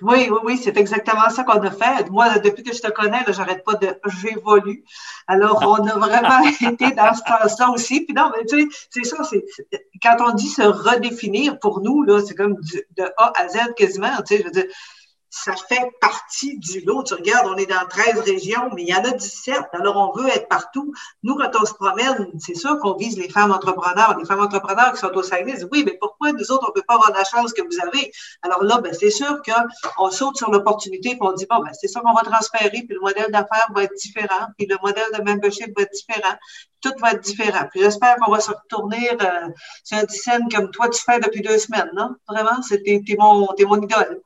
[0.02, 2.10] oui, oui, c'est exactement ça qu'on a fait.
[2.10, 3.88] Moi, depuis que je te connais, j'arrête pas de
[4.20, 4.84] j'évolue.
[5.26, 8.00] Alors, on a vraiment été dans ce sens-là aussi.
[8.00, 9.44] Puis non, mais tu sais, c'est ça, c'est
[10.02, 12.56] quand on dit se redéfinir pour nous, là, c'est comme
[12.96, 14.10] de A à Z quasiment.
[14.26, 14.66] Tu sais, je veux dire,
[15.35, 17.02] ça fait partie du lot.
[17.02, 19.62] Tu regardes, on est dans 13 régions, mais il y en a 17.
[19.73, 20.93] Alors, on veut être partout.
[21.24, 24.16] Nous, quand on se promène, c'est sûr qu'on vise les femmes entrepreneurs.
[24.16, 26.74] Les femmes entrepreneurs qui sont au Saguenay disent, oui, mais pourquoi nous autres, on ne
[26.74, 28.12] peut pas avoir la chance que vous avez?
[28.43, 31.89] Alors là, ben, c'est sûr qu'on saute sur l'opportunité et on dit, bon, ben, c'est
[31.89, 35.23] ça qu'on va transférer, puis le modèle d'affaires va être différent, puis le modèle de
[35.23, 36.36] membership va être différent.
[36.81, 37.66] Tout va être différent.
[37.73, 39.48] Puis j'espère qu'on va se retourner euh,
[39.82, 42.11] sur un scène comme toi, tu fais depuis deux semaines, non?
[42.28, 44.20] Vraiment, c'était mon, mon idole.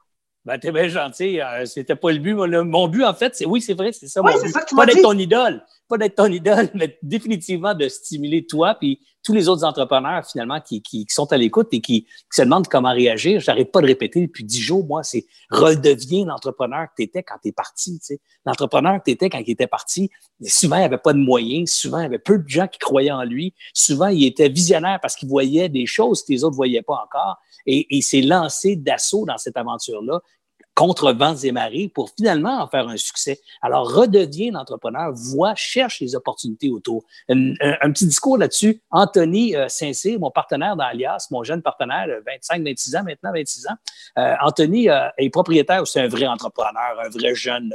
[0.49, 1.43] Ben, t'es bien gentil.
[1.43, 2.33] Euh, c'était pas le but.
[2.33, 4.51] Mon, but, en fait, c'est oui, c'est vrai, c'est ça mon but.
[4.75, 9.35] pas d'être ton idole, pas d'être ton idole, mais définitivement de stimuler toi puis tous
[9.35, 13.41] les autres entrepreneurs finalement qui, qui, sont à l'écoute et qui, se demandent comment réagir.
[13.41, 17.37] J'arrête pas de répéter depuis dix jours, moi, c'est redeviens l'entrepreneur que tu étais quand
[17.43, 18.01] tu es parti.
[18.47, 20.09] L'entrepreneur que tu étais quand il était parti,
[20.47, 22.79] souvent, il n'y avait pas de moyens, souvent, il y avait peu de gens qui
[22.79, 26.53] croyaient en lui, souvent, il était visionnaire parce qu'il voyait des choses que les autres
[26.53, 27.37] ne voyaient pas encore.
[27.67, 30.23] Et, et il s'est lancé d'assaut dans cette aventure-là
[30.79, 33.41] contre vents et marées pour finalement en faire un succès.
[33.63, 37.03] Alors, redeviens l'entrepreneur, vois, cherche les opportunités autour.
[37.29, 38.81] Un, petit discours là-dessus.
[38.93, 43.67] Anthony euh, Saint-Cyr, mon partenaire dans Alias, mon jeune partenaire, 25, 26 ans maintenant, 26
[43.67, 43.75] ans.
[44.19, 47.75] Euh, Anthony euh, est propriétaire, c'est un vrai entrepreneur, un vrai jeune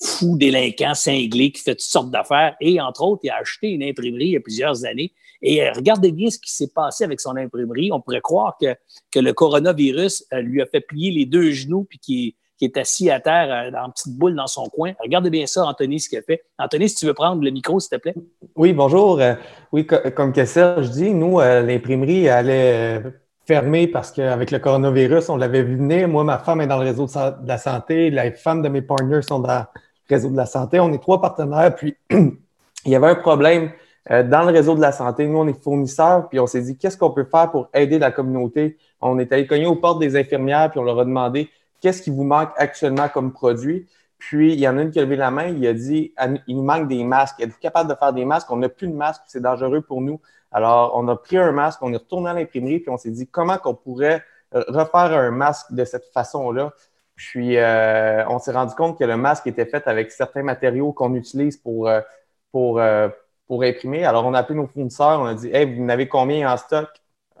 [0.00, 2.56] fou, délinquant, cinglé, qui fait toutes sortes d'affaires.
[2.60, 5.12] Et entre autres, il a acheté une imprimerie il y a plusieurs années.
[5.42, 7.90] Et regardez bien ce qui s'est passé avec son imprimerie.
[7.92, 8.74] On pourrait croire que,
[9.10, 13.08] que le coronavirus lui a fait plier les deux genoux puis qu'il qui est assis
[13.10, 14.92] à terre euh, dans une petite boule dans son coin.
[15.00, 16.42] Regardez bien ça, Anthony, ce qu'il a fait.
[16.58, 18.14] Anthony, si tu veux prendre le micro, s'il te plaît.
[18.56, 19.20] Oui, bonjour.
[19.20, 19.34] Euh,
[19.72, 23.02] oui, comme que Serge dit, nous, euh, l'imprimerie allait
[23.46, 26.08] fermer parce qu'avec le coronavirus, on l'avait vu venir.
[26.08, 28.10] Moi, ma femme est dans le réseau de la santé.
[28.10, 29.64] Les femmes de mes partners sont dans
[30.08, 30.80] réseau de la santé.
[30.80, 31.74] On est trois partenaires.
[31.74, 32.36] Puis, il
[32.86, 33.70] y avait un problème
[34.08, 35.26] dans le réseau de la santé.
[35.26, 36.28] Nous, on est fournisseurs.
[36.28, 38.78] Puis, on s'est dit, qu'est-ce qu'on peut faire pour aider la communauté?
[39.00, 40.70] On est allé cogner aux portes des infirmières.
[40.70, 43.86] Puis, on leur a demandé qu'est-ce qui vous manque actuellement comme produit?
[44.18, 46.12] Puis, il y en a une qui a levé la main, il a dit
[46.46, 47.40] il nous manque des masques.
[47.40, 48.50] Êtes-vous capable de faire des masques?
[48.50, 50.20] On n'a plus de masques, c'est dangereux pour nous.
[50.50, 53.28] Alors, on a pris un masque, on est retourné à l'imprimerie, puis on s'est dit
[53.28, 54.22] comment qu'on pourrait
[54.54, 56.72] euh, refaire un masque de cette façon-là?
[57.18, 61.14] Puis, euh, on s'est rendu compte que le masque était fait avec certains matériaux qu'on
[61.16, 62.00] utilise pour, euh,
[62.52, 62.80] pour,
[63.48, 64.04] pour imprimer.
[64.04, 66.56] Alors, on a appelé nos fournisseurs, on a dit Hey, vous en avez combien en
[66.56, 66.88] stock?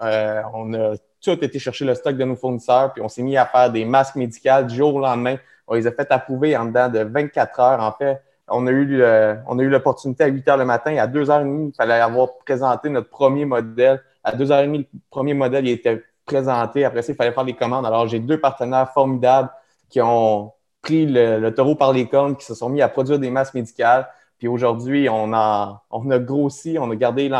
[0.00, 3.46] on a tout été chercher le stock de nos fournisseurs, puis on s'est mis à
[3.46, 5.36] faire des masques médicaux du jour au lendemain.
[5.68, 7.80] On les a fait approuver en dedans de 24 heures.
[7.80, 10.96] En fait, on a eu, euh, on a eu l'opportunité à 8 heures le matin.
[10.96, 14.02] À 2h30, il fallait avoir présenté notre premier modèle.
[14.24, 16.84] À 2h30, le premier modèle il était présenté.
[16.84, 17.86] Après ça, il fallait faire les commandes.
[17.86, 19.50] Alors, j'ai deux partenaires formidables
[19.88, 20.52] qui ont
[20.82, 24.08] pris le, taureau par les cornes, qui se sont mis à produire des masses médicales.
[24.38, 27.30] Puis aujourd'hui, on a, on a grossi, on a gardé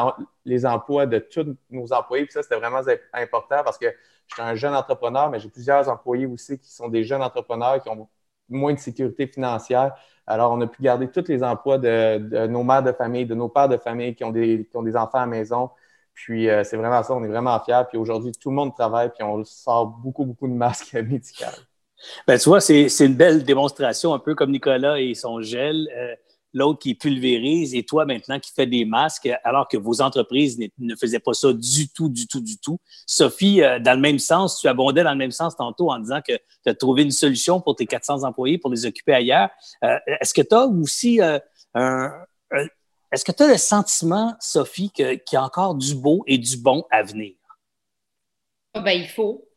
[0.45, 2.25] les emplois de tous nos employés.
[2.25, 3.87] Puis ça, c'était vraiment important parce que
[4.27, 7.83] je suis un jeune entrepreneur, mais j'ai plusieurs employés aussi qui sont des jeunes entrepreneurs
[7.83, 8.09] qui ont
[8.49, 9.95] moins de sécurité financière.
[10.27, 13.49] Alors, on a pu garder tous les emplois de, nos mères de famille, de nos
[13.49, 15.71] pères de famille qui ont des, qui ont des enfants à la maison.
[16.15, 17.83] Puis, euh, c'est vraiment ça, on est vraiment fiers.
[17.89, 21.47] Puis aujourd'hui, tout le monde travaille, puis on sort beaucoup, beaucoup de masques médicaux.
[22.27, 25.89] Ben, tu vois, c'est une belle démonstration, un peu comme Nicolas et son gel.
[25.97, 26.15] Euh,
[26.55, 30.97] l'autre qui pulvérise et toi maintenant qui fais des masques alors que vos entreprises ne
[30.97, 32.81] faisaient pas ça du tout, du tout, du tout.
[33.07, 36.21] Sophie, euh, dans le même sens, tu abondais dans le même sens tantôt en disant
[36.27, 39.51] que tu as trouvé une solution pour tes 400 employés pour les occuper ailleurs.
[39.85, 41.21] Euh, est-ce que tu as aussi
[41.75, 42.13] un,
[43.11, 46.57] est-ce que tu as le sentiment, Sophie, qu'il y a encore du beau et du
[46.59, 47.35] bon à venir?
[48.75, 49.49] Ah, ben, il faut.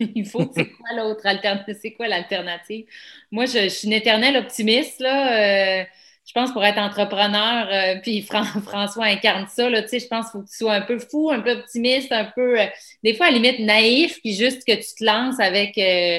[0.14, 0.50] il faut.
[0.54, 1.78] C'est quoi l'autre alternative?
[1.80, 2.86] C'est quoi l'alternative?
[3.30, 5.00] Moi, je, suis une éternelle optimiste.
[5.00, 5.86] Là
[6.26, 8.22] je pense pour être entrepreneur, euh, puis
[8.64, 11.40] François incarne ça, là, je pense qu'il faut que tu sois un peu fou, un
[11.40, 12.66] peu optimiste, un peu, euh,
[13.04, 16.18] des fois à la limite naïf, puis juste que tu te lances avec euh,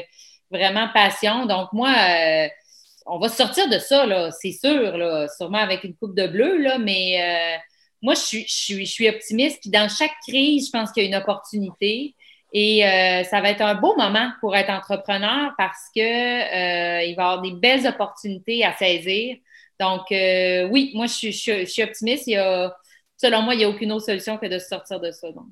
[0.49, 1.45] vraiment passion.
[1.45, 1.93] Donc moi,
[3.05, 6.57] on va sortir de ça, là, c'est sûr, là, sûrement avec une coupe de bleu,
[6.57, 7.59] là, mais
[8.01, 11.09] moi, je, suis, je suis optimiste, puis dans chaque crise, je pense qu'il y a
[11.09, 12.15] une opportunité.
[12.53, 12.81] Et
[13.29, 17.41] ça va être un beau moment pour être entrepreneur parce que il va y avoir
[17.41, 19.37] des belles opportunités à saisir.
[19.79, 22.25] Donc, euh, oui, moi, je suis, optimiste.
[22.25, 25.31] selon moi, il n'y a aucune autre solution que de sortir de ça.
[25.31, 25.45] Donc.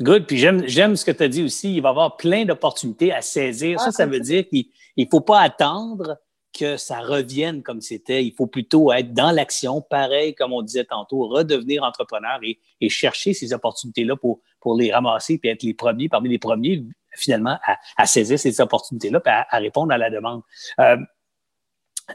[0.00, 0.26] Good.
[0.26, 1.74] Puis j'aime ce que tu as dit aussi.
[1.74, 3.80] Il va y avoir plein d'opportunités à saisir.
[3.80, 4.66] ça, ça veut dire qu'il
[4.96, 6.18] ne faut pas attendre
[6.56, 8.24] que ça revienne comme c'était.
[8.24, 13.34] Il faut plutôt être dans l'action, pareil comme on disait tantôt, redevenir entrepreneur et, chercher
[13.34, 16.84] ces opportunités-là pour, pour les ramasser et être les premiers, parmi les premiers,
[17.16, 17.58] finalement,
[17.96, 20.42] à, saisir ces opportunités-là et à, répondre à la demande.
[20.80, 20.96] Euh,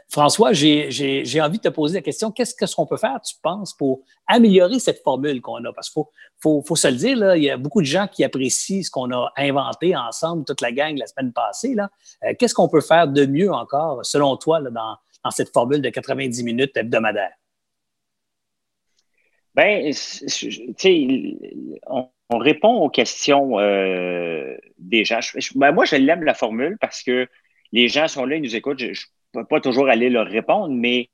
[0.08, 4.02] François, j'ai envie de te poser la question, qu'est-ce qu'on peut faire, tu penses, pour
[4.26, 5.72] améliorer cette formule qu'on a?
[5.72, 6.02] Parce qu'il
[6.40, 8.90] faut, faut, se le dire, là, il y a beaucoup de gens qui apprécient ce
[8.90, 11.76] qu'on a inventé ensemble, toute la gang, la semaine passée.
[11.78, 15.82] Euh, qu'est-ce qu'on peut faire de mieux encore, selon toi, là, dans, dans, cette formule
[15.82, 17.36] de 90 minutes hebdomadaires?
[19.54, 21.36] Bien, tu sais,
[21.86, 22.08] on,
[22.38, 25.20] répond aux questions euh, des gens.
[25.54, 27.28] Ben, moi, je l'aime, la formule, parce que
[27.72, 28.78] les gens sont là, ils nous écoutent.
[28.78, 29.04] Je,
[29.48, 31.10] pas toujours aller leur répondre, mais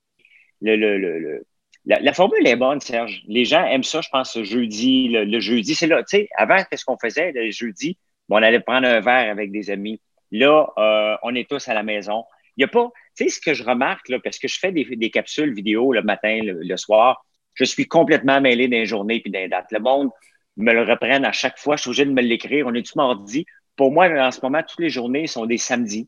[0.61, 1.47] le, le, le,
[1.89, 3.23] la, formule est bonne, Serge.
[3.27, 5.09] Les gens aiment ça, je pense, jeudi.
[5.09, 6.03] Le, jeudi, c'est là.
[6.03, 7.99] Tu sais, avant, qu'est-ce qu'on faisait le jeudi?
[8.31, 10.01] on allait prendre un verre avec des amis.
[10.31, 12.25] Là, euh, on est tous à la maison.
[12.57, 14.71] Il n'y a pas, tu sais, ce que je remarque, là, parce que je fais
[14.71, 17.25] des, capsules vidéo le matin, le, soir,
[17.55, 19.73] je suis complètement mêlé des journées puis des dates.
[19.73, 20.11] Le monde
[20.59, 21.77] me le reprenne à chaque fois.
[21.77, 22.67] Je suis obligé de me l'écrire.
[22.67, 23.47] On est-tu mardi?
[23.77, 26.07] Pour moi, en ce moment, toutes les journées sont des samedis.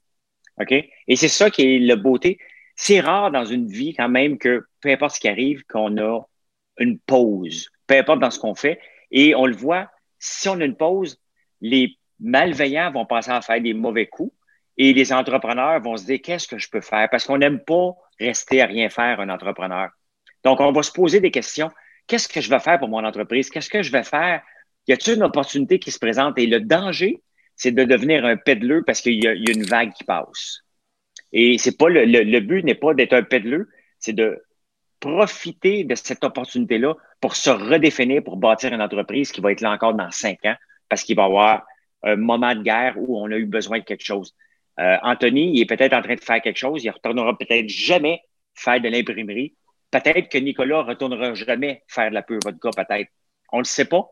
[0.60, 0.72] OK?
[0.72, 2.38] Et c'est ça qui est la beauté.
[2.76, 6.20] C'est rare dans une vie quand même que peu importe ce qui arrive, qu'on a
[6.78, 8.80] une pause, peu importe dans ce qu'on fait.
[9.10, 11.20] Et on le voit, si on a une pause,
[11.60, 14.32] les malveillants vont penser à faire des mauvais coups
[14.76, 17.08] et les entrepreneurs vont se dire qu'est-ce que je peux faire?
[17.10, 19.90] Parce qu'on n'aime pas rester à rien faire un entrepreneur.
[20.44, 21.70] Donc, on va se poser des questions.
[22.06, 23.50] Qu'est-ce que je vais faire pour mon entreprise?
[23.50, 24.42] Qu'est-ce que je vais faire?
[24.86, 26.38] Y a-t-il une opportunité qui se présente?
[26.38, 27.22] Et le danger,
[27.60, 30.62] c'est de devenir un pédeleux parce qu'il y, a une vague qui passe.
[31.30, 33.68] Et c'est pas le, le, but n'est pas d'être un pédeleux,
[33.98, 34.42] c'est de
[34.98, 39.72] profiter de cette opportunité-là pour se redéfinir, pour bâtir une entreprise qui va être là
[39.72, 40.54] encore dans cinq ans
[40.88, 41.66] parce qu'il va y avoir
[42.02, 44.34] un moment de guerre où on a eu besoin de quelque chose.
[44.78, 48.22] Euh, Anthony, il est peut-être en train de faire quelque chose, il retournera peut-être jamais
[48.54, 49.54] faire de l'imprimerie.
[49.90, 53.10] Peut-être que Nicolas retournera jamais faire de la pure vodka, peut-être.
[53.52, 54.08] On ne le sait pas,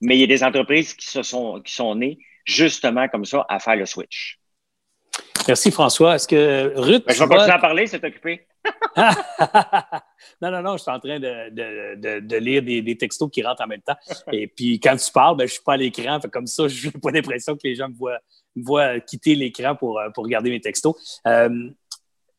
[0.00, 2.18] mais il y a des entreprises qui se sont, qui sont nées
[2.48, 4.40] justement comme ça à faire le switch.
[5.46, 6.16] Merci François.
[6.16, 7.04] Est-ce que Ruth.
[7.06, 8.46] Ben, je vais continuer à parler, c'est occupé.
[10.42, 13.66] non, non, non, je suis en train de, de, lire des, textos qui rentrent en
[13.66, 13.96] même temps.
[14.32, 16.18] Et puis quand tu parles, ben, je ne suis pas à l'écran.
[16.32, 18.18] Comme ça, je n'ai pas l'impression que les gens me voient,
[18.56, 20.94] voient quitter l'écran pour, pour regarder mes textos.
[21.26, 21.70] Euh,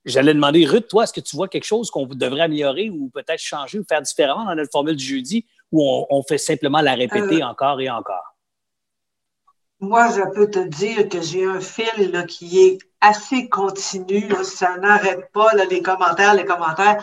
[0.06, 3.41] j'allais demander, Ruth, toi, est-ce que tu vois quelque chose qu'on devrait améliorer ou peut-être
[3.41, 7.41] changer ou faire différemment dans notre formule du jeudi ou on, fait simplement la répéter
[7.41, 8.36] euh, encore et encore?
[9.81, 14.30] Moi, je peux te dire que j'ai un fil là, qui est assez continu.
[14.43, 17.01] ça n'arrête pas là, les commentaires, les commentaires.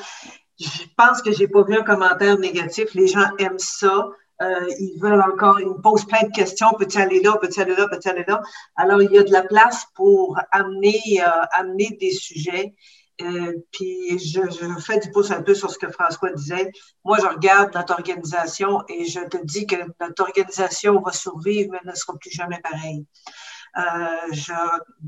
[0.59, 2.93] Je pense que j'ai pas vu un commentaire négatif.
[2.95, 4.11] Les gens aiment ça.
[4.43, 6.69] Euh, ils veulent encore, ils me posent plein de questions.
[6.79, 7.39] Peux-tu aller là?
[7.41, 7.89] Peux-tu aller là?
[7.91, 8.43] Peux-tu aller là?
[8.77, 12.75] Alors, il y a de la place pour amener, euh, amener des sujets.
[13.23, 16.71] Euh, puis je, je, fais du pouce un peu sur ce que François disait.
[17.05, 21.81] Moi, je regarde notre organisation et je te dis que notre organisation va survivre, mais
[21.91, 23.07] ne sera plus jamais pareille.
[23.79, 24.53] Euh, je,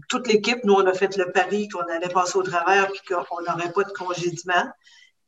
[0.09, 3.43] toute l'équipe, nous, on a fait le pari qu'on allait passer au travers puis qu'on
[3.43, 4.67] n'aurait pas de congédiement.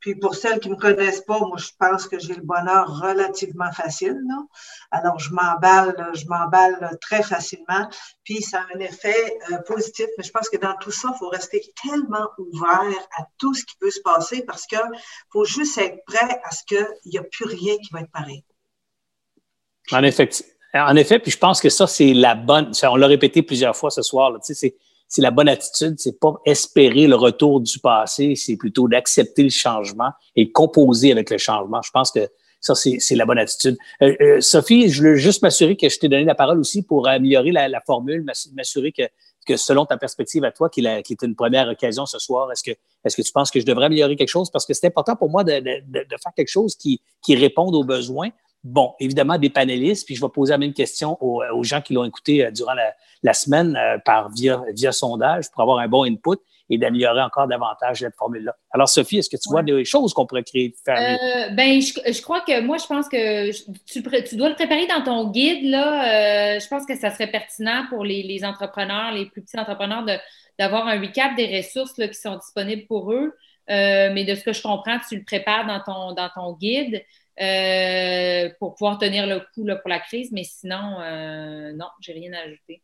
[0.01, 2.99] Puis pour celles qui ne me connaissent pas, moi, je pense que j'ai le bonheur
[2.99, 4.19] relativement facile.
[4.27, 4.43] Là.
[4.89, 7.87] Alors, je m'emballe, je m'emballe très facilement.
[8.23, 10.07] Puis ça a un effet euh, positif.
[10.17, 13.63] Mais je pense que dans tout ça, il faut rester tellement ouvert à tout ce
[13.63, 14.77] qui peut se passer parce que
[15.31, 18.43] faut juste être prêt à ce qu'il n'y a plus rien qui va être pareil.
[19.91, 20.29] En effet,
[20.73, 22.71] en effet, puis je pense que ça, c'est la bonne.
[22.83, 24.31] On l'a répété plusieurs fois ce soir.
[24.31, 24.75] Là, c'est
[25.11, 29.49] c'est la bonne attitude, c'est pas espérer le retour du passé, c'est plutôt d'accepter le
[29.49, 31.81] changement et composer avec le changement.
[31.81, 32.29] Je pense que
[32.61, 33.77] ça, c'est la bonne attitude.
[34.01, 37.09] Euh, euh, Sophie, je veux juste m'assurer que je t'ai donné la parole aussi pour
[37.09, 38.23] améliorer la, la formule,
[38.55, 39.03] m'assurer que,
[39.45, 42.71] que selon ta perspective à toi, qui, est une première occasion ce soir, est-ce que,
[43.03, 44.49] est-ce que tu penses que je devrais améliorer quelque chose?
[44.49, 47.75] Parce que c'est important pour moi de, de, de, faire quelque chose qui, qui réponde
[47.75, 48.29] aux besoins,
[48.63, 51.93] bon, évidemment, des panélistes, puis je vais poser la même question aux, aux gens qui
[51.93, 52.93] l'ont écouté euh, durant la,
[53.23, 56.39] la semaine euh, par via, via sondage pour avoir un bon input
[56.69, 58.55] et d'améliorer encore davantage cette formule-là.
[58.71, 60.73] Alors, Sophie, est-ce que tu vois des choses qu'on pourrait créer?
[60.85, 64.55] Faire euh, ben, je, je, crois que moi, je pense que tu, tu dois le
[64.55, 65.69] préparer dans ton guide.
[65.69, 70.05] Là, je pense que ça serait pertinent pour les, les entrepreneurs, les plus petits entrepreneurs,
[70.57, 73.33] d'avoir un recap des ressources là, qui sont disponibles pour eux.
[73.67, 77.03] mais de ce que je comprends, tu le prépares dans ton, dans ton guide.
[77.39, 82.13] Euh, pour pouvoir tenir le coup là, pour la crise, mais sinon, euh, non, j'ai
[82.13, 82.81] rien à ajouter.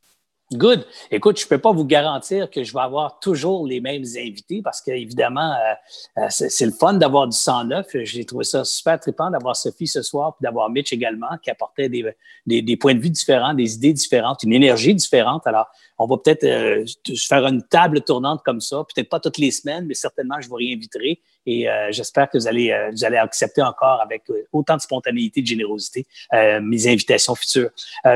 [0.54, 0.86] Good.
[1.12, 4.62] Écoute, je ne peux pas vous garantir que je vais avoir toujours les mêmes invités
[4.62, 7.88] parce qu'évidemment, euh, euh, c'est le fun d'avoir du sang neuf.
[7.94, 11.90] J'ai trouvé ça super trippant d'avoir Sophie ce soir puis d'avoir Mitch également qui apportait
[11.90, 12.16] des,
[12.46, 15.46] des, des, points de vue différents, des idées différentes, une énergie différente.
[15.48, 15.68] Alors,
[16.00, 16.86] on va peut-être euh,
[17.18, 20.56] faire une table tournante comme ça, peut-être pas toutes les semaines, mais certainement, je vous
[20.56, 24.82] réinviterai et euh, j'espère que vous allez, euh, vous allez accepter encore avec autant de
[24.82, 27.70] spontanéité de générosité mes invitations futures.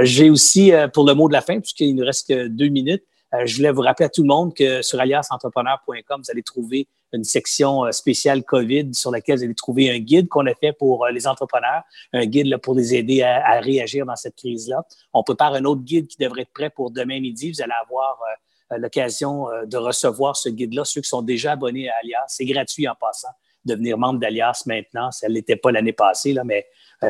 [0.03, 3.03] J'ai aussi, pour le mot de la fin, puisqu'il nous reste que deux minutes,
[3.45, 7.23] je voulais vous rappeler à tout le monde que sur aliasentrepreneur.com, vous allez trouver une
[7.23, 11.05] section euh, spéciale COVID sur laquelle vous allez trouver un guide qu'on a fait pour
[11.05, 11.83] euh, les entrepreneurs,
[12.13, 14.85] un guide là, pour les aider à, réagir dans cette crise-là.
[15.13, 17.51] On prépare un autre guide qui devrait être prêt pour demain midi.
[17.51, 18.19] Vous allez avoir
[18.71, 22.23] euh, l'occasion de recevoir ce guide-là, ceux qui sont déjà abonnés à Alias.
[22.27, 23.27] C'est gratuit en passant.
[23.65, 26.65] Devenir membre d'Alias maintenant, ça ne l'était pas l'année passée, là, mais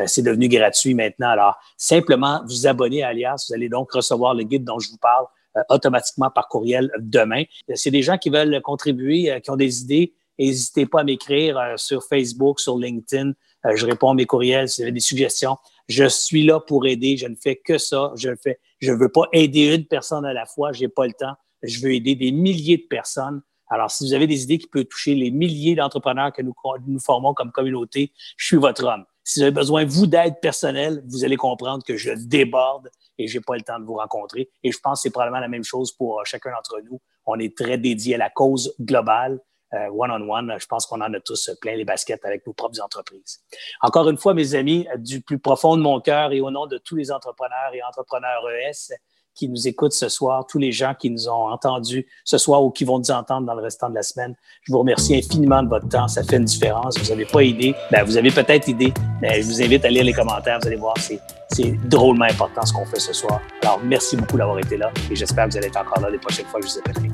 [0.06, 1.28] c'est devenu gratuit maintenant.
[1.28, 4.96] Alors, simplement vous abonner à Alias, vous allez donc recevoir le guide dont je vous
[4.96, 7.44] parle euh, automatiquement par courriel demain.
[7.74, 10.14] C'est des gens qui veulent contribuer, euh, qui ont des idées.
[10.38, 13.32] N'hésitez pas à m'écrire euh, sur Facebook, sur LinkedIn.
[13.74, 15.56] je réponds à mes courriels si vous avez des suggestions.
[15.88, 17.16] Je suis là pour aider.
[17.16, 18.12] Je ne fais que ça.
[18.16, 18.34] Je ne
[18.80, 20.72] je veux pas aider une personne à la fois.
[20.72, 21.34] J'ai pas le temps.
[21.62, 23.42] Je veux aider des milliers de personnes.
[23.68, 26.52] Alors, si vous avez des idées qui peuvent toucher les milliers d'entrepreneurs que nous,
[26.86, 29.04] nous formons comme communauté, je suis votre homme.
[29.24, 33.40] Si vous avez besoin, vous, d'aide personnelle, vous allez comprendre que je déborde et j'ai
[33.40, 34.50] pas le temps de vous rencontrer.
[34.62, 37.00] Et je pense que c'est probablement la même chose pour euh, chacun d'entre nous.
[37.26, 39.40] On est très dédié à la cause globale.
[39.74, 43.42] Euh, one-on-one, je pense qu'on en a tous plein les baskets avec nos propres entreprises.
[43.80, 46.76] Encore une fois, mes amis, du plus profond de mon cœur et au nom de
[46.78, 48.94] tous les entrepreneurs et entrepreneurs ES,
[49.34, 52.70] qui nous écoutent ce soir, tous les gens qui nous ont entendus ce soir ou
[52.70, 54.34] qui vont nous entendre dans le restant de la semaine.
[54.62, 56.08] Je vous remercie infiniment de votre temps.
[56.08, 56.98] Ça fait une différence.
[56.98, 57.74] Vous n'avez pas idée.
[57.90, 58.92] Ben, vous avez peut-être idée.
[59.20, 60.58] Mais je vous invite à lire les commentaires.
[60.60, 63.40] Vous allez voir, c'est, c'est drôlement important ce qu'on fait ce soir.
[63.62, 66.18] Alors, merci beaucoup d'avoir été là et j'espère que vous allez être encore là les
[66.18, 67.10] prochaines fois que je vous appellerai.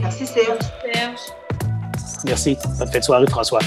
[0.00, 0.58] Merci Serge.
[2.24, 2.56] Merci.
[2.78, 3.60] Bonne fête de soirée, François.